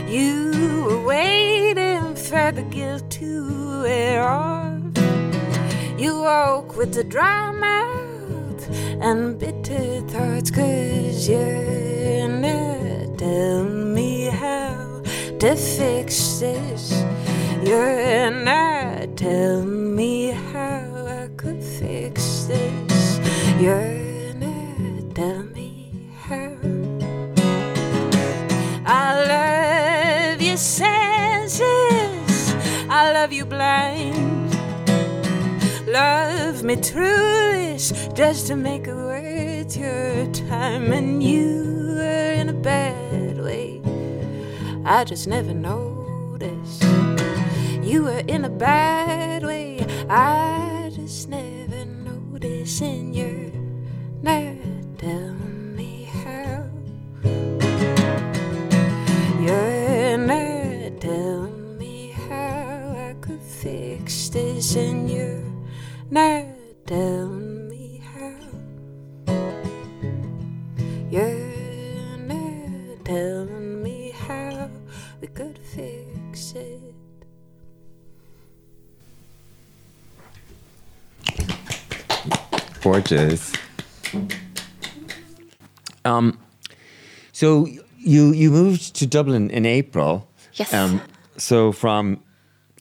You 0.07 0.85
were 0.87 1.05
waiting 1.05 2.15
for 2.15 2.51
the 2.51 2.65
guilt 2.69 3.09
to 3.11 3.81
wear 3.81 4.27
off. 4.27 4.81
You 5.97 6.21
woke 6.21 6.77
with 6.77 6.95
a 6.97 7.03
dry 7.03 7.51
mouth 7.51 8.69
and 9.01 9.39
bitter 9.39 10.01
thoughts, 10.01 10.51
cause 10.51 11.27
you're 11.27 12.27
not 12.27 12.76
telling 13.17 13.93
me 13.93 14.25
how 14.25 15.01
to 15.39 15.55
fix 15.55 16.39
this. 16.39 17.03
You're 17.63 18.31
not 18.31 18.77
Tell 19.17 19.63
me 19.63 20.29
how 20.29 21.07
I 21.07 21.27
could 21.37 21.63
fix 21.63 22.43
this. 22.43 23.19
You're 23.59 24.31
not 24.35 25.15
Tell 25.15 25.41
me 25.41 25.91
how. 26.21 26.55
I 28.85 29.25
love 29.33 30.39
you, 30.39 30.55
senses. 30.55 31.63
I 32.87 33.11
love 33.11 33.33
you, 33.33 33.45
blind. 33.45 34.51
Love 35.87 36.61
me 36.61 36.75
this 36.75 37.91
just 38.13 38.45
to 38.47 38.55
make 38.55 38.85
it 38.85 38.93
worth 38.93 39.75
your 39.75 40.27
time. 40.31 40.91
And 40.91 41.23
you 41.23 41.95
were 41.95 42.33
in 42.33 42.49
a 42.49 42.53
bad 42.53 43.06
I 43.49 45.03
just 45.05 45.25
never 45.27 45.53
noticed. 45.53 46.83
You 47.81 48.03
were 48.03 48.21
in 48.27 48.43
a 48.43 48.49
bad 48.49 49.43
way. 49.43 49.85
I 50.09 50.66
Gorgeous. 83.07 83.53
Um, 86.05 86.37
so 87.31 87.67
you 87.99 88.31
you 88.31 88.51
moved 88.51 88.95
to 88.95 89.05
Dublin 89.07 89.49
in 89.51 89.65
April. 89.65 90.27
Yes. 90.53 90.73
Um, 90.73 91.01
so 91.37 91.71
from 91.71 92.19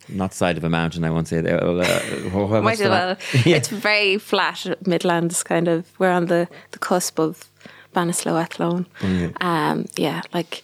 not 0.08 0.32
side 0.34 0.56
of 0.56 0.64
a 0.64 0.70
mountain, 0.70 1.04
I 1.04 1.10
won't 1.10 1.28
say 1.28 1.40
that. 1.40 1.62
Uh, 1.62 2.30
what- 2.30 2.48
what- 2.48 2.62
Might 2.62 2.80
as 2.80 2.88
well. 2.88 3.16
Yeah. 3.44 3.56
It's 3.56 3.68
very 3.68 4.18
flat, 4.18 4.66
Midlands 4.86 5.42
kind 5.42 5.68
of. 5.68 5.84
We're 5.98 6.12
on 6.12 6.26
the, 6.26 6.48
the 6.70 6.78
cusp 6.78 7.18
of 7.18 7.48
Ballinasloe 7.94 8.40
Athlone. 8.40 8.86
Um, 9.40 9.86
yeah, 9.96 10.22
like 10.32 10.62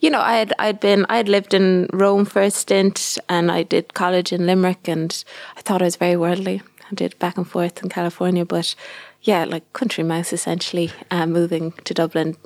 you 0.00 0.10
know, 0.10 0.20
I 0.20 0.36
had 0.38 0.52
I'd 0.58 0.80
been 0.80 1.06
I'd 1.08 1.28
lived 1.28 1.54
in 1.54 1.88
Rome 1.92 2.24
for 2.24 2.42
a 2.42 2.50
stint, 2.50 3.18
and 3.28 3.50
I 3.50 3.62
did 3.62 3.94
college 3.94 4.32
in 4.32 4.46
Limerick, 4.46 4.88
and 4.88 5.24
I 5.56 5.60
thought 5.62 5.80
I 5.82 5.84
was 5.86 5.96
very 5.96 6.16
worldly. 6.16 6.60
I 6.92 6.94
did 6.94 7.18
back 7.18 7.36
and 7.38 7.48
forth 7.48 7.82
in 7.82 7.88
California, 7.88 8.44
but 8.44 8.74
yeah, 9.22 9.44
like 9.44 9.72
country 9.72 10.04
mouse 10.04 10.32
essentially. 10.32 10.90
Um, 11.10 11.32
moving 11.32 11.72
to 11.84 11.94
Dublin, 11.94 12.36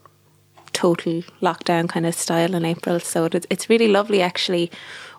total 0.72 1.22
lockdown 1.42 1.88
kind 1.88 2.06
of 2.06 2.14
style 2.14 2.54
in 2.54 2.64
April. 2.64 3.00
So 3.00 3.24
it, 3.24 3.46
it's 3.50 3.68
really 3.68 3.88
lovely 3.88 4.22
actually 4.22 4.70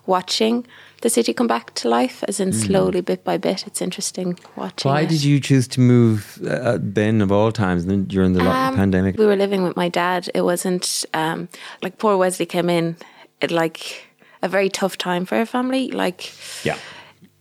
watching 0.06 0.66
the 1.02 1.10
city 1.10 1.32
come 1.34 1.46
back 1.46 1.74
to 1.74 1.88
life, 1.88 2.24
as 2.26 2.40
in 2.40 2.52
slowly, 2.52 3.02
bit 3.02 3.22
by 3.22 3.36
bit. 3.36 3.66
It's 3.66 3.82
interesting 3.82 4.38
watching. 4.56 4.90
Mm. 4.90 4.94
Why 4.94 5.02
it. 5.02 5.08
did 5.10 5.22
you 5.22 5.38
choose 5.38 5.68
to 5.68 5.80
move 5.80 6.40
uh, 6.48 6.78
then 6.80 7.20
of 7.20 7.30
all 7.30 7.52
times 7.52 7.84
during 7.84 8.32
the 8.32 8.40
Um, 8.40 8.74
pandemic? 8.74 9.16
We 9.16 9.26
were 9.26 9.36
living 9.36 9.62
with 9.62 9.76
my 9.76 9.88
dad. 9.88 10.28
It 10.34 10.42
wasn't 10.42 11.04
um, 11.12 11.48
like 11.82 11.98
poor 11.98 12.16
Wesley 12.16 12.46
came 12.46 12.70
in 12.70 12.96
at 13.42 13.50
like 13.50 14.08
a 14.42 14.48
very 14.48 14.70
tough 14.70 14.96
time 14.96 15.24
for 15.24 15.36
our 15.36 15.46
family. 15.46 15.90
Like 15.90 16.32
yeah. 16.64 16.78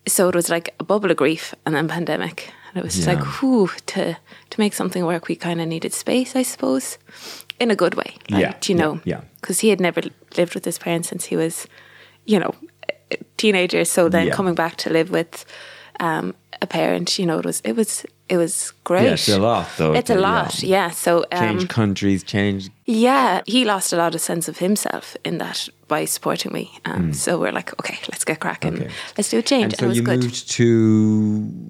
So 0.07 0.27
it 0.29 0.35
was 0.35 0.49
like 0.49 0.73
a 0.79 0.83
bubble 0.83 1.11
of 1.11 1.17
grief 1.17 1.53
and 1.65 1.75
then 1.75 1.87
pandemic 1.87 2.53
And 2.69 2.77
it 2.77 2.83
was 2.83 2.95
just 2.95 3.07
Yeah. 3.07 3.15
like, 3.15 3.25
whew, 3.39 3.69
to 3.93 4.17
to 4.49 4.59
make 4.59 4.73
something 4.75 5.05
work, 5.05 5.27
we 5.27 5.35
kind 5.35 5.61
of 5.61 5.67
needed 5.67 5.93
space, 5.93 6.39
I 6.39 6.43
suppose, 6.43 6.97
in 7.59 7.71
a 7.71 7.75
good 7.75 7.95
way. 7.95 8.11
Like, 8.29 8.41
Yeah, 8.41 8.53
do 8.61 8.73
you 8.73 8.77
know? 8.79 8.99
yeah. 9.05 9.21
Because 9.41 9.61
he 9.63 9.69
had 9.69 9.79
never 9.79 10.01
lived 10.37 10.53
with 10.55 10.65
his 10.65 10.77
parents 10.79 11.07
since 11.09 11.25
he 11.29 11.37
was, 11.37 11.67
you 12.25 12.39
know, 12.39 12.53
a 13.11 13.17
teenager. 13.37 13.85
So 13.85 14.09
then 14.09 14.27
Yeah. 14.27 14.35
coming 14.35 14.55
back 14.55 14.75
to 14.83 14.89
live 14.89 15.09
with 15.11 15.45
um, 15.99 16.33
a 16.61 16.67
parent, 16.67 17.17
you 17.19 17.25
know, 17.25 17.39
it 17.39 17.45
was 17.45 17.61
it 17.61 17.75
was 17.75 18.05
it 18.29 18.37
was 18.37 18.73
great. 18.83 19.03
Yeah, 19.05 19.13
it's 19.13 19.29
a 19.29 19.39
lot, 19.39 19.67
though, 19.77 19.93
It's 19.93 20.09
a 20.09 20.15
lot, 20.15 20.61
yeah. 20.61 20.89
So 20.91 21.23
um, 21.31 21.39
Change 21.39 21.67
countries, 21.69 22.23
change. 22.23 22.69
yeah, 22.85 23.39
he 23.45 23.63
lost 23.63 23.93
a 23.93 23.95
lot 23.95 24.13
of 24.15 24.19
sense 24.21 24.49
of 24.49 24.57
himself 24.57 25.15
in 25.23 25.37
that 25.37 25.69
by 25.87 26.03
supporting 26.05 26.51
me. 26.51 26.77
Um, 26.83 27.13
So 27.13 27.39
we're 27.39 27.53
like, 27.53 27.71
okay, 27.79 27.97
let's 28.11 28.25
get 28.25 28.41
cracking. 28.41 28.73
Okay. 28.75 28.89
Let's 29.17 29.29
do 29.29 29.37
a 29.37 29.41
change. 29.41 29.71
And 29.73 29.77
so 29.79 29.85
it 29.85 29.87
was 29.89 29.97
you 29.97 30.03
good. 30.03 30.19
moved 30.23 30.51
to. 30.51 30.65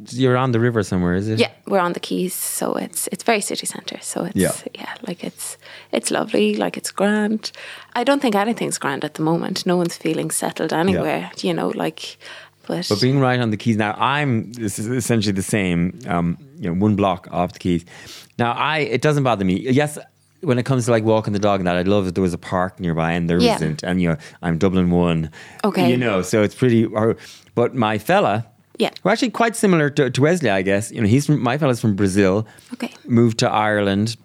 You're 0.09 0.35
on 0.37 0.51
the 0.51 0.59
river 0.59 0.81
somewhere, 0.83 1.13
is 1.13 1.27
it? 1.29 1.37
Yeah, 1.39 1.51
we're 1.67 1.79
on 1.79 1.93
the 1.93 1.99
Quays, 1.99 2.31
so 2.33 2.73
it's 2.75 3.07
it's 3.11 3.23
very 3.23 3.41
city 3.41 3.67
centre. 3.67 3.99
So 4.01 4.25
it's 4.25 4.35
Yeah. 4.35 4.53
yeah. 4.73 4.93
like 5.07 5.23
it's 5.23 5.57
it's 5.91 6.09
lovely, 6.09 6.55
like 6.55 6.75
it's 6.75 6.91
grand. 6.91 7.51
I 7.95 8.03
don't 8.03 8.19
think 8.21 8.35
anything's 8.35 8.79
grand 8.79 9.03
at 9.05 9.13
the 9.13 9.21
moment. 9.23 9.65
No 9.65 9.77
one's 9.77 9.97
feeling 9.97 10.31
settled 10.31 10.73
anywhere, 10.73 11.29
you 11.43 11.53
know, 11.53 11.69
like 11.69 12.17
but, 12.67 12.87
But 12.89 13.01
being 13.01 13.19
right 13.19 13.39
on 13.39 13.49
the 13.51 13.57
Quays 13.57 13.77
now, 13.77 13.93
I'm 13.97 14.51
this 14.53 14.77
is 14.79 14.87
essentially 14.87 15.33
the 15.33 15.41
same. 15.43 15.99
Um, 16.07 16.37
you 16.59 16.69
know, 16.69 16.79
one 16.79 16.95
block 16.95 17.27
off 17.31 17.53
the 17.53 17.59
Quays. 17.59 17.85
Now, 18.37 18.51
I 18.53 18.79
it 18.79 19.01
doesn't 19.01 19.23
bother 19.23 19.45
me. 19.45 19.59
Yes, 19.59 19.97
when 20.41 20.59
it 20.59 20.63
comes 20.65 20.85
to 20.85 20.91
like 20.91 21.03
walking 21.03 21.33
the 21.33 21.39
dog 21.39 21.59
and 21.59 21.67
that, 21.67 21.75
I'd 21.77 21.87
love 21.87 22.07
if 22.07 22.13
there 22.13 22.21
was 22.21 22.33
a 22.33 22.37
park 22.37 22.79
nearby, 22.79 23.13
and 23.13 23.29
there 23.29 23.39
Yeah. 23.39 23.57
not 23.59 23.83
And 23.83 24.01
you 24.01 24.09
know, 24.09 24.17
I'm 24.41 24.57
Dublin 24.57 24.91
one. 24.91 25.31
Okay. 25.63 25.89
You 25.89 25.97
know, 25.97 26.21
so 26.21 26.43
it's 26.43 26.55
pretty. 26.55 26.85
Or, 26.85 27.15
but 27.55 27.73
my 27.75 27.97
fella. 27.97 28.45
Yeah. 28.79 28.91
We're 29.03 29.11
actually 29.11 29.31
quite 29.31 29.55
similar 29.55 29.89
to, 29.89 30.11
to 30.11 30.21
Wesley, 30.21 30.51
I 30.51 30.61
guess. 30.61 30.91
You 30.91 31.01
know, 31.01 31.07
he's 31.07 31.25
from 31.25 31.41
my 31.41 31.57
fella's 31.57 31.81
from 31.81 31.95
Brazil. 31.95 32.45
Okay. 32.73 32.91
Moved 33.07 33.39
to 33.39 33.49
Ireland, 33.49 34.17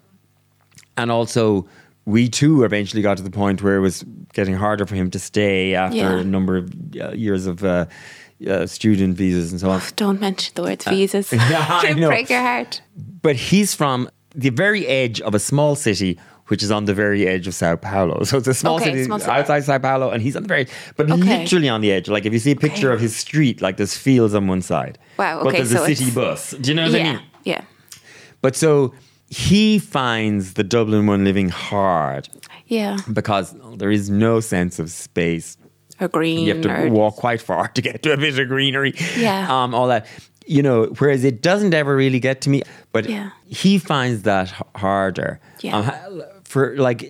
and 0.97 1.09
also 1.11 1.67
we 2.05 2.27
too 2.29 2.63
eventually 2.63 3.01
got 3.01 3.17
to 3.17 3.23
the 3.23 3.31
point 3.31 3.63
where 3.63 3.77
it 3.77 3.79
was 3.79 4.03
getting 4.33 4.53
harder 4.55 4.85
for 4.85 4.93
him 4.95 5.09
to 5.09 5.17
stay 5.19 5.73
after 5.73 5.97
Yeah. 5.97 6.19
a 6.19 6.23
number 6.23 6.57
of 6.57 6.71
uh, 7.01 7.11
years 7.13 7.47
of 7.47 7.63
uh, 7.63 7.85
uh, 8.47 8.65
student 8.67 9.15
visas 9.17 9.51
and 9.51 9.59
so 9.61 9.69
on. 9.69 9.81
don't 9.95 10.19
mention 10.21 10.51
the 10.55 10.63
words 10.63 10.85
visas. 10.85 11.31
Uh, 11.33 11.35
yeah, 11.49 11.65
I 11.69 11.93
know. 11.97 12.07
break 12.09 12.29
your 12.29 12.41
heart. 12.41 12.81
But 13.21 13.35
he's 13.35 13.73
from 13.73 14.09
the 14.35 14.49
very 14.49 14.85
edge 14.87 15.21
of 15.21 15.33
a 15.35 15.39
small 15.39 15.75
city, 15.75 16.19
which 16.47 16.61
is 16.63 16.71
on 16.71 16.85
the 16.85 16.93
very 16.93 17.27
edge 17.27 17.47
of 17.47 17.53
Sao 17.55 17.75
Paulo. 17.75 18.23
So 18.23 18.37
it's 18.37 18.47
a 18.47 18.53
small 18.53 18.75
Okay, 18.75 18.85
city 18.85 19.03
small 19.05 19.19
city. 19.19 19.31
outside 19.31 19.63
Sao 19.63 19.77
Paulo, 19.79 20.09
and 20.09 20.21
he's 20.21 20.35
on 20.35 20.43
the 20.43 20.47
very, 20.47 20.67
but 20.97 21.09
Okay. 21.09 21.39
literally 21.41 21.69
on 21.69 21.81
the 21.81 21.91
edge. 21.91 22.09
Like 22.09 22.25
if 22.25 22.33
you 22.33 22.39
see 22.39 22.51
a 22.51 22.55
picture 22.55 22.89
Okay. 22.89 22.95
of 22.95 23.01
his 23.01 23.15
street, 23.15 23.61
like 23.61 23.77
there's 23.77 23.95
fields 23.97 24.33
on 24.33 24.47
one 24.47 24.61
side. 24.61 24.97
Wow, 25.17 25.43
But 25.43 25.49
okay, 25.49 25.57
there's 25.57 25.71
so 25.71 25.83
a 25.83 25.95
city 25.95 26.11
bus. 26.11 26.51
Do 26.51 26.69
you 26.71 26.75
know 26.75 26.89
what 26.91 26.99
I 26.99 27.03
mean? 27.03 27.21
yeah, 27.45 27.61
But 28.41 28.55
so 28.55 28.93
he 29.29 29.79
finds 29.79 30.53
the 30.53 30.63
Dublin 30.63 31.07
one 31.07 31.23
living 31.23 31.49
hard 31.49 32.29
yeah. 32.67 32.97
because 33.11 33.55
there 33.77 33.89
is 33.91 34.09
no 34.09 34.39
sense 34.41 34.79
of 34.79 34.91
space 34.91 35.57
Or 35.99 36.07
green. 36.07 36.39
you 36.47 36.53
have 36.55 36.63
to 36.63 36.89
walk 36.89 37.15
quite 37.17 37.41
far 37.41 37.67
to 37.75 37.81
get 37.81 38.01
to 38.03 38.13
a 38.13 38.17
bit 38.17 38.37
of 38.39 38.47
greenery. 38.47 38.93
Yeah. 39.17 39.47
Um, 39.63 39.73
all 39.75 39.87
that. 39.87 40.07
You 40.45 40.61
know, 40.61 40.85
whereas 40.99 41.23
it 41.23 41.41
doesn't 41.41 41.73
ever 41.73 41.95
really 41.95 42.19
get 42.19 42.41
to 42.41 42.49
me, 42.49 42.63
but 42.91 43.07
Yeah. 43.09 43.29
he 43.47 43.77
finds 43.77 44.23
that 44.23 44.49
h- 44.49 44.61
harder. 44.75 45.39
Yeah. 45.61 45.77
Um, 45.77 46.23
for 46.43 46.75
like, 46.77 47.03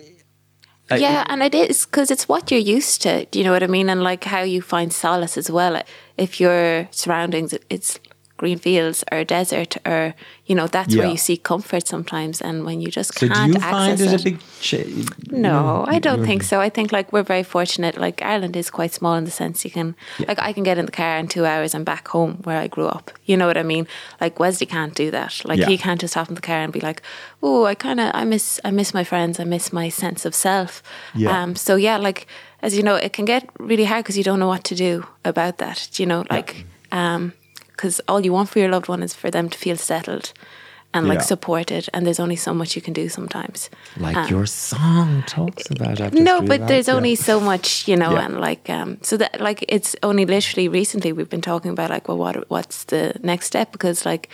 uh, 0.90 0.96
yeah, 0.96 1.24
and 1.28 1.42
it 1.42 1.54
is 1.54 1.84
because 1.86 2.10
it's 2.12 2.28
what 2.28 2.50
you're 2.52 2.60
used 2.60 3.02
to. 3.02 3.24
Do 3.26 3.38
you 3.38 3.44
know 3.44 3.50
what 3.52 3.62
I 3.62 3.66
mean? 3.66 3.88
And 3.88 4.02
like 4.04 4.22
how 4.24 4.42
you 4.42 4.62
find 4.62 4.92
solace 4.92 5.36
as 5.36 5.50
well. 5.50 5.82
If 6.16 6.38
your 6.40 6.86
surroundings, 6.92 7.54
it's 7.70 7.98
green 8.44 8.58
fields 8.58 8.98
or 9.12 9.24
desert, 9.24 9.72
or 9.86 10.14
you 10.48 10.54
know, 10.58 10.66
that's 10.76 10.94
where 10.96 11.08
you 11.12 11.16
seek 11.28 11.42
comfort 11.42 11.84
sometimes. 11.88 12.42
And 12.42 12.56
when 12.66 12.80
you 12.82 12.90
just 13.00 13.10
so 13.18 13.26
can't 13.28 13.52
do 13.52 13.58
you 13.58 13.64
find 13.64 13.92
access 13.92 14.12
it 14.12 14.20
a 14.20 14.24
big? 14.24 14.38
Ch- 14.60 15.30
No, 15.48 15.84
I 15.94 15.98
don't 16.06 16.24
think 16.28 16.42
so. 16.42 16.56
I 16.66 16.70
think 16.76 16.92
like 16.92 17.06
we're 17.14 17.28
very 17.34 17.42
fortunate. 17.56 17.94
Like 18.06 18.16
Ireland 18.32 18.54
is 18.56 18.68
quite 18.78 18.92
small 18.92 19.14
in 19.20 19.24
the 19.24 19.30
sense 19.30 19.64
you 19.66 19.70
can, 19.78 19.94
like 20.28 20.38
I 20.48 20.52
can 20.52 20.62
get 20.64 20.76
in 20.78 20.84
the 20.86 20.92
car 21.02 21.16
in 21.20 21.26
two 21.28 21.44
hours 21.52 21.74
and 21.74 21.84
back 21.84 22.08
home 22.08 22.32
where 22.46 22.58
I 22.64 22.68
grew 22.68 22.86
up. 22.96 23.10
You 23.24 23.36
know 23.38 23.46
what 23.46 23.56
I 23.56 23.62
mean? 23.62 23.86
Like 24.20 24.34
Wesley 24.42 24.66
can't 24.66 24.94
do 24.94 25.10
that. 25.10 25.32
Like 25.44 25.60
Yeah. 25.60 25.68
he 25.72 25.78
can't 25.78 26.00
just 26.00 26.14
hop 26.14 26.28
in 26.28 26.34
the 26.34 26.46
car 26.50 26.60
and 26.64 26.72
be 26.72 26.80
like, 26.88 27.00
"Oh, 27.42 27.64
I 27.70 27.74
kind 27.74 27.98
of 28.00 28.10
I 28.20 28.24
miss 28.24 28.60
I 28.68 28.70
miss 28.70 28.92
my 28.94 29.04
friends. 29.04 29.40
I 29.40 29.44
miss 29.44 29.72
my 29.72 29.90
sense 29.90 30.28
of 30.28 30.34
self." 30.34 30.82
Yeah. 31.14 31.42
Um. 31.42 31.56
So 31.56 31.76
yeah, 31.76 31.96
like 32.08 32.26
as 32.62 32.76
you 32.76 32.82
know, 32.82 32.96
it 33.06 33.12
can 33.16 33.24
get 33.24 33.42
really 33.58 33.84
hard 33.84 34.02
because 34.04 34.18
you 34.18 34.24
don't 34.24 34.38
know 34.38 34.48
what 34.54 34.64
to 34.64 34.74
do 34.74 34.92
about 35.24 35.56
that. 35.58 35.88
Do 35.92 36.02
you 36.02 36.06
know, 36.12 36.24
like, 36.36 36.64
um, 36.92 37.32
because 37.76 38.00
all 38.08 38.24
you 38.24 38.32
want 38.32 38.48
for 38.48 38.58
your 38.60 38.70
loved 38.70 38.88
one 38.88 39.02
is 39.02 39.14
for 39.14 39.30
them 39.30 39.48
to 39.48 39.58
feel 39.58 39.76
settled. 39.76 40.32
And 40.96 41.08
like 41.08 41.18
Yeah. 41.18 41.24
supported, 41.26 41.88
and 41.92 42.06
there's 42.06 42.20
only 42.20 42.36
so 42.36 42.54
much 42.54 42.76
you 42.76 42.82
can 42.82 42.92
do 42.94 43.08
sometimes. 43.08 43.68
like 43.96 44.16
Um, 44.16 44.28
your 44.30 44.46
song 44.46 45.24
talks 45.26 45.68
about. 45.68 46.00
I've 46.00 46.14
no, 46.14 46.40
but 46.40 46.50
realised, 46.50 46.68
there's 46.68 46.86
yeah. 46.88 46.94
only 46.94 47.16
so 47.16 47.40
much, 47.40 47.88
you 47.88 47.96
know, 47.96 48.12
Yeah. 48.12 48.26
and 48.26 48.40
like, 48.40 48.70
um, 48.70 48.98
so 49.02 49.16
that 49.16 49.40
like 49.40 49.64
it's 49.68 49.96
only 50.04 50.24
literally 50.24 50.68
recently 50.68 51.12
we've 51.12 51.28
been 51.28 51.40
talking 51.40 51.72
about 51.72 51.90
like, 51.90 52.06
well, 52.06 52.16
what 52.18 52.48
what's 52.48 52.84
the 52.84 53.12
next 53.24 53.46
step? 53.46 53.72
Because 53.72 54.06
like, 54.06 54.28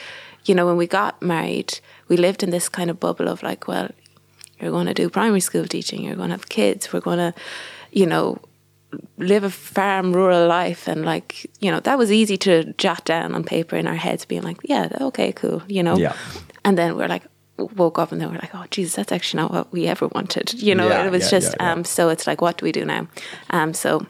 you 0.44 0.54
know, 0.54 0.66
when 0.66 0.76
we 0.76 0.86
got 0.86 1.22
married, 1.22 1.80
we 2.08 2.18
lived 2.18 2.42
in 2.42 2.50
this 2.50 2.68
kind 2.68 2.90
of 2.90 3.00
bubble 3.00 3.28
of 3.28 3.42
like, 3.42 3.66
well, 3.66 3.88
you're 4.60 4.70
going 4.70 4.86
to 4.86 5.02
do 5.02 5.08
primary 5.08 5.40
school 5.40 5.66
teaching, 5.66 6.02
you're 6.04 6.16
going 6.16 6.28
to 6.28 6.34
have 6.36 6.50
kids, 6.50 6.92
we're 6.92 7.00
going 7.00 7.32
to, 7.32 7.32
you 7.90 8.04
know, 8.04 8.36
live 9.18 9.44
a 9.44 9.50
farm 9.50 10.12
rural 10.12 10.46
life 10.48 10.88
and 10.88 11.04
like 11.04 11.48
you 11.60 11.70
know 11.70 11.80
that 11.80 11.96
was 11.98 12.10
easy 12.10 12.36
to 12.36 12.72
jot 12.74 13.04
down 13.04 13.34
on 13.34 13.44
paper 13.44 13.76
in 13.76 13.86
our 13.86 13.94
heads 13.96 14.24
being 14.24 14.42
like 14.42 14.56
yeah 14.64 14.88
okay 15.00 15.32
cool 15.32 15.62
you 15.68 15.82
know 15.82 15.96
Yeah. 15.96 16.14
and 16.64 16.76
then 16.76 16.96
we're 16.96 17.06
like 17.08 17.22
woke 17.76 17.98
up 17.98 18.10
and 18.12 18.20
then 18.20 18.28
we're 18.30 18.38
like 18.38 18.54
oh 18.54 18.64
jesus 18.70 18.94
that's 18.96 19.12
actually 19.12 19.42
not 19.42 19.52
what 19.52 19.70
we 19.72 19.86
ever 19.86 20.08
wanted 20.08 20.54
you 20.54 20.74
know 20.74 20.88
Yeah, 20.88 21.06
it 21.06 21.10
was 21.10 21.24
yeah, 21.24 21.30
just 21.38 21.54
yeah, 21.60 21.66
yeah. 21.66 21.72
um 21.72 21.84
so 21.84 22.08
it's 22.08 22.26
like 22.26 22.40
what 22.40 22.56
do 22.58 22.64
we 22.64 22.72
do 22.72 22.84
now 22.84 23.06
um 23.50 23.74
so 23.74 24.06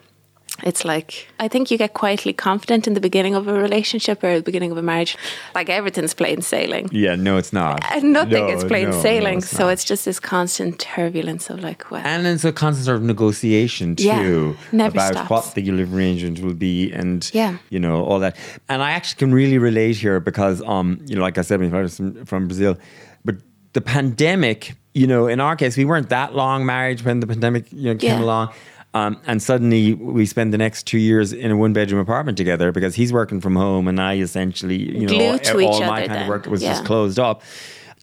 it's 0.63 0.83
like 0.85 1.27
I 1.39 1.47
think 1.47 1.71
you 1.71 1.77
get 1.77 1.93
quietly 1.93 2.33
confident 2.33 2.87
in 2.87 2.93
the 2.93 2.99
beginning 3.01 3.35
of 3.35 3.47
a 3.47 3.53
relationship 3.53 4.23
or 4.23 4.35
the 4.37 4.41
beginning 4.43 4.71
of 4.71 4.77
a 4.77 4.81
marriage. 4.81 5.17
Like 5.55 5.69
everything's 5.69 6.13
plain 6.13 6.41
sailing. 6.41 6.89
Yeah, 6.91 7.15
no, 7.15 7.37
it's 7.37 7.51
not. 7.53 7.83
And 7.91 8.13
nothing 8.13 8.47
No, 8.47 8.53
is 8.57 8.63
plain 8.63 8.89
no, 8.89 8.95
no, 8.95 9.01
sailing. 9.01 9.37
it's 9.39 9.49
so 9.49 9.67
it's 9.69 9.83
just 9.83 10.05
this 10.05 10.19
constant 10.19 10.79
turbulence 10.79 11.49
of 11.49 11.59
like, 11.63 11.89
well, 11.91 12.01
and 12.05 12.25
it's 12.27 12.45
a 12.45 12.51
constant 12.51 12.85
sort 12.85 12.97
of 12.97 13.03
negotiation 13.03 13.95
too 13.95 14.03
Yeah, 14.05 14.53
never 14.71 14.95
about 14.95 15.13
stops. 15.13 15.29
what 15.29 15.55
the 15.55 15.69
arrangement 15.83 16.39
will 16.39 16.53
be 16.53 16.91
and 16.91 17.29
Yeah. 17.33 17.57
you 17.69 17.79
know 17.79 18.03
all 18.05 18.19
that 18.19 18.37
and 18.69 18.81
i 18.83 18.91
actually 18.91 19.17
can 19.19 19.33
really 19.33 19.57
relate 19.57 19.95
here 19.97 20.19
because 20.19 20.61
um 20.63 20.99
you 21.05 21.15
know 21.15 21.21
like 21.21 21.37
i 21.37 21.41
said 21.41 21.59
from, 21.95 22.25
from 22.25 22.47
brazil 22.47 22.77
but 23.25 23.35
the 23.73 23.81
pandemic 23.81 24.75
you 24.93 25.07
know 25.07 25.27
in 25.27 25.39
our 25.39 25.55
case 25.55 25.77
we 25.77 25.85
weren't 25.85 26.09
that 26.09 26.35
long 26.35 26.65
married 26.65 27.01
when 27.01 27.19
the 27.19 27.27
pandemic 27.27 27.71
you 27.71 27.85
know 27.93 27.95
came 27.97 28.19
Yeah. 28.19 28.23
along 28.25 28.49
um, 28.93 29.21
and 29.25 29.41
suddenly 29.41 29.93
we 29.93 30.25
spend 30.25 30.53
the 30.53 30.57
next 30.57 30.85
two 30.85 30.97
years 30.97 31.31
in 31.33 31.51
a 31.51 31.55
one 31.57 31.71
bedroom 31.73 32.01
apartment 32.01 32.37
together 32.37 32.71
because 32.71 32.93
he's 32.95 33.13
working 33.13 33.39
from 33.39 33.55
home 33.55 33.87
and 33.87 33.99
I 34.01 34.17
essentially, 34.17 34.77
you 34.77 35.07
know, 35.07 35.31
all, 35.53 35.65
all 35.65 35.79
my 35.81 36.07
kind 36.07 36.23
of 36.23 36.27
work 36.27 36.45
was 36.47 36.61
just 36.61 36.83
closed 36.85 37.17
up. 37.19 37.41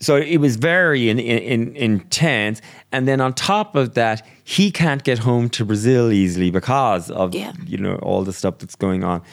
So 0.01 0.17
it 0.17 0.37
was 0.39 0.57
very 0.57 1.09
in, 1.11 1.19
in, 1.19 1.39
in, 1.39 1.77
intense. 1.77 2.63
And 2.93 3.09
then 3.09 3.21
on 3.21 3.35
top 3.35 3.75
of 3.75 3.95
that, 3.95 4.25
he 4.45 4.71
can't 4.71 5.03
get 5.03 5.19
home 5.19 5.51
to 5.51 5.65
Brazil 5.65 6.13
easily 6.13 6.51
because 6.51 7.11
of 7.11 7.35
Yeah. 7.35 7.53
you 7.67 7.79
know 7.79 7.97
all 7.97 8.23
the 8.23 8.33
stuff 8.33 8.59
that's 8.59 8.77
going 8.77 9.03
on. 9.05 9.17
Um, 9.21 9.25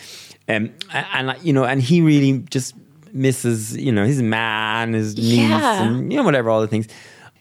and 0.48 0.74
and, 0.94 1.36
you 1.44 1.54
know, 1.54 1.63
and 1.63 1.82
he 1.82 2.02
really 2.02 2.39
just 2.50 2.74
misses 3.13 3.78
you 3.78 3.91
know 3.91 4.06
his 4.06 4.22
man, 4.22 4.94
his 4.94 5.15
niece, 5.15 5.38
Yeah. 5.38 5.84
and 5.84 6.12
you 6.12 6.18
know 6.18 6.24
whatever 6.24 6.50
all 6.50 6.62
the 6.62 6.68
things. 6.68 6.88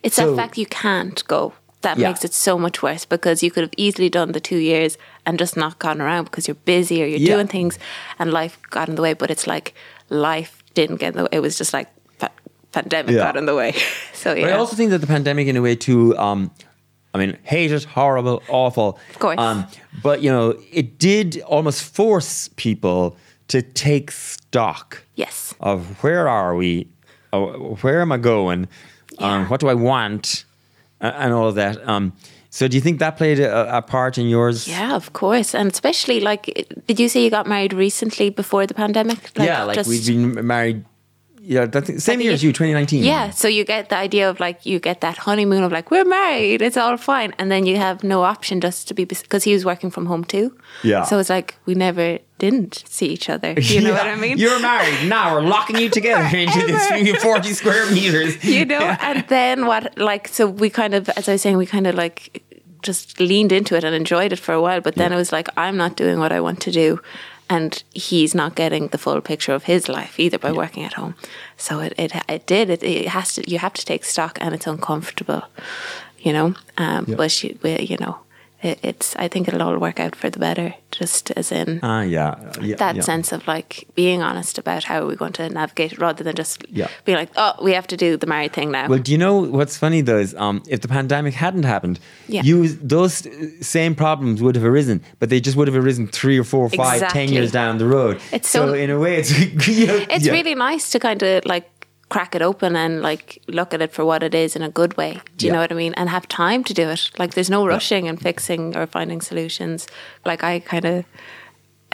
It's 0.02 0.16
So- 0.16 0.30
the 0.30 0.36
fact 0.36 0.56
you 0.58 0.66
can't 0.66 1.26
go. 1.26 1.52
That 1.84 1.98
Yeah. 1.98 2.08
makes 2.08 2.24
it 2.24 2.34
so 2.34 2.58
much 2.58 2.82
worse 2.82 3.04
because 3.06 3.42
you 3.44 3.50
could 3.50 3.62
have 3.62 3.72
easily 3.76 4.08
done 4.10 4.32
the 4.32 4.40
two 4.40 4.56
years 4.58 4.98
and 5.24 5.38
just 5.38 5.56
not 5.56 5.78
gone 5.78 6.00
around 6.00 6.24
because 6.24 6.48
you're 6.48 6.62
busy 6.64 7.02
or 7.02 7.06
you're 7.06 7.20
Yeah. 7.20 7.34
doing 7.34 7.46
things 7.46 7.78
and 8.18 8.32
life 8.32 8.58
got 8.70 8.88
in 8.88 8.94
the 8.96 9.02
way. 9.02 9.12
But 9.14 9.30
it's 9.30 9.46
like 9.46 9.74
life 10.10 10.62
didn't 10.74 10.96
get 10.96 11.12
in 11.12 11.16
the 11.18 11.22
way. 11.24 11.28
It 11.32 11.40
was 11.40 11.56
just 11.58 11.72
like 11.72 11.88
pa- 12.18 12.30
pandemic 12.72 13.14
Yeah. 13.14 13.24
got 13.24 13.36
in 13.36 13.46
the 13.46 13.54
way. 13.54 13.72
so 14.12 14.34
yeah. 14.34 14.44
But 14.46 14.52
I 14.54 14.56
also 14.56 14.76
think 14.76 14.90
that 14.90 15.00
the 15.00 15.06
pandemic, 15.06 15.46
in 15.46 15.56
a 15.56 15.62
way, 15.62 15.76
too. 15.76 16.16
Um, 16.18 16.50
I 17.14 17.18
mean, 17.18 17.36
hate 17.44 17.70
it, 17.70 17.84
horrible, 17.84 18.42
awful. 18.48 18.98
Of 19.10 19.18
course. 19.20 19.38
Um, 19.38 19.66
but 20.02 20.20
you 20.22 20.30
know, 20.32 20.54
it 20.72 20.98
did 20.98 21.40
almost 21.46 21.82
force 21.94 22.48
people 22.56 23.16
to 23.48 23.62
take 23.62 24.10
stock 24.10 25.04
yes. 25.14 25.54
of 25.60 26.02
where 26.02 26.28
are 26.28 26.56
we, 26.56 26.88
oh, 27.32 27.76
where 27.82 28.00
am 28.00 28.10
I 28.10 28.16
going, 28.16 28.66
um, 29.18 29.46
what 29.48 29.60
do 29.60 29.68
I 29.68 29.74
want, 29.74 30.43
and 31.06 31.32
all 31.32 31.48
of 31.48 31.54
that. 31.56 31.86
Um, 31.88 32.12
so, 32.50 32.68
do 32.68 32.76
you 32.76 32.80
think 32.80 33.00
that 33.00 33.16
played 33.16 33.40
a, 33.40 33.78
a 33.78 33.82
part 33.82 34.16
in 34.16 34.28
yours? 34.28 34.68
Yeah, 34.68 34.94
of 34.94 35.12
course. 35.12 35.56
And 35.56 35.72
especially 35.72 36.20
like, 36.20 36.68
did 36.86 37.00
you 37.00 37.08
say 37.08 37.24
you 37.24 37.30
got 37.30 37.48
married 37.48 37.72
recently 37.72 38.30
before 38.30 38.64
the 38.64 38.74
pandemic? 38.74 39.36
Like, 39.36 39.48
yeah, 39.48 39.64
like 39.64 39.84
we've 39.86 40.06
been 40.06 40.46
married 40.46 40.84
Yeah, 41.46 41.68
same 41.98 42.20
year 42.22 42.32
as 42.32 42.42
you, 42.42 42.52
2019. 42.52 43.04
Yeah, 43.04 43.30
so 43.30 43.48
you 43.48 43.64
get 43.64 43.90
the 43.90 43.96
idea 43.96 44.30
of 44.30 44.40
like 44.40 44.64
you 44.64 44.78
get 44.78 45.02
that 45.02 45.18
honeymoon 45.18 45.62
of 45.62 45.72
like 45.72 45.90
we're 45.90 46.04
married, 46.04 46.62
it's 46.62 46.76
all 46.76 46.96
fine, 46.96 47.34
and 47.38 47.50
then 47.50 47.66
you 47.66 47.76
have 47.76 48.02
no 48.02 48.22
option 48.22 48.60
just 48.60 48.88
to 48.88 48.94
be 48.94 49.04
because 49.04 49.44
he 49.44 49.52
was 49.52 49.64
working 49.64 49.90
from 49.90 50.06
home 50.06 50.24
too. 50.24 50.56
Yeah. 50.82 51.02
So 51.04 51.18
it's 51.18 51.28
like 51.28 51.56
we 51.66 51.74
never 51.74 52.18
didn't 52.38 52.82
see 52.88 53.06
each 53.06 53.28
other. 53.28 53.54
You 53.74 53.80
know 53.80 53.92
what 53.92 54.06
I 54.06 54.14
mean? 54.14 54.38
You're 54.38 54.60
married. 54.60 55.08
Now 55.08 55.34
we're 55.34 55.42
locking 55.42 55.76
you 55.76 55.90
together 55.90 56.24
into 56.36 56.60
this 56.66 57.22
40 57.22 57.52
square 57.52 57.90
meters. 57.90 58.42
you 58.44 58.64
know 58.64 58.78
and 58.78 59.26
then 59.28 59.66
what 59.66 59.98
like 59.98 60.28
so 60.28 60.46
we 60.46 60.70
kind 60.70 60.94
of 60.94 61.08
as 61.10 61.28
i 61.28 61.32
was 61.32 61.42
saying 61.42 61.56
we 61.56 61.66
kind 61.66 61.86
of 61.86 61.94
like 61.94 62.42
just 62.82 63.18
leaned 63.20 63.52
into 63.52 63.74
it 63.76 63.84
and 63.84 63.94
enjoyed 63.94 64.32
it 64.32 64.38
for 64.38 64.52
a 64.52 64.60
while 64.60 64.80
but 64.80 64.94
then 64.94 65.12
it 65.12 65.16
was 65.16 65.32
like 65.32 65.48
i'm 65.56 65.76
not 65.76 65.96
doing 65.96 66.18
what 66.18 66.32
i 66.32 66.40
want 66.40 66.60
to 66.60 66.70
do 66.70 67.00
and 67.48 67.82
he's 67.92 68.34
not 68.34 68.54
getting 68.54 68.88
the 68.88 68.98
full 68.98 69.20
picture 69.20 69.54
of 69.54 69.64
his 69.64 69.88
life 69.88 70.18
either 70.18 70.38
by 70.38 70.52
working 70.52 70.84
at 70.84 70.94
home. 70.94 71.14
So 71.56 71.80
it 71.80 71.92
it, 71.98 72.12
it 72.28 72.46
did 72.46 72.70
it, 72.70 72.82
it 72.82 73.08
has 73.08 73.34
to 73.34 73.50
you 73.50 73.58
have 73.58 73.74
to 73.74 73.84
take 73.84 74.04
stock 74.04 74.38
and 74.40 74.54
it's 74.54 74.66
uncomfortable 74.66 75.42
you 76.18 76.32
know? 76.32 76.54
Um 76.78 77.04
but 77.16 77.42
you, 77.42 77.58
we, 77.62 77.78
you 77.80 77.96
know 77.98 78.18
it, 78.64 78.78
it's 78.82 79.14
i 79.16 79.28
think 79.28 79.46
it'll 79.48 79.62
all 79.62 79.78
work 79.78 80.00
out 80.00 80.14
for 80.16 80.30
the 80.30 80.38
better 80.38 80.74
just 80.90 81.30
as 81.32 81.50
in 81.52 81.80
Ah, 81.82 82.02
yeah. 82.02 82.34
yeah 82.60 82.76
that 82.76 82.94
yeah. 82.96 83.02
sense 83.02 83.32
of 83.32 83.46
like 83.48 83.84
being 83.94 84.22
honest 84.22 84.58
about 84.58 84.84
how 84.84 85.04
we're 85.06 85.16
going 85.16 85.32
to 85.32 85.48
navigate 85.48 85.98
rather 85.98 86.22
than 86.24 86.36
just 86.36 86.64
Yeah. 86.70 86.86
being 87.04 87.18
like, 87.18 87.30
oh, 87.36 87.52
we 87.66 87.72
have 87.74 87.86
to 87.88 87.96
do 87.96 88.16
the 88.16 88.28
married 88.28 88.52
thing 88.52 88.70
now. 88.70 88.86
Well, 88.88 89.00
do 89.00 89.10
you 89.10 89.18
know 89.18 89.36
what's 89.58 89.76
funny 89.76 90.02
though 90.02 90.18
is 90.18 90.34
um, 90.36 90.62
if 90.68 90.80
the 90.82 90.88
pandemic 90.88 91.34
hadn't 91.34 91.64
happened, 91.64 91.98
Yeah. 92.28 92.42
you 92.44 92.68
those 92.68 93.26
same 93.60 93.94
problems 93.96 94.40
would 94.40 94.54
have 94.54 94.64
arisen, 94.64 95.02
but 95.18 95.30
they 95.30 95.40
just 95.40 95.56
would 95.56 95.66
have 95.66 95.76
arisen 95.84 96.06
three 96.06 96.38
or 96.38 96.44
four, 96.44 96.66
or 96.66 96.70
five, 96.70 97.00
ten 97.00 97.04
Exactly. 97.24 97.34
years 97.34 97.50
down 97.50 97.78
the 97.78 97.86
road. 97.86 98.20
It's 98.30 98.48
so- 98.48 98.72
in 98.72 98.90
a 98.90 98.98
way, 98.98 99.16
it's 99.16 99.30
you 99.68 99.86
know, 99.88 99.98
it's 100.08 100.26
yeah. 100.26 100.32
really 100.32 100.54
nice 100.54 100.90
to 100.92 100.98
kind 101.00 101.20
of 101.24 101.44
like 101.44 101.64
crack 102.14 102.34
it 102.38 102.42
open 102.42 102.76
and 102.76 103.02
like 103.02 103.26
look 103.58 103.74
at 103.74 103.80
it 103.82 103.92
for 103.96 104.04
what 104.10 104.22
it 104.22 104.34
is 104.34 104.54
in 104.56 104.62
a 104.62 104.68
good 104.80 104.92
way. 104.96 105.12
Do 105.36 105.46
you 105.46 105.50
Yeah. 105.50 105.54
know 105.54 105.62
what 105.64 105.72
I 105.72 105.74
mean? 105.84 105.94
And 105.98 106.08
have 106.08 106.26
time 106.28 106.62
to 106.64 106.72
do 106.82 106.86
it. 106.94 107.02
Like 107.18 107.30
there's 107.34 107.50
no 107.50 107.66
rushing 107.74 108.08
and 108.08 108.20
fixing 108.28 108.76
or 108.78 108.86
finding 108.86 109.20
solutions. 109.22 109.86
Like 110.30 110.44
I 110.52 110.60
kind 110.60 110.84
of, 110.84 111.04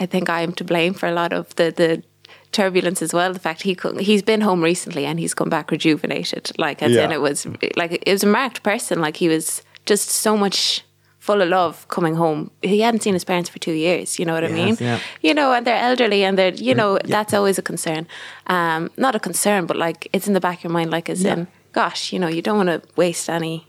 I 0.03 0.05
think 0.05 0.29
I 0.29 0.41
am 0.45 0.51
to 0.53 0.63
blame 0.63 0.93
for 0.93 1.07
a 1.09 1.15
lot 1.21 1.33
of 1.33 1.43
the 1.55 1.67
the 1.81 2.03
turbulence 2.51 3.01
as 3.05 3.13
well. 3.13 3.33
The 3.33 3.39
fact 3.47 3.61
he 3.63 3.75
could, 3.75 3.99
he's 4.01 4.23
been 4.31 4.41
home 4.41 4.61
recently 4.71 5.05
and 5.05 5.19
he's 5.19 5.33
come 5.33 5.49
back 5.49 5.71
rejuvenated. 5.71 6.51
Like 6.65 6.83
as 6.85 6.95
in 7.05 7.11
it 7.11 7.21
was 7.21 7.47
like 7.81 7.91
it 8.09 8.11
was 8.11 8.23
a 8.23 8.27
marked 8.39 8.61
person. 8.63 9.01
Like 9.05 9.17
he 9.17 9.29
was 9.35 9.63
just 9.85 10.07
so 10.09 10.37
much 10.37 10.83
full 11.21 11.39
of 11.39 11.49
love 11.49 11.87
coming 11.87 12.15
home. 12.15 12.49
He 12.63 12.81
hadn't 12.81 13.03
seen 13.03 13.13
his 13.13 13.23
parents 13.23 13.49
for 13.49 13.59
two 13.59 13.73
years. 13.73 14.17
You 14.17 14.25
know 14.25 14.33
what 14.33 14.43
I 14.43 14.49
mean? 14.49 14.75
Yeah. 14.79 14.99
You 15.21 15.33
know, 15.35 15.53
and 15.53 15.65
they're 15.65 15.83
elderly 15.89 16.23
and 16.23 16.37
they're 16.37 16.53
you 16.53 16.75
know 16.75 16.97
that's 17.05 17.33
always 17.33 17.57
a 17.59 17.61
concern. 17.61 18.07
Um, 18.47 18.89
not 18.97 19.15
a 19.15 19.19
concern, 19.19 19.67
but 19.67 19.77
like 19.77 20.09
it's 20.11 20.27
in 20.27 20.33
the 20.33 20.41
back 20.41 20.57
of 20.57 20.63
your 20.65 20.73
mind. 20.73 20.89
Like 20.89 21.09
as 21.09 21.23
in, 21.23 21.47
gosh, 21.73 22.11
you 22.11 22.19
know, 22.19 22.27
you 22.27 22.41
don't 22.41 22.57
want 22.57 22.69
to 22.69 22.81
waste 22.95 23.29
any 23.29 23.67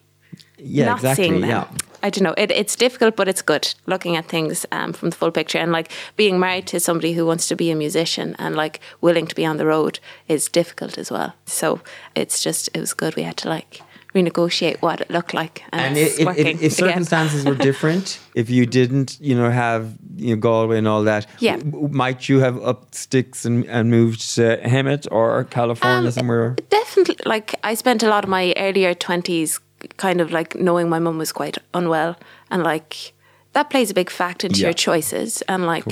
yeah, 0.59 0.87
not 0.87 0.97
exactly. 0.97 1.25
seeing 1.25 1.41
them. 1.43 1.51
Yeah. 1.51 1.69
I 2.05 2.11
don't 2.11 2.25
know. 2.25 2.35
It, 2.37 2.51
it's 2.51 2.75
difficult, 2.75 3.15
but 3.15 3.29
it's 3.29 3.43
good 3.43 3.73
looking 3.87 4.17
at 4.17 4.27
things 4.27 4.67
um, 4.73 4.93
from 4.93 5.11
the 5.11 5.17
full 5.17 5.31
picture. 5.31 5.59
And 5.59 5.71
like 5.71 5.93
being 6.17 6.41
married 6.41 6.67
to 6.69 6.81
somebody 6.81 7.13
who 7.13 7.25
wants 7.27 7.47
to 7.49 7.55
be 7.55 7.71
a 7.71 7.77
musician 7.77 8.35
and 8.39 8.57
like 8.57 8.81
willing 9.01 9.27
to 9.29 9.35
be 9.37 9.47
on 9.47 9.59
the 9.59 9.67
road 9.67 10.01
is 10.27 10.49
difficult 10.49 10.99
as 10.99 11.11
well. 11.11 11.35
So 11.45 11.81
it's 12.17 12.43
just 12.43 12.71
it 12.75 12.81
was 12.81 12.95
good. 12.95 13.15
We 13.15 13.23
had 13.23 13.37
to 13.39 13.49
like 13.49 13.83
renegotiate 14.15 14.81
what 14.83 15.01
it 15.01 15.11
looked 15.11 15.33
like, 15.35 15.63
and, 15.73 15.81
And 15.81 15.97
if, 15.99 16.19
working 16.27 16.47
if, 16.47 16.55
if 16.55 16.61
again. 16.61 16.71
circumstances 16.71 17.45
were 17.45 17.55
different, 17.71 18.19
if 18.35 18.51
you 18.51 18.67
didn't, 18.67 19.19
you 19.21 19.35
know, 19.35 19.51
have 19.51 19.95
you 20.17 20.35
know 20.35 20.41
Galway 20.41 20.79
and 20.79 20.87
all 20.89 21.03
that, 21.05 21.27
Yeah. 21.39 21.57
w- 21.57 21.89
might 21.89 22.29
you 22.29 22.41
have 22.41 22.63
up 22.63 22.95
sticks 22.95 23.45
and, 23.45 23.65
and 23.67 23.91
moved 23.91 24.21
to 24.37 24.59
Hemet 24.65 25.07
or 25.11 25.45
California 25.45 26.07
Um, 26.09 26.13
somewhere? 26.13 26.57
Definitely, 26.69 27.17
like 27.25 27.55
I 27.65 27.75
spent 27.75 28.03
a 28.03 28.09
lot 28.09 28.25
of 28.25 28.31
my 28.31 28.53
earlier 28.57 28.95
twenties 28.95 29.61
kind 29.97 30.21
of 30.21 30.31
like 30.31 30.55
knowing 30.55 30.89
my 30.89 30.99
mum 31.01 31.19
was 31.19 31.33
quite 31.33 31.59
unwell, 31.75 32.17
and 32.51 32.63
like 32.63 33.13
that 33.55 33.69
plays 33.71 33.91
a 33.91 33.95
big 33.95 34.11
factor 34.11 34.47
into 34.47 34.61
Yeah. 34.61 34.67
your 34.69 34.75
choices 34.75 35.43
and 35.49 35.67
like 35.67 35.85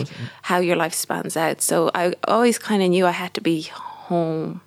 how 0.42 0.58
your 0.60 0.76
life 0.76 0.94
spans 0.94 1.36
out. 1.36 1.60
So 1.62 1.90
I 1.94 2.12
always 2.28 2.58
kind 2.58 2.82
of 2.82 2.88
knew 2.90 3.06
I 3.06 3.10
had 3.12 3.32
to 3.34 3.40
be 3.42 3.62
home 3.62 4.60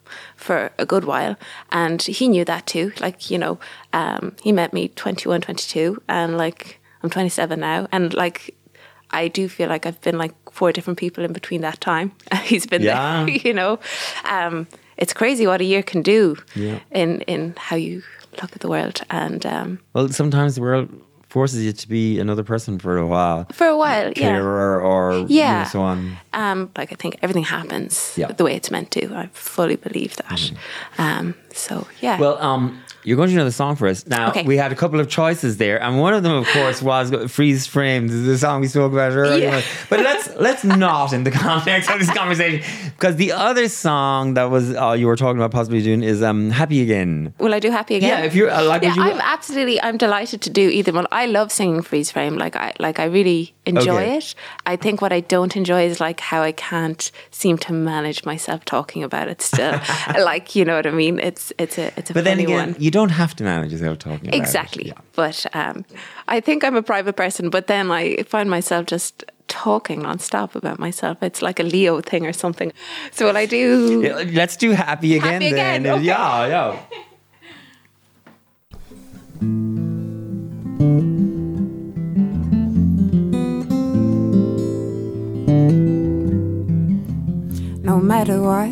for 0.43 0.71
a 0.77 0.85
good 0.85 1.05
while, 1.05 1.35
and 1.71 2.01
he 2.01 2.27
knew 2.27 2.45
that 2.45 2.65
too. 2.67 2.91
Like 2.99 3.31
you 3.31 3.37
know, 3.39 3.57
um, 3.93 4.35
he 4.43 4.51
met 4.51 4.73
me 4.73 4.89
21, 4.89 5.41
22, 5.41 6.01
and 6.07 6.37
like 6.37 6.79
I'm 7.03 7.09
27 7.09 7.59
now, 7.59 7.87
and 7.91 8.13
like. 8.13 8.55
I 9.15 9.27
do 9.27 9.47
feel 9.47 9.69
like 9.69 9.85
I've 9.85 10.01
been 10.01 10.17
like 10.17 10.33
four 10.51 10.71
different 10.71 10.97
people 10.97 11.23
in 11.23 11.33
between 11.33 11.61
that 11.61 11.79
time. 11.79 12.13
He's 12.49 12.65
been 12.65 12.81
Yeah. 12.81 13.25
there, 13.25 13.35
you 13.45 13.53
know. 13.53 13.77
Um, 14.25 14.65
it's 14.97 15.13
crazy 15.13 15.45
what 15.45 15.61
a 15.61 15.63
year 15.65 15.83
can 15.83 16.01
do 16.01 16.35
Yeah. 16.55 16.79
in 16.89 17.21
in 17.27 17.53
how 17.57 17.75
you 17.77 18.01
look 18.41 18.51
at 18.55 18.61
the 18.61 18.67
world. 18.67 19.01
And 19.11 19.45
um, 19.45 19.79
Well, 19.93 20.09
sometimes 20.09 20.55
the 20.55 20.61
world 20.61 20.89
forces 21.33 21.63
you 21.65 21.73
to 21.73 21.87
be 21.89 22.19
another 22.19 22.43
person 22.43 22.77
for 22.79 22.93
a 22.97 23.07
while. 23.07 23.45
for 23.51 23.65
a 23.67 23.75
while, 23.75 24.07
yeah, 24.15 24.37
Carer 24.37 24.79
or 24.81 25.13
you 25.13 25.19
know, 25.21 25.25
Yeah. 25.29 25.63
so 25.65 25.81
on. 25.81 25.97
um, 26.33 26.69
like 26.77 26.91
I 26.93 26.95
think 26.95 27.17
everything 27.23 27.43
happens 27.57 28.13
Yeah. 28.15 28.27
Mm-hmm. 28.27 28.37
the 28.37 28.43
way 28.43 28.53
it's 28.55 28.69
meant 28.69 28.89
to. 28.91 29.01
I 29.23 29.29
fully 29.33 29.75
believe 29.87 30.15
that. 30.17 30.51
Um, 30.99 31.33
so 31.51 31.87
yeah, 32.01 32.19
Well, 32.19 32.37
um, 32.37 32.63
you're 33.03 33.17
going 33.17 33.29
to 33.29 33.35
know 33.35 33.45
the 33.45 33.51
song 33.51 33.75
for 33.75 33.87
us. 33.87 34.05
Now, 34.07 34.29
Okay. 34.29 34.43
we 34.43 34.57
had 34.57 34.71
a 34.71 34.75
couple 34.75 34.99
of 34.99 35.07
choices 35.09 35.57
there, 35.57 35.81
and 35.81 35.99
one 35.99 36.13
of 36.13 36.23
them, 36.23 36.33
of 36.33 36.47
course, 36.47 36.81
was 36.81 37.11
Freeze 37.31 37.67
Framed, 37.67 38.09
the 38.09 38.37
song 38.37 38.61
we 38.61 38.67
spoke 38.67 38.91
about 38.93 39.11
earlier. 39.13 39.49
Yeah. 39.49 39.61
But 39.89 39.99
let's 40.01 40.29
let's 40.37 40.63
not 40.63 41.13
in 41.13 41.23
the 41.23 41.31
context 41.45 41.89
of 41.89 41.99
this 41.99 42.11
conversation, 42.11 42.63
because 42.97 43.15
the 43.17 43.31
other 43.31 43.67
song 43.67 44.33
that 44.35 44.49
was 44.49 44.75
uh, 44.75 44.91
you 44.93 45.07
were 45.07 45.15
talking 45.17 45.37
about 45.39 45.51
possibly 45.51 45.81
doing 45.83 46.03
is 46.03 46.21
um, 46.23 46.49
Happy 46.51 46.81
Again. 46.81 47.33
will 47.39 47.53
I 47.53 47.59
do 47.59 47.69
happy 47.71 47.95
again? 47.95 48.09
Yeah, 48.19 48.25
if 48.25 48.35
you're 48.35 48.49
uh, 48.49 48.63
like, 48.63 48.81
yeah, 48.83 48.95
you, 48.95 49.01
I'm 49.01 49.19
absolutely. 49.21 49.81
I'm 49.81 49.97
delighted 49.97 50.41
to 50.41 50.49
do 50.49 50.69
either 50.69 50.91
one. 50.91 51.07
I 51.11 51.25
love 51.27 51.51
singing 51.51 51.81
freeze 51.81 52.11
frame. 52.11 52.37
Like 52.37 52.55
I 52.55 52.73
like. 52.79 52.99
I 52.99 53.05
really 53.05 53.53
enjoy 53.65 53.93
Okay. 54.03 54.17
it. 54.17 54.35
I 54.65 54.75
think 54.75 55.01
what 55.01 55.11
I 55.13 55.19
don't 55.21 55.55
enjoy 55.55 55.83
is 55.85 55.99
like 55.99 56.19
how 56.19 56.41
I 56.41 56.51
can't 56.51 57.11
seem 57.31 57.57
to 57.59 57.73
manage 57.73 58.25
myself 58.25 58.65
talking 58.65 59.03
about 59.03 59.27
it. 59.27 59.41
Still, 59.41 59.79
like 60.19 60.55
you 60.55 60.65
know 60.65 60.75
what 60.75 60.87
I 60.87 60.91
mean. 60.91 61.19
It's 61.19 61.51
it's 61.57 61.77
a 61.77 61.91
it's 61.97 62.09
a 62.09 62.13
but 62.13 62.23
then 62.23 62.39
again, 62.39 62.71
one. 62.73 62.75
you 62.81 62.91
don't 62.93 63.09
have 63.09 63.35
to 63.35 63.43
manage 63.43 63.71
yourself 63.71 63.97
talking 63.97 64.29
about 64.29 64.35
it. 64.35 64.41
Exactly. 64.41 64.87
Yeah. 64.87 65.01
But 65.13 65.45
um, 65.53 65.83
I 66.27 66.39
think 66.39 66.63
I'm 66.63 66.75
a 66.75 66.83
private 66.83 67.15
person, 67.15 67.49
but 67.49 67.65
then 67.65 67.91
I 67.91 68.21
find 68.23 68.49
myself 68.49 68.85
just 68.85 69.25
talking 69.47 70.03
nonstop 70.03 70.53
about 70.55 70.77
myself. 70.79 71.21
It's 71.23 71.41
like 71.41 71.59
a 71.59 71.63
Leo 71.63 72.01
thing 72.01 72.25
or 72.27 72.33
something. 72.33 72.71
So 73.11 73.25
what 73.25 73.35
I 73.35 73.47
do. 73.47 74.01
Yeah, 74.03 74.23
Let's 74.31 74.55
do 74.55 74.71
Happy 74.71 75.15
Again 75.15 75.41
Happy 75.41 75.51
then. 75.51 75.81
Again, 75.81 75.95
okay. 75.95 76.03
Yeah, 76.03 76.47
yeah. 76.47 76.79
no 87.81 87.99
matter 87.99 88.39
what. 88.39 88.71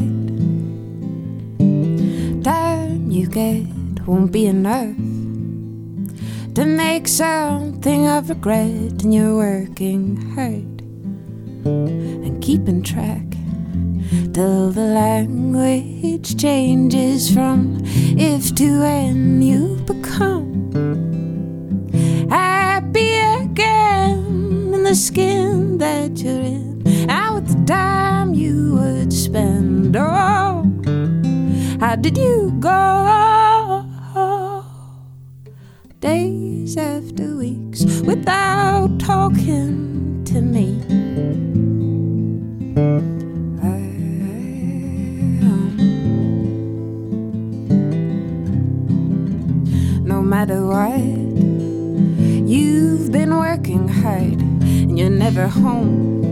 Time 2.43 3.11
you 3.11 3.27
get 3.27 3.80
won't 4.05 4.31
be 4.31 4.45
enough 4.45 4.95
to 6.55 6.65
make 6.65 7.07
something 7.07 8.07
of 8.07 8.29
regret, 8.29 9.03
and 9.03 9.13
you're 9.13 9.35
working 9.35 10.17
hard 10.35 10.81
and 11.65 12.41
keeping 12.41 12.81
track 12.81 13.23
till 14.33 14.71
the 14.71 14.81
language 14.81 16.35
changes 16.39 17.33
from 17.33 17.77
if 17.83 18.53
to 18.55 18.79
when 18.81 19.41
you 19.41 19.75
become 19.85 20.71
happy 22.29 23.17
again 23.17 24.73
in 24.73 24.83
the 24.83 24.95
skin 24.95 25.77
that 25.77 26.17
you're 26.17 26.41
in. 26.41 26.81
And 27.09 27.35
with 27.35 27.47
the 27.47 27.63
time 27.65 28.33
you 28.33 28.75
would 28.75 29.13
spend, 29.13 29.95
oh, 29.95 30.63
how 31.79 31.95
did 31.95 32.17
you 32.17 32.53
go? 32.59 33.50
Days 36.01 36.77
after 36.77 37.35
weeks 37.37 38.01
without 38.01 38.89
talking 38.97 40.23
to 40.25 40.41
me. 40.41 40.81
Uh-huh. 43.61 43.91
No 50.03 50.23
matter 50.23 50.65
what, 50.65 50.97
you've 52.49 53.11
been 53.11 53.37
working 53.37 53.87
hard 53.87 54.41
and 54.41 54.97
you're 54.97 55.11
never 55.11 55.47
home. 55.47 56.23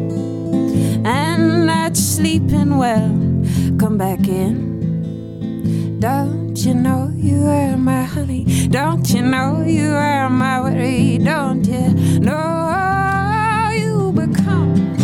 And 1.06 1.68
not 1.68 1.96
sleeping 1.96 2.76
well, 2.80 3.08
come 3.78 4.00
back 4.00 4.28
in. 4.28 4.69
Don't 6.00 6.56
you 6.56 6.74
know 6.76 7.12
you 7.14 7.46
are 7.46 7.76
my 7.76 8.04
honey? 8.04 8.46
Don't 8.70 9.10
you 9.10 9.22
know 9.22 9.66
you 9.68 9.90
are 9.90 10.30
my 10.30 10.62
worry? 10.62 11.18
Don't 11.18 11.66
you 11.68 11.90
know 12.22 13.70
you 13.76 14.14
become 14.14 14.96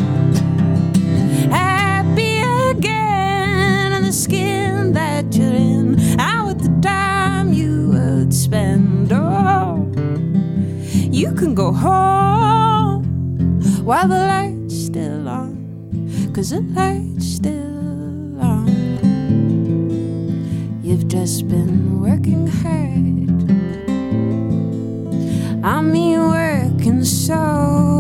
happy 1.52 2.40
again 2.70 3.92
in 3.92 4.04
the 4.04 4.14
skin 4.14 4.94
that 4.94 5.36
you're 5.36 5.52
in, 5.52 6.00
out 6.18 6.48
with 6.48 6.62
the 6.64 6.82
time 6.82 7.52
you 7.52 7.90
would 7.90 8.34
spend. 8.34 9.12
Oh, 9.12 9.92
you 11.12 11.34
can 11.34 11.54
go 11.56 11.74
home 11.74 13.04
while 13.84 14.08
the 14.08 14.16
light's 14.16 14.86
still 14.86 15.28
on, 15.28 16.32
cause 16.34 16.52
the 16.52 16.62
light's 16.62 17.26
still 17.26 17.75
just 21.16 21.48
been 21.48 22.02
working 22.02 22.46
hard. 22.46 23.32
I 25.64 25.80
mean, 25.82 26.20
working 26.20 27.06
so 27.06 27.95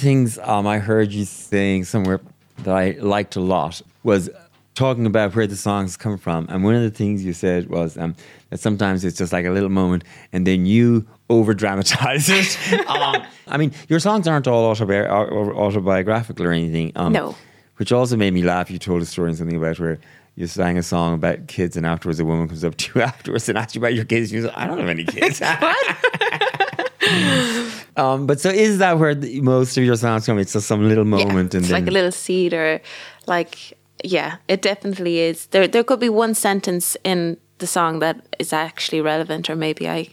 things 0.00 0.38
um, 0.42 0.66
I 0.66 0.78
heard 0.78 1.12
you 1.12 1.24
saying 1.24 1.84
somewhere 1.84 2.20
that 2.64 2.74
I 2.74 2.96
liked 3.00 3.36
a 3.36 3.40
lot 3.40 3.80
was 4.02 4.28
talking 4.74 5.06
about 5.06 5.34
where 5.34 5.46
the 5.46 5.56
songs 5.56 5.96
come 5.96 6.18
from. 6.18 6.46
And 6.48 6.64
one 6.64 6.74
of 6.74 6.82
the 6.82 6.90
things 6.90 7.24
you 7.24 7.32
said 7.32 7.68
was 7.68 7.96
um, 7.98 8.14
that 8.50 8.60
sometimes 8.60 9.04
it's 9.04 9.18
just 9.18 9.32
like 9.32 9.44
a 9.44 9.50
little 9.50 9.68
moment 9.68 10.04
and 10.32 10.46
then 10.46 10.66
you 10.66 11.06
over 11.28 11.54
dramatize 11.54 12.28
it. 12.28 12.58
um, 12.88 13.22
I 13.46 13.56
mean, 13.56 13.72
your 13.88 14.00
songs 14.00 14.26
aren't 14.26 14.48
all 14.48 14.74
autobi- 14.74 15.08
autobiographical 15.08 16.46
or 16.46 16.52
anything. 16.52 16.92
Um, 16.96 17.12
No. 17.12 17.36
Which 17.76 17.92
also 17.92 18.16
made 18.16 18.34
me 18.34 18.42
laugh. 18.42 18.70
You 18.70 18.78
told 18.78 19.00
a 19.00 19.06
story 19.06 19.30
and 19.30 19.38
something 19.38 19.56
about 19.56 19.78
where 19.78 19.98
you 20.36 20.46
sang 20.46 20.76
a 20.76 20.82
song 20.82 21.14
about 21.14 21.46
kids, 21.46 21.78
and 21.78 21.86
afterwards 21.86 22.20
a 22.20 22.26
woman 22.26 22.46
comes 22.46 22.62
up 22.62 22.76
to 22.76 22.92
you 22.94 23.00
afterwards 23.02 23.48
and 23.48 23.56
asks 23.56 23.74
you 23.74 23.80
about 23.80 23.94
your 23.94 24.04
kids. 24.04 24.30
And 24.30 24.42
you 24.42 24.48
say, 24.48 24.54
"I 24.54 24.66
don't 24.66 24.78
have 24.78 24.88
any 24.88 25.04
kids." 25.04 25.40
um, 28.00 28.26
but 28.26 28.40
so 28.40 28.48
is 28.50 28.78
that 28.78 28.98
where 28.98 29.14
the, 29.14 29.40
most 29.40 29.76
of 29.78 29.84
your 29.84 29.96
songs 29.96 30.26
come? 30.26 30.38
It's 30.38 30.52
just 30.54 30.66
some 30.66 30.82
little 30.88 31.04
moment, 31.04 31.52
yeah, 31.52 31.58
and 31.58 31.64
it's 31.66 31.72
like 31.78 31.86
a 31.88 31.90
little 31.98 32.12
seed 32.12 32.52
or 32.54 32.80
like 33.26 33.76
yeah 34.02 34.36
it 34.48 34.62
definitely 34.62 35.18
is 35.30 35.46
there 35.52 35.68
there 35.68 35.84
could 35.84 36.00
be 36.00 36.08
one 36.08 36.34
sentence 36.34 36.96
in 37.04 37.36
the 37.58 37.66
song 37.66 37.98
that 38.00 38.16
is 38.38 38.50
actually 38.52 39.00
relevant 39.02 39.50
or 39.50 39.54
maybe 39.56 39.86
i 39.86 40.08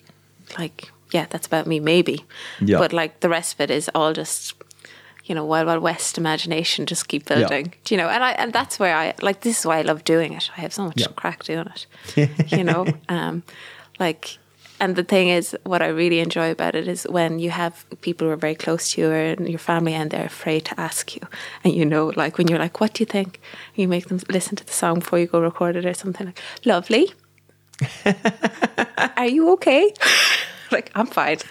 like 0.60 0.92
yeah 1.14 1.26
that's 1.30 1.48
about 1.48 1.66
me 1.68 1.80
maybe 1.80 2.26
Yeah. 2.60 2.80
but 2.80 2.92
like 2.92 3.22
the 3.22 3.30
rest 3.30 3.54
of 3.54 3.62
it 3.62 3.72
is 3.72 3.90
all 3.96 4.12
just 4.12 4.54
you 5.24 5.34
know 5.36 5.46
wild 5.46 5.68
wild 5.68 5.82
west 5.82 6.18
imagination 6.18 6.86
just 6.86 7.08
keep 7.08 7.24
building 7.28 7.74
Do 7.86 7.96
you 7.96 8.02
know 8.02 8.10
and 8.10 8.24
i 8.26 8.32
and 8.32 8.52
that's 8.52 8.78
where 8.78 8.94
i 9.04 9.14
like 9.22 9.40
this 9.42 9.60
is 9.60 9.66
why 9.66 9.78
i 9.80 9.84
love 9.84 10.04
doing 10.04 10.34
it 10.34 10.50
i 10.58 10.62
have 10.62 10.74
so 10.74 10.84
much 10.84 11.00
Yeah. 11.00 11.08
crack 11.16 11.46
doing 11.46 11.68
it 11.74 11.88
you 12.52 12.64
know 12.66 12.86
um 13.08 13.44
like 14.02 14.38
and 14.80 14.96
the 14.96 15.04
thing 15.04 15.30
is 15.30 15.56
what 15.64 15.82
i 15.82 15.88
really 15.88 16.20
enjoy 16.20 16.52
about 16.52 16.76
it 16.76 16.88
is 16.88 17.04
when 17.10 17.40
you 17.40 17.50
have 17.50 17.86
people 18.02 18.28
who 18.28 18.34
are 18.34 18.38
very 18.38 18.56
close 18.56 18.92
to 18.92 19.02
you 19.02 19.10
or 19.10 19.16
in 19.16 19.48
your 19.48 19.60
family 19.60 19.94
and 19.94 20.12
they're 20.12 20.26
afraid 20.26 20.66
to 20.66 20.80
ask 20.80 21.16
you. 21.16 21.22
And 21.64 21.74
you 21.74 21.86
know 21.86 22.14
like 22.16 22.38
when 22.38 22.48
you're 22.48 22.60
like 22.60 22.80
what 22.80 22.94
do 22.94 23.02
you 23.02 23.06
think? 23.06 23.40
You 23.76 23.88
make 23.88 24.08
them 24.08 24.20
listen 24.30 24.56
to 24.56 24.66
the 24.66 24.74
song 24.74 25.00
before 25.00 25.20
you 25.20 25.28
go 25.28 25.40
record 25.40 25.76
it 25.76 25.86
or 25.86 25.94
something 25.94 26.28
like 26.28 26.40
lovely. 26.66 27.14
Are 29.18 29.28
you 29.28 29.52
okay 29.54 29.94
like 30.72 30.92
i'm 30.96 31.08
fine 31.08 31.38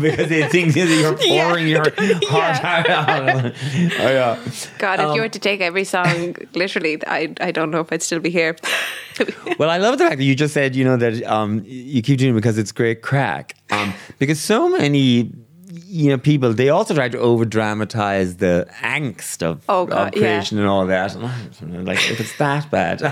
because 0.00 0.28
they 0.28 0.46
think 0.48 0.74
that 0.74 0.88
you're 0.88 1.16
pouring 1.28 1.66
your 1.68 1.84
heart 2.28 2.64
out. 2.88 3.52
oh 4.00 4.10
yeah. 4.10 4.38
god 4.78 5.00
if 5.00 5.14
you 5.14 5.20
were 5.20 5.28
to 5.28 5.38
take 5.38 5.60
every 5.60 5.84
song 5.84 6.34
literally 6.54 6.98
i 7.06 7.32
i 7.40 7.50
don't 7.50 7.70
know 7.70 7.80
if 7.80 7.92
i'd 7.92 8.02
still 8.02 8.20
be 8.20 8.30
here 8.30 8.56
Well, 9.58 9.68
I 9.68 9.78
love 9.78 9.98
the 9.98 10.04
fact 10.04 10.18
that 10.18 10.24
you 10.24 10.36
just 10.36 10.54
said, 10.54 10.76
you 10.76 10.84
know, 10.84 10.96
that 10.96 11.24
um, 11.24 11.64
you 11.66 12.02
keep 12.02 12.20
doing 12.20 12.34
it 12.34 12.36
because 12.36 12.56
it's 12.56 12.70
great 12.70 13.02
crack. 13.02 13.56
Um, 13.70 13.92
because 14.20 14.38
so 14.38 14.68
many, 14.68 15.32
you 15.86 16.10
know, 16.10 16.18
people 16.18 16.52
they 16.52 16.68
also 16.68 16.94
try 16.94 17.08
to 17.08 17.18
over 17.18 17.44
dramatize 17.44 18.36
the 18.36 18.68
angst 18.80 19.42
of, 19.42 19.64
Oh, 19.68 19.82
of 19.82 19.88
God, 19.90 20.14
yeah. 20.14 20.20
creation 20.20 20.58
and 20.58 20.68
all 20.68 20.86
that. 20.86 21.16
And 21.16 21.84
like, 21.84 21.98
if 22.12 22.20
it's 22.20 22.36
that 22.38 22.70
bad, 22.70 23.02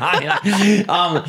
um, 0.88 1.24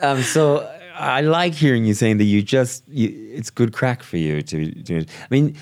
um, 0.00 0.22
so 0.22 0.70
I 1.00 1.20
like 1.22 1.54
hearing 1.54 1.84
you 1.84 1.94
saying 1.94 2.18
that 2.18 2.24
you 2.24 2.42
just, 2.42 2.84
you, 2.88 3.08
it's 3.34 3.50
good 3.50 3.72
crack 3.72 4.02
for 4.02 4.16
you 4.18 4.42
to 4.42 4.70
do 4.72 4.96
it. 4.98 5.08
I 5.22 5.26
mean, 5.30 5.56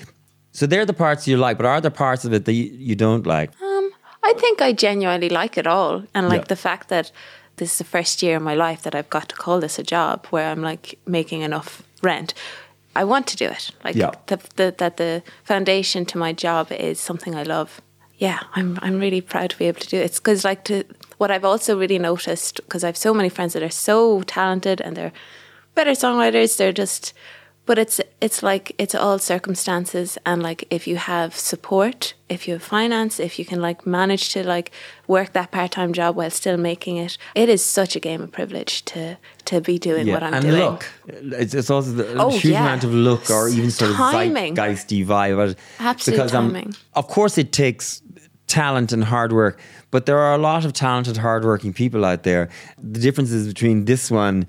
so 0.51 0.67
they're 0.67 0.85
the 0.85 0.93
parts 0.93 1.27
you 1.27 1.37
like, 1.37 1.57
but 1.57 1.65
are 1.65 1.79
there 1.81 1.91
parts 1.91 2.25
of 2.25 2.33
it 2.33 2.45
that 2.45 2.53
you, 2.53 2.65
you 2.65 2.95
don't 2.95 3.25
like? 3.25 3.49
Um, 3.61 3.89
I 4.23 4.33
think 4.37 4.61
I 4.61 4.73
genuinely 4.73 5.29
like 5.29 5.57
it 5.57 5.65
all. 5.67 6.03
And 6.13 6.27
like 6.27 6.41
Yeah. 6.41 6.45
the 6.49 6.55
fact 6.55 6.89
that 6.89 7.11
this 7.55 7.71
is 7.73 7.77
the 7.77 7.83
first 7.83 8.21
year 8.21 8.37
in 8.37 8.43
my 8.43 8.55
life 8.55 8.81
that 8.83 8.95
I've 8.95 9.09
got 9.09 9.29
to 9.29 9.35
call 9.35 9.59
this 9.59 9.79
a 9.79 9.83
job 9.83 10.25
where 10.27 10.49
I'm 10.51 10.61
like 10.61 10.99
making 11.05 11.41
enough 11.41 11.83
rent. 12.01 12.33
I 12.95 13.03
want 13.05 13.27
to 13.27 13.37
do 13.37 13.45
it. 13.45 13.71
Like 13.83 13.95
Yeah. 13.95 14.11
the, 14.27 14.37
the, 14.55 14.75
that 14.77 14.97
the 14.97 15.23
foundation 15.43 16.05
to 16.05 16.17
my 16.17 16.33
job 16.33 16.71
is 16.71 16.99
something 16.99 17.35
I 17.35 17.43
love. 17.43 17.81
Yeah, 18.19 18.39
I'm 18.55 18.77
I'm 18.81 18.99
really 18.99 19.21
proud 19.21 19.49
to 19.51 19.57
be 19.57 19.65
able 19.69 19.79
to 19.81 19.87
do 19.87 19.97
it. 19.97 20.05
It's 20.05 20.19
because 20.19 20.43
like 20.49 20.63
to 20.65 20.83
what 21.17 21.31
I've 21.31 21.45
also 21.45 21.79
really 21.79 21.99
noticed 21.99 22.57
because 22.57 22.83
I've 22.83 22.97
so 22.97 23.13
many 23.13 23.29
friends 23.29 23.53
that 23.53 23.63
are 23.63 23.69
so 23.71 24.21
talented 24.23 24.81
and 24.81 24.95
they're 24.95 25.13
better 25.75 25.91
songwriters. 25.95 26.57
They're 26.57 26.73
just, 26.73 27.13
but 27.65 27.77
it's 27.79 28.01
it's 28.19 28.43
like 28.43 28.73
it's 28.77 28.93
all 28.95 29.19
circumstances 29.19 30.17
and 30.25 30.43
like 30.43 30.65
if 30.69 30.85
you 30.87 30.97
have 30.97 31.33
support, 31.35 32.13
if 32.27 32.45
you 32.47 32.53
have 32.55 32.63
finance, 32.63 33.19
if 33.21 33.39
you 33.39 33.45
can 33.45 33.61
like 33.61 33.85
manage 33.85 34.33
to 34.33 34.43
like 34.45 34.71
work 35.07 35.31
that 35.33 35.51
part 35.51 35.71
time 35.71 35.93
job 35.93 36.15
while 36.17 36.29
still 36.31 36.57
making 36.57 36.97
it, 36.97 37.17
it 37.35 37.47
is 37.49 37.63
such 37.63 37.95
a 37.95 37.99
game 37.99 38.21
of 38.23 38.31
privilege 38.31 38.83
to 38.85 39.17
to 39.45 39.61
be 39.61 39.79
doing 39.79 40.07
what 40.11 40.23
I'm 40.23 40.33
and 40.33 40.43
doing. 40.45 40.59
look, 40.59 40.85
it's, 41.41 41.53
it's 41.53 41.69
also 41.69 41.91
the 41.91 42.15
Oh, 42.21 42.29
huge 42.29 42.45
yeah. 42.53 42.61
amount 42.61 42.83
of 42.83 42.93
look 42.93 43.29
or 43.29 43.47
even 43.49 43.71
sort 43.71 43.91
of 43.91 43.97
Timing. 43.97 44.55
zeitgeisty 44.55 45.05
vibe. 45.05 45.33
about 45.33 45.49
it. 45.49 45.57
Absolute 45.79 46.15
because, 46.17 46.33
um, 46.35 46.47
timing. 46.53 46.75
of 46.93 47.07
course, 47.07 47.37
it 47.37 47.51
takes 47.51 48.01
talent 48.49 48.91
and 48.91 49.03
hard 49.03 49.31
work, 49.31 49.59
but 49.91 50.05
there 50.05 50.17
are 50.17 50.33
a 50.33 50.37
lot 50.37 50.65
of 50.65 50.73
talented, 50.73 51.15
hardworking 51.17 51.71
people 51.73 52.03
out 52.03 52.23
there. 52.23 52.49
The 52.93 52.99
difference 52.99 53.31
is 53.31 53.47
between 53.47 53.85
this 53.85 54.11
one. 54.11 54.45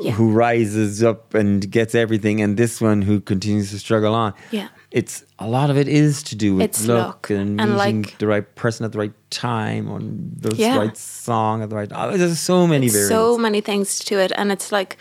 Yeah. 0.00 0.10
Who 0.18 0.32
rises 0.32 1.04
up 1.04 1.34
and 1.34 1.70
gets 1.70 1.94
everything, 1.94 2.40
and 2.42 2.56
this 2.56 2.80
one 2.80 3.00
who 3.00 3.20
continues 3.20 3.70
to 3.70 3.78
struggle 3.78 4.12
on. 4.12 4.34
Yeah. 4.50 4.68
it's 4.90 5.24
a 5.38 5.46
lot 5.46 5.70
of 5.70 5.76
it 5.76 5.86
is 5.88 6.22
to 6.24 6.34
do 6.36 6.56
with 6.56 6.64
It's 6.64 6.86
luck 6.86 7.06
luck. 7.06 7.30
and, 7.30 7.60
And, 7.60 7.76
meeting 7.76 8.02
like- 8.02 8.18
the 8.18 8.26
right 8.26 8.54
person 8.56 8.84
at 8.86 8.90
the 8.92 8.98
right 8.98 9.12
time 9.30 9.88
on 9.88 10.02
the 10.40 10.52
Yeah. 10.56 10.78
right 10.78 10.96
song 10.96 11.62
at 11.62 11.70
the 11.70 11.76
right. 11.76 11.90
Oh, 11.94 12.16
there's 12.16 12.40
so 12.40 12.66
many 12.66 12.88
variants. 12.88 13.08
so 13.08 13.38
many 13.38 13.60
things 13.60 13.98
to 14.08 14.14
it 14.24 14.32
and 14.36 14.50
it's 14.52 14.70
like 14.72 14.96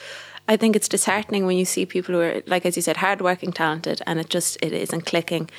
i 0.54 0.56
think 0.58 0.76
it's 0.76 0.90
disheartening 0.90 1.46
when 1.48 1.58
you 1.58 1.66
see 1.66 1.86
people 1.86 2.14
who 2.16 2.22
are 2.22 2.42
like 2.54 2.64
as 2.68 2.76
you 2.76 2.82
said 2.84 2.98
hardworking 2.98 3.52
talented 3.54 4.00
and 4.08 4.20
it 4.20 4.30
just 4.36 4.58
it 4.66 4.74
isn't 4.74 5.06
clicking 5.12 5.50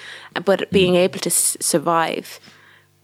but 0.45 0.59
Mm. 0.61 0.71
being 0.79 0.95
able 1.05 1.19
to 1.21 1.31
s- 1.31 1.57
survive 1.61 2.27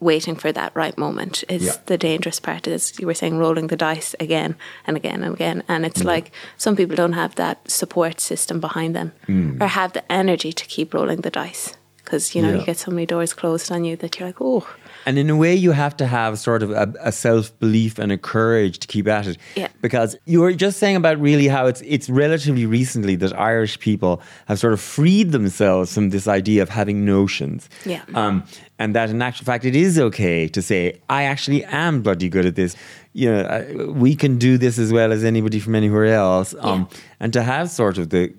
waiting 0.01 0.35
for 0.35 0.51
that 0.53 0.73
right 0.75 0.97
moment 0.99 1.45
is 1.49 1.63
Yeah. 1.65 1.73
the 1.87 1.99
dangerous 1.99 2.41
part 2.41 2.67
as 2.67 2.99
you 2.99 3.07
were 3.07 3.15
saying 3.15 3.39
rolling 3.39 3.69
the 3.69 3.77
dice 3.77 4.15
again 4.19 4.55
and 4.87 4.97
again 4.97 5.23
and 5.23 5.35
again 5.35 5.63
and 5.69 5.85
Mm. 5.85 5.89
it's 5.89 6.03
like 6.05 6.33
some 6.57 6.75
people 6.77 6.97
don't 6.97 7.13
have 7.23 7.35
that 7.35 7.59
support 7.71 8.21
system 8.21 8.61
behind 8.61 8.95
them 8.97 9.13
Mm. 9.29 9.61
or 9.63 9.67
have 9.67 9.93
the 9.93 10.03
energy 10.11 10.53
to 10.53 10.65
keep 10.65 10.95
rolling 10.95 11.21
the 11.23 11.31
dice 11.31 11.75
because 12.05 12.35
you 12.35 12.43
know 12.43 12.51
Yeah. 12.51 12.59
you 12.61 12.65
get 12.67 12.79
so 12.79 12.91
many 12.91 13.07
doors 13.07 13.35
closed 13.35 13.71
on 13.71 13.85
you 13.85 13.97
that 13.97 14.19
you're 14.19 14.29
like 14.29 14.41
oh 14.41 14.65
And 15.07 15.19
in 15.19 15.31
a 15.31 15.37
way, 15.37 15.55
you 15.55 15.73
have 15.73 15.97
to 15.99 16.07
have 16.07 16.39
sort 16.39 16.63
of 16.63 16.71
a, 16.71 16.93
a 17.01 17.13
self 17.13 17.59
belief 17.59 17.99
and 17.99 18.13
a 18.13 18.19
courage 18.19 18.79
to 18.81 18.87
keep 18.87 19.07
at 19.09 19.27
it. 19.27 19.39
Yeah. 19.57 19.69
Because 19.81 20.17
you 20.27 20.41
were 20.41 20.53
just 20.53 20.79
saying 20.79 20.97
about 20.97 21.21
really 21.21 21.49
how 21.49 21.67
it's 21.67 21.81
it's 21.83 22.09
relatively 22.11 22.67
recently 22.67 23.17
that 23.17 23.33
Irish 23.39 23.79
people 23.79 24.21
have 24.47 24.59
sort 24.59 24.73
of 24.73 24.81
freed 24.81 25.33
themselves 25.33 25.95
from 25.95 26.11
this 26.11 26.27
idea 26.29 26.63
of 26.63 26.69
having 26.69 27.05
notions. 27.05 27.69
Yeah. 27.87 28.03
Um, 28.15 28.45
and 28.79 28.95
that 28.95 29.11
in 29.11 29.21
actual 29.23 29.45
fact, 29.45 29.65
it 29.65 29.75
is 29.77 29.99
okay 29.99 30.49
to 30.49 30.63
say, 30.63 31.01
I 31.09 31.25
actually 31.25 31.65
am 31.65 32.03
bloody 32.03 32.29
good 32.29 32.47
at 32.47 32.55
this. 32.57 32.77
You 33.13 33.31
know, 33.33 33.43
I- 33.43 33.75
we 33.91 34.15
can 34.15 34.39
do 34.39 34.57
this 34.59 34.79
as 34.79 34.93
well 34.93 35.13
as 35.13 35.25
anybody 35.25 35.61
from 35.61 35.75
anywhere 35.75 36.07
else. 36.07 36.55
Um, 36.61 36.89
And 37.21 37.33
to 37.33 37.43
have 37.43 37.69
sort 37.71 37.99
of 37.99 38.09
the 38.11 38.33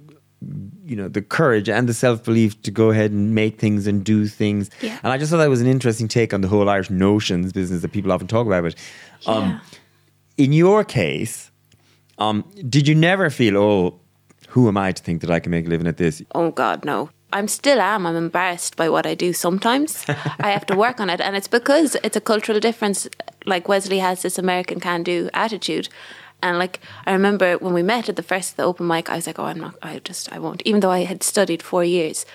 you 0.92 0.98
know 1.00 1.08
the 1.08 1.22
courage 1.38 1.68
and 1.78 1.88
the 1.90 1.94
self 1.94 2.18
belief 2.30 2.62
to 2.64 2.72
go 2.82 2.90
ahead 2.94 3.12
and 3.12 3.34
make 3.34 3.54
things 3.66 3.88
and 3.88 4.04
do 4.04 4.28
things. 4.28 4.70
Yeah. 4.82 4.98
And 5.04 5.14
I 5.14 5.18
just 5.18 5.30
thought 5.32 5.38
that 5.44 5.50
was 5.58 5.62
an 5.62 5.68
interesting 5.76 6.08
take 6.18 6.34
on 6.36 6.42
the 6.42 6.48
whole 6.54 6.68
Irish 6.76 6.90
notions 6.90 7.54
business 7.54 7.82
that 7.84 7.92
people 7.98 8.12
often 8.12 8.28
talk 8.28 8.46
about. 8.46 8.64
But 8.64 8.76
um, 9.26 9.44
Yeah. 9.44 9.60
in 10.46 10.52
your 10.54 10.84
case, 10.84 11.52
um, 12.18 12.44
did 12.76 12.88
you 12.90 12.96
never 12.96 13.30
feel, 13.30 13.56
oh, 13.58 14.00
who 14.50 14.68
am 14.68 14.78
I 14.78 14.92
to 14.92 15.02
think 15.02 15.22
that 15.22 15.32
I 15.32 15.40
can 15.40 15.52
make 15.52 15.66
a 15.66 15.70
living 15.70 15.88
at 15.88 15.98
this? 15.98 16.22
Oh 16.36 16.52
God, 16.52 16.84
no. 16.86 17.10
I'm 17.34 17.48
still 17.48 17.80
am. 17.80 18.06
I'm 18.06 18.18
embarrassed 18.18 18.76
by 18.76 18.90
what 18.90 19.06
I 19.06 19.16
do 19.16 19.32
sometimes. 19.32 20.04
I 20.48 20.50
have 20.52 20.66
to 20.66 20.76
work 20.76 21.00
on 21.00 21.10
it. 21.10 21.22
And 21.22 21.34
it's 21.38 21.48
because 21.48 21.96
it's 22.04 22.18
a 22.18 22.22
cultural 22.22 22.60
difference. 22.60 23.08
Like 23.46 23.70
Wesley 23.70 24.00
has 24.00 24.22
this 24.22 24.38
American 24.38 24.80
can 24.82 25.04
do 25.04 25.30
attitude. 25.34 25.88
And 26.44 26.58
like 26.58 26.80
I 27.06 27.12
remember 27.14 27.58
when 27.58 27.74
we 27.74 27.84
met 27.84 28.10
at 28.10 28.16
the 28.16 28.24
first 28.24 28.52
of 28.52 28.58
the 28.58 28.64
open 28.64 28.88
mic, 28.88 29.10
I 29.10 29.16
was 29.16 29.28
like, 29.28 29.40
Oh, 29.40 29.46
I'm 29.46 29.60
not 29.60 29.76
I 29.82 30.00
just 30.00 30.32
I 30.32 30.40
won't 30.40 30.62
even 30.66 30.82
though 30.82 30.92
I 30.92 31.04
had 31.04 31.24
studied 31.24 31.62
four 31.62 31.84
years 31.84 32.26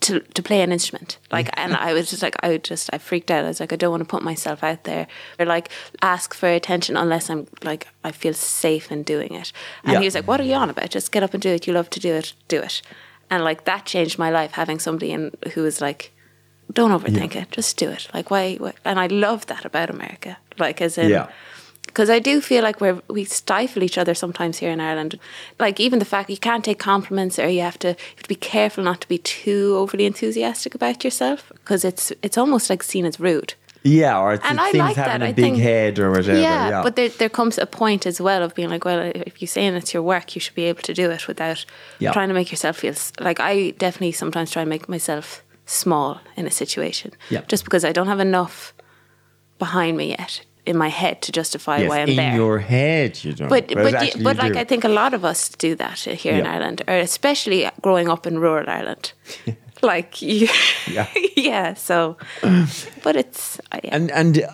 to 0.00 0.20
to 0.20 0.42
play 0.42 0.62
an 0.62 0.72
instrument. 0.72 1.18
Like 1.30 1.46
mm. 1.46 1.54
and 1.56 1.74
I 1.76 1.92
was 1.92 2.10
just 2.10 2.22
like 2.22 2.36
I 2.42 2.56
just 2.58 2.90
I 2.92 2.98
freaked 2.98 3.30
out. 3.30 3.44
I 3.44 3.48
was 3.48 3.60
like, 3.60 3.72
I 3.72 3.76
don't 3.76 3.90
want 3.90 4.02
to 4.02 4.08
put 4.08 4.22
myself 4.22 4.62
out 4.62 4.84
there 4.84 5.06
or 5.38 5.46
like 5.46 5.68
ask 6.00 6.34
for 6.34 6.48
attention 6.48 6.96
unless 6.96 7.30
I'm 7.30 7.46
like 7.62 7.88
I 8.04 8.12
feel 8.12 8.34
safe 8.34 8.92
in 8.92 9.02
doing 9.02 9.34
it. 9.34 9.52
And 9.84 9.92
Yeah. 9.92 9.98
he 10.00 10.04
was 10.04 10.14
like, 10.14 10.26
What 10.28 10.40
are 10.40 10.44
you 10.44 10.54
on 10.54 10.70
about? 10.70 10.90
Just 10.90 11.12
get 11.12 11.22
up 11.22 11.34
and 11.34 11.42
do 11.42 11.50
it. 11.50 11.66
You 11.66 11.72
love 11.72 11.90
to 11.90 12.00
do 12.00 12.14
it, 12.14 12.34
do 12.48 12.58
it. 12.60 12.82
And 13.30 13.44
like 13.44 13.64
that 13.64 13.86
changed 13.86 14.18
my 14.18 14.30
life 14.30 14.52
having 14.52 14.78
somebody 14.78 15.10
in 15.12 15.32
who 15.54 15.62
was 15.62 15.80
like, 15.80 16.12
Don't 16.72 16.90
overthink 16.92 17.34
it, 17.36 17.50
just 17.50 17.76
do 17.76 17.88
it. 17.90 18.08
Like 18.14 18.30
why, 18.30 18.56
why 18.56 18.72
and 18.84 18.98
I 19.00 19.06
love 19.06 19.46
that 19.46 19.64
about 19.64 19.90
America. 19.90 20.36
Like 20.58 20.80
as 20.80 20.98
in 20.98 21.10
Yeah. 21.10 21.28
Because 21.92 22.08
I 22.16 22.20
do 22.20 22.40
feel 22.40 22.62
like 22.62 22.80
we're 22.80 23.00
we 23.08 23.24
stifle 23.24 23.82
each 23.82 23.98
other 23.98 24.14
sometimes 24.14 24.58
here 24.58 24.70
in 24.72 24.80
Ireland. 24.80 25.18
Like 25.58 25.78
even 25.80 25.98
the 25.98 26.04
fact 26.14 26.30
you 26.30 26.38
can't 26.38 26.64
take 26.64 26.78
compliments 26.78 27.38
or 27.38 27.48
you 27.48 27.60
have 27.62 27.78
to 27.80 27.88
you 27.88 27.94
have 28.16 28.22
to 28.22 28.28
be 28.28 28.34
careful 28.52 28.84
not 28.84 29.00
to 29.02 29.08
be 29.08 29.18
too 29.18 29.76
overly 29.78 30.04
enthusiastic 30.06 30.74
about 30.74 31.04
yourself 31.04 31.40
because 31.50 31.84
it's 31.84 32.12
it's 32.22 32.38
almost 32.38 32.70
like 32.70 32.82
seen 32.82 33.04
as 33.06 33.18
rude. 33.20 33.54
Yeah, 33.84 34.20
or 34.22 34.34
it's 34.34 34.44
And 34.48 34.60
I 34.60 34.70
like 34.70 34.96
having 34.96 35.20
that. 35.20 35.22
a 35.22 35.28
I 35.30 35.32
big 35.32 35.44
think- 35.44 35.58
head 35.58 35.98
or 35.98 36.10
whatever. 36.10 36.38
yeah, 36.40 36.68
Yeah, 36.70 36.82
but 36.82 36.94
there 36.94 37.08
there 37.18 37.28
comes 37.28 37.58
a 37.58 37.66
point 37.66 38.06
as 38.06 38.20
well 38.20 38.42
of 38.44 38.54
being 38.54 38.70
like, 38.72 38.84
well, 38.84 39.00
if 39.14 39.34
you're 39.42 39.48
saying 39.58 39.74
it's 39.74 39.92
your 39.94 40.04
work, 40.04 40.34
you 40.34 40.40
should 40.40 40.54
be 40.54 40.68
able 40.70 40.82
to 40.82 40.94
do 40.94 41.10
it 41.10 41.26
without 41.26 41.66
Yeah. 41.98 42.12
trying 42.12 42.28
to 42.28 42.34
make 42.34 42.50
yourself 42.52 42.76
feel 42.78 42.94
like 43.20 43.40
I 43.40 43.70
definitely 43.78 44.12
sometimes 44.12 44.50
try 44.52 44.62
and 44.62 44.68
make 44.70 44.88
myself 44.88 45.42
small 45.66 46.20
in 46.36 46.46
a 46.46 46.50
situation, 46.50 47.10
Yeah. 47.30 47.42
just 47.52 47.64
because 47.64 47.84
I 47.84 47.92
don't 47.92 48.06
have 48.08 48.20
enough 48.20 48.72
behind 49.58 49.96
me 49.96 50.06
yet 50.18 50.42
in 50.64 50.76
my 50.76 50.88
head 50.88 51.20
to 51.22 51.32
justify 51.32 51.78
yes, 51.78 51.88
why 51.88 52.00
I'm 52.02 52.08
in 52.08 52.16
there. 52.16 52.34
your 52.36 52.58
head 52.58 53.22
you 53.24 53.32
don't. 53.32 53.48
But 53.48 53.68
but 53.74 53.92
you- 54.02 54.18
you 54.18 54.24
but 54.24 54.36
like 54.36 54.52
do. 54.52 54.58
I 54.60 54.64
think 54.64 54.84
a 54.84 54.88
lot 54.88 55.14
of 55.14 55.24
us 55.24 55.48
do 55.48 55.74
that 55.76 55.98
here 55.98 56.34
in 56.34 56.46
Ireland, 56.46 56.82
or 56.88 56.94
especially 56.94 57.68
growing 57.80 58.08
up 58.08 58.26
in 58.26 58.38
rural 58.38 58.68
Ireland. 58.68 59.12
like 59.82 60.22
you, 60.22 60.48
Yeah. 60.90 61.06
yeah. 61.36 61.74
So, 61.74 62.16
but 63.02 63.16
it's 63.16 63.58
uh, 63.72 63.80
yeah. 63.84 63.96
And 63.96 64.10
and 64.12 64.46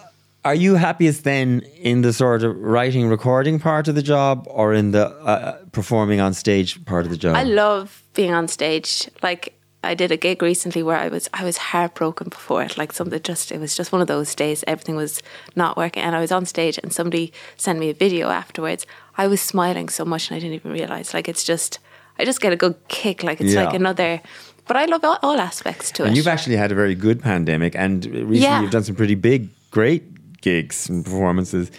are 0.45 0.55
you 0.55 0.77
happiest 0.77 1.25
then 1.25 1.61
in 1.83 2.03
the 2.03 2.13
sort 2.13 2.43
of 2.43 2.57
writing, 2.57 3.09
recording 3.11 3.59
part 3.61 3.89
of 3.89 3.95
the 3.95 4.03
job, 4.03 4.47
or 4.49 4.73
in 4.73 4.93
the 4.93 5.07
uh, 5.09 5.59
performing 5.73 6.21
on 6.21 6.33
stage 6.35 6.83
part 6.85 7.05
of 7.05 7.11
the 7.11 7.19
job? 7.19 7.37
I 7.37 7.43
love 7.45 8.03
being 8.15 8.33
on 8.33 8.49
stage. 8.49 9.11
Like 9.23 9.58
I 9.85 9.95
did 9.95 10.11
a 10.11 10.17
gig 10.17 10.43
recently 10.43 10.83
where 10.83 10.97
I 10.97 11.09
was 11.09 11.29
I 11.33 11.45
was 11.45 11.57
heartbroken 11.57 12.29
before 12.31 12.63
it. 12.63 12.77
Like 12.77 12.93
something 12.93 13.23
just 13.23 13.53
it 13.53 13.61
was 13.61 13.77
just 13.77 13.93
one 13.93 14.01
of 14.03 14.09
those 14.09 14.35
days 14.35 14.65
everything 14.67 14.97
was 14.97 15.23
not 15.55 15.77
working 15.77 16.03
and 16.03 16.17
I 16.17 16.21
was 16.21 16.33
on 16.33 16.45
stage 16.47 16.79
and 16.83 16.93
somebody 16.93 17.33
sent 17.57 17.79
me 17.79 17.89
a 17.91 17.95
video 17.95 18.29
afterwards. 18.29 18.87
I 19.17 19.27
was 19.29 19.41
smiling 19.41 19.89
so 19.89 20.05
much 20.05 20.29
and 20.31 20.37
I 20.37 20.41
didn't 20.41 20.55
even 20.55 20.73
realize. 20.73 21.15
Like 21.15 21.29
it's 21.29 21.45
just 21.45 21.79
I 22.19 22.25
just 22.25 22.41
get 22.41 22.53
a 22.53 22.57
good 22.57 22.75
kick. 22.89 23.23
Like 23.23 23.41
it's 23.41 23.55
Yeah. 23.55 23.65
like 23.65 23.75
another 23.75 24.21
but 24.67 24.77
I 24.77 24.85
love 24.87 25.03
all, 25.05 25.19
all 25.23 25.39
aspects 25.41 25.91
to 25.93 26.03
and 26.03 26.09
it. 26.09 26.09
And 26.09 26.17
you've 26.17 26.27
actually 26.29 26.57
had 26.57 26.71
a 26.73 26.75
very 26.75 26.95
good 26.95 27.23
pandemic, 27.23 27.75
and 27.75 28.05
recently 28.05 28.39
Yeah. 28.41 28.61
you've 28.61 28.71
done 28.71 28.85
some 28.85 28.97
pretty 28.97 29.15
big, 29.15 29.49
great 29.71 30.41
gigs 30.43 30.91
and 30.91 31.03
performances. 31.05 31.71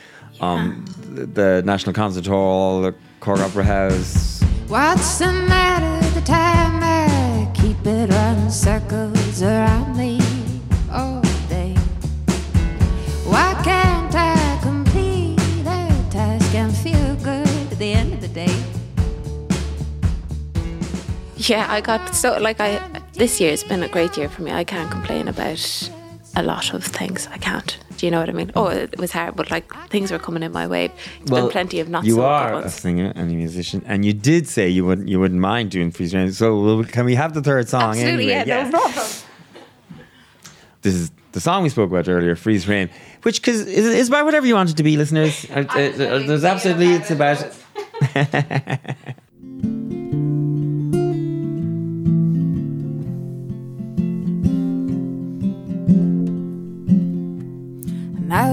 Um, 0.41 0.86
the, 1.14 1.26
the 1.28 1.62
National 1.66 1.93
Concert 1.93 2.26
Hall, 2.26 2.82
the 2.82 2.95
Cork 3.20 3.39
Opera 3.41 3.64
House. 3.66 4.41
What's 4.70 5.20
the 5.20 5.32
matter? 5.34 6.10
The 6.16 6.22
time 6.22 6.82
I 6.82 7.09
keep 7.70 7.86
it 7.86 8.10
running 8.10 8.50
circles 8.50 9.44
around 9.44 9.96
me 9.96 10.20
all 10.92 11.22
day. 11.48 11.76
Why 13.26 13.54
can't 13.64 14.16
I 14.16 14.60
complete 14.64 15.40
a 15.68 15.88
task 16.10 16.56
and 16.56 16.76
feel 16.76 17.16
good 17.18 17.48
at 17.72 17.78
the 17.78 17.94
end 17.94 18.14
of 18.14 18.22
the 18.22 18.28
day? 18.28 18.56
Yeah, 21.38 21.68
I 21.70 21.82
got 21.82 22.16
so 22.16 22.40
like 22.40 22.60
I 22.60 22.82
this 23.14 23.40
year 23.40 23.52
has 23.52 23.64
been 23.64 23.84
a 23.84 23.88
great 23.88 24.18
year 24.18 24.30
for 24.30 24.42
me. 24.42 24.52
I 24.52 24.64
can't 24.64 24.90
complain 24.90 25.28
about 25.28 25.92
a 26.36 26.42
lot 26.42 26.74
of 26.74 26.84
things. 26.84 27.28
I 27.32 27.38
can't. 27.38 27.78
Do 28.00 28.06
you 28.06 28.12
know 28.12 28.22
what 28.22 28.30
I 28.30 28.32
mean? 28.32 28.50
Oh, 28.56 28.68
it 28.68 28.97
was 28.97 29.12
hard, 29.12 29.36
but 29.36 29.52
like 29.52 29.70
things 29.89 30.10
were 30.10 30.20
coming 30.20 30.41
in 30.41 30.54
my 30.54 30.66
way. 30.68 30.89
It's 31.20 31.30
been 31.30 31.50
plenty 31.50 31.82
of 31.82 31.89
not 31.89 32.06
you 32.06 32.16
so 32.16 32.22
are 32.22 32.54
a 32.54 32.70
singer 32.70 33.12
and 33.14 33.30
a 33.30 33.34
musician, 33.34 33.84
and 33.86 34.06
you 34.06 34.14
did 34.14 34.47
say 34.47 34.70
you 34.70 34.86
wouldn't 34.86 35.10
you 35.10 35.20
wouldn't 35.20 35.41
mind 35.41 35.72
doing 35.72 35.91
freeze 35.91 36.14
frame. 36.14 36.32
So 36.32 36.62
well, 36.62 36.82
can 36.86 37.04
we 37.04 37.16
have 37.16 37.34
the 37.34 37.41
third 37.41 37.68
song 37.68 37.89
Absolutely, 37.91 38.32
anyway? 38.32 38.47
yeah, 38.47 38.70
no 38.70 38.80
problem. 38.80 39.06
This 40.82 40.95
is 40.95 41.12
the 41.34 41.41
song 41.41 41.64
we 41.64 41.68
spoke 41.68 41.89
about 41.89 42.08
earlier, 42.08 42.38
"Freeze 42.38 42.64
Frame," 42.64 42.89
which 43.24 43.43
cause 43.43 43.60
is, 43.68 43.86
is 43.86 44.08
about 44.08 44.24
whatever 44.24 44.47
you 44.47 44.56
want 44.56 44.70
it 44.70 44.78
to 44.78 44.84
be, 44.84 44.95
listeners. 44.95 45.45
Uh, 45.50 45.66
uh, 45.76 45.80
uh, 45.80 46.20
There's 46.20 46.45
absolutely 46.45 46.93
it's 46.93 47.12
about. 47.12 47.45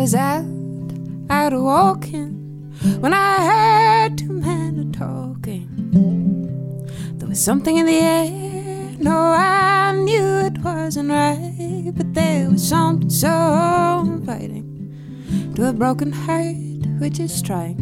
Was 0.06 0.14
out, 0.14 0.46
out 1.30 1.52
walking 1.52 2.30
when 3.00 3.12
I 3.12 3.44
heard 3.50 4.16
two 4.16 4.32
men 4.34 4.92
talking. 4.92 5.66
There 7.18 7.26
was 7.26 7.42
something 7.42 7.76
in 7.76 7.86
the 7.86 7.98
air, 7.98 8.30
no, 9.00 9.10
I 9.10 9.90
knew 9.96 10.24
it 10.46 10.58
wasn't 10.58 11.10
right, 11.10 11.90
but 11.92 12.14
there 12.14 12.48
was 12.48 12.68
something 12.68 13.10
so 13.10 14.04
inviting 14.06 15.52
to 15.56 15.70
a 15.70 15.72
broken 15.72 16.12
heart 16.12 16.54
which 17.00 17.18
is 17.18 17.42
trying 17.42 17.80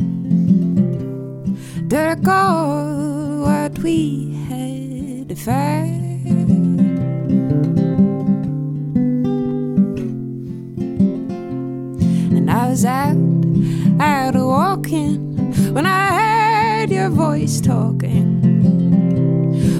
to 1.91 1.99
recall 1.99 3.43
what 3.43 3.79
we 3.81 4.33
had 4.49 5.39
fight. 5.39 6.01
I 6.01 6.04
was 12.75 12.85
out, 12.85 13.17
out 14.01 14.35
walking 14.35 15.17
when 15.73 15.87
I 15.87 16.09
heard 16.19 16.91
your 16.91 17.09
voice 17.09 17.61
talking. 17.61 18.43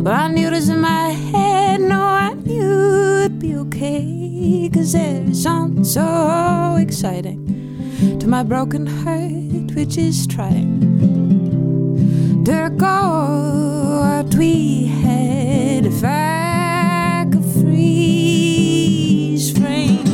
Well, 0.05 0.15
I 0.15 0.29
knew 0.29 0.49
was 0.49 0.69
in 0.69 0.81
my 0.81 1.09
head, 1.11 1.81
no, 1.81 2.01
I 2.01 2.35
knew 2.35 3.25
it'd 3.25 3.41
be 3.41 3.57
okay. 3.57 4.71
Cause 4.73 4.93
there's 4.93 5.43
something 5.43 5.83
so 5.83 6.77
exciting 6.79 7.41
to 8.21 8.29
my 8.29 8.45
broken 8.45 8.87
heart, 8.87 9.75
which 9.75 9.99
is 9.99 10.25
trying 10.29 10.79
to 12.45 12.53
oh, 12.53 12.63
recall 12.69 14.03
what 14.03 14.33
we 14.37 14.87
had 14.87 15.85
if 15.85 16.05
I 16.05 17.27
could 17.29 17.45
freeze 17.61 19.51
frame 19.59 20.05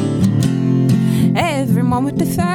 every 1.37 1.83
moment 1.83 2.23
if 2.23 2.39
I 2.39 2.50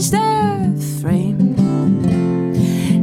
freeze 0.00 0.12
the 0.12 0.98
frame. 1.00 1.56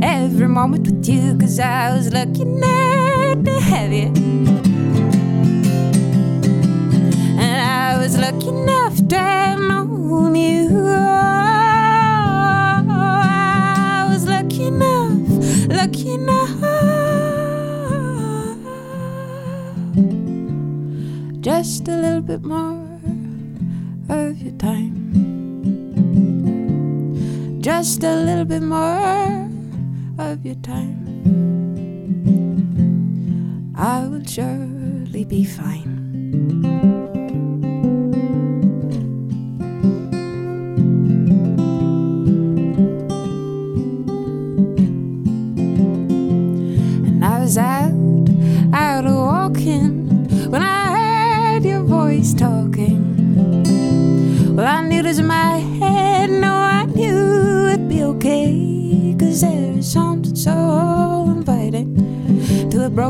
Every 0.02 0.48
moment 0.48 0.88
with 0.88 1.08
you, 1.08 1.38
cause 1.38 1.60
I 1.60 1.96
was 1.96 2.12
enough 2.42 3.46
to 3.46 3.60
have 3.62 3.94
you. 3.94 4.12
And 7.40 7.62
I 7.62 8.00
was 8.00 8.18
to 9.10 9.20
have 9.20 9.60
known 9.60 10.36
you. 10.36 10.88
I 12.90 14.08
was 14.10 14.28
lucky 14.28 14.66
enough, 14.66 15.68
lucky 15.70 16.14
enough. 16.14 16.62
Just 21.42 21.88
a 21.88 21.96
little 21.96 22.22
bit 22.22 22.44
more 22.44 22.77
Just 27.68 28.02
a 28.06 28.16
little 28.16 28.46
bit 28.46 28.62
more 28.62 29.50
of 30.18 30.46
your 30.46 30.56
time. 30.56 31.04
I 33.76 34.08
will 34.08 34.24
surely 34.24 35.26
be 35.26 35.44
fine. 35.44 37.07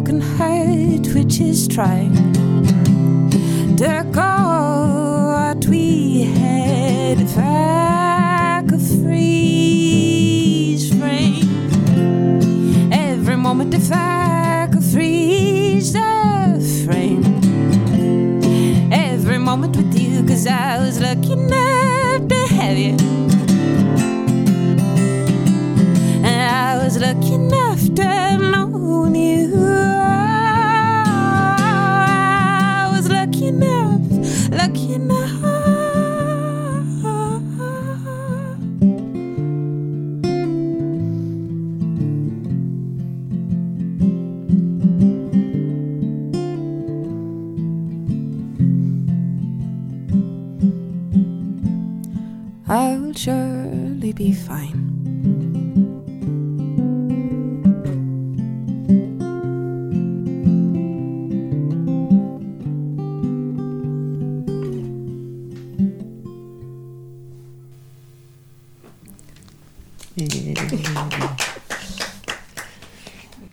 Broken 0.08 0.22
heart 0.38 1.06
which 1.14 1.42
is 1.42 1.68
trying 1.68 2.14
to 3.76 4.06
call 4.14 5.28
what 5.28 5.66
we 5.66 6.22
had 6.22 7.20
if 7.20 7.38
I 7.38 8.64
could 8.70 8.82
freeze 8.82 9.74
frame. 10.98 11.44
Every 12.94 13.36
moment 13.36 13.74
if 13.74 13.92
I 13.92 14.70
could 14.72 14.84
freeze 14.84 15.92
the 15.92 16.62
frame. 16.86 17.26
Every 18.94 19.40
moment 19.40 19.76
with 19.76 19.94
you 20.00 20.24
cause 20.26 20.48
I 20.48 20.80
was 20.80 21.02
lucky 21.02 21.34
enough 21.34 21.77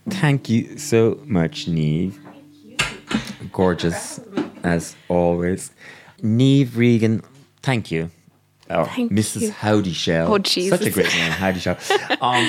Thank 0.08 0.48
you 0.48 0.78
so 0.78 1.20
much, 1.24 1.66
Niamh. 1.66 2.14
Gorgeous, 3.52 4.20
as 4.62 4.96
always. 5.08 5.70
Niamh 6.22 6.74
Regan, 6.76 7.22
thank 7.62 7.90
you. 7.90 8.10
Oh, 8.70 8.84
Thank 8.84 9.12
Mrs. 9.12 9.42
you. 9.42 9.50
Howdy 9.52 9.92
Shell. 9.92 10.32
Oh, 10.32 10.38
Such 10.42 10.86
a 10.86 10.90
great 10.90 11.14
name, 11.14 11.32
Howdy 11.32 11.60
Shell. 11.60 11.76
Um, 12.22 12.48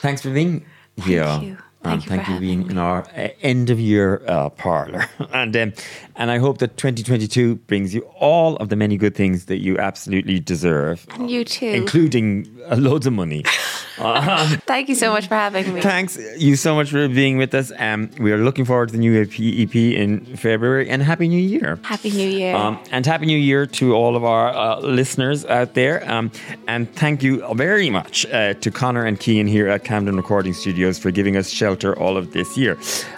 thanks 0.00 0.22
for 0.22 0.30
being 0.30 0.64
here. 0.96 1.26
you. 1.42 1.58
Thank 1.90 2.04
you 2.04 2.08
thank 2.08 2.24
for 2.24 2.30
you 2.32 2.36
for 2.36 2.40
being 2.40 2.70
in 2.70 2.78
our 2.78 3.06
uh, 3.16 3.28
end 3.42 3.70
of 3.70 3.78
year 3.80 4.22
uh, 4.26 4.50
parlor. 4.50 5.06
and, 5.32 5.56
um, 5.56 5.72
and 6.16 6.30
I 6.30 6.38
hope 6.38 6.58
that 6.58 6.76
2022 6.76 7.56
brings 7.66 7.94
you 7.94 8.02
all 8.18 8.56
of 8.56 8.68
the 8.68 8.76
many 8.76 8.96
good 8.96 9.14
things 9.14 9.46
that 9.46 9.58
you 9.58 9.78
absolutely 9.78 10.38
deserve, 10.40 11.06
And 11.14 11.30
You 11.30 11.44
too. 11.44 11.66
including 11.66 12.48
uh, 12.70 12.76
loads 12.76 13.06
of 13.06 13.12
money. 13.12 13.44
Thank 14.66 14.88
you 14.88 14.94
so 14.94 15.10
much 15.10 15.26
for 15.26 15.34
having 15.34 15.72
me. 15.72 15.80
Thanks 15.80 16.18
you 16.36 16.56
so 16.56 16.74
much 16.74 16.90
for 16.90 17.08
being 17.08 17.38
with 17.38 17.54
us. 17.54 17.72
Um, 17.78 18.10
we 18.18 18.30
are 18.32 18.36
looking 18.36 18.66
forward 18.66 18.90
to 18.90 18.92
the 18.92 18.98
new 18.98 19.20
EP, 19.20 19.32
EP 19.40 19.74
in 19.74 20.36
February 20.36 20.90
and 20.90 21.02
Happy 21.02 21.28
New 21.28 21.40
Year. 21.40 21.78
Happy 21.82 22.10
New 22.10 22.28
Year. 22.28 22.54
Um, 22.54 22.78
and 22.90 23.06
Happy 23.06 23.26
New 23.26 23.38
Year 23.38 23.64
to 23.66 23.94
all 23.94 24.16
of 24.16 24.24
our 24.24 24.48
uh, 24.48 24.80
listeners 24.80 25.44
out 25.46 25.74
there. 25.74 26.08
Um, 26.10 26.30
and 26.68 26.92
thank 26.94 27.22
you 27.22 27.42
very 27.54 27.88
much 27.88 28.26
uh, 28.26 28.54
to 28.54 28.70
Connor 28.70 29.06
and 29.06 29.18
Kean 29.18 29.46
here 29.46 29.68
at 29.68 29.84
Camden 29.84 30.16
Recording 30.16 30.52
Studios 30.52 30.98
for 30.98 31.10
giving 31.10 31.36
us 31.36 31.48
shelter 31.48 31.98
all 31.98 32.16
of 32.16 32.32
this 32.32 32.58
year. 32.58 32.76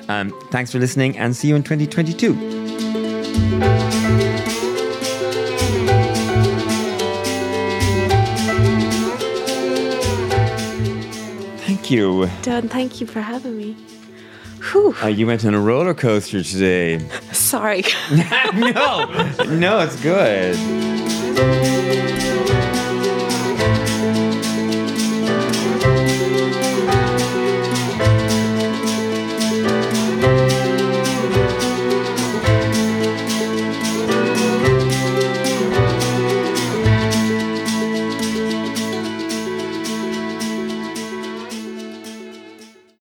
Um, 0.09 0.33
thanks 0.51 0.73
for 0.73 0.79
listening 0.79 1.19
and 1.19 1.35
see 1.35 1.49
you 1.49 1.57
in 1.57 1.65
2022. 1.65 3.88
Thank 11.89 12.01
you. 12.01 12.29
Done. 12.43 12.69
Thank 12.69 13.01
you 13.01 13.07
for 13.07 13.23
having 13.23 13.57
me. 13.57 13.75
Whew. 14.73 14.95
Uh, 15.03 15.07
you 15.07 15.27
went 15.27 15.47
on 15.47 15.55
a 15.55 15.59
roller 15.59 15.95
coaster 15.95 16.43
today. 16.43 16.99
Sorry. 17.33 17.83
no, 18.55 19.07
no, 19.47 19.81
it's 19.81 19.99
good. 20.03 20.55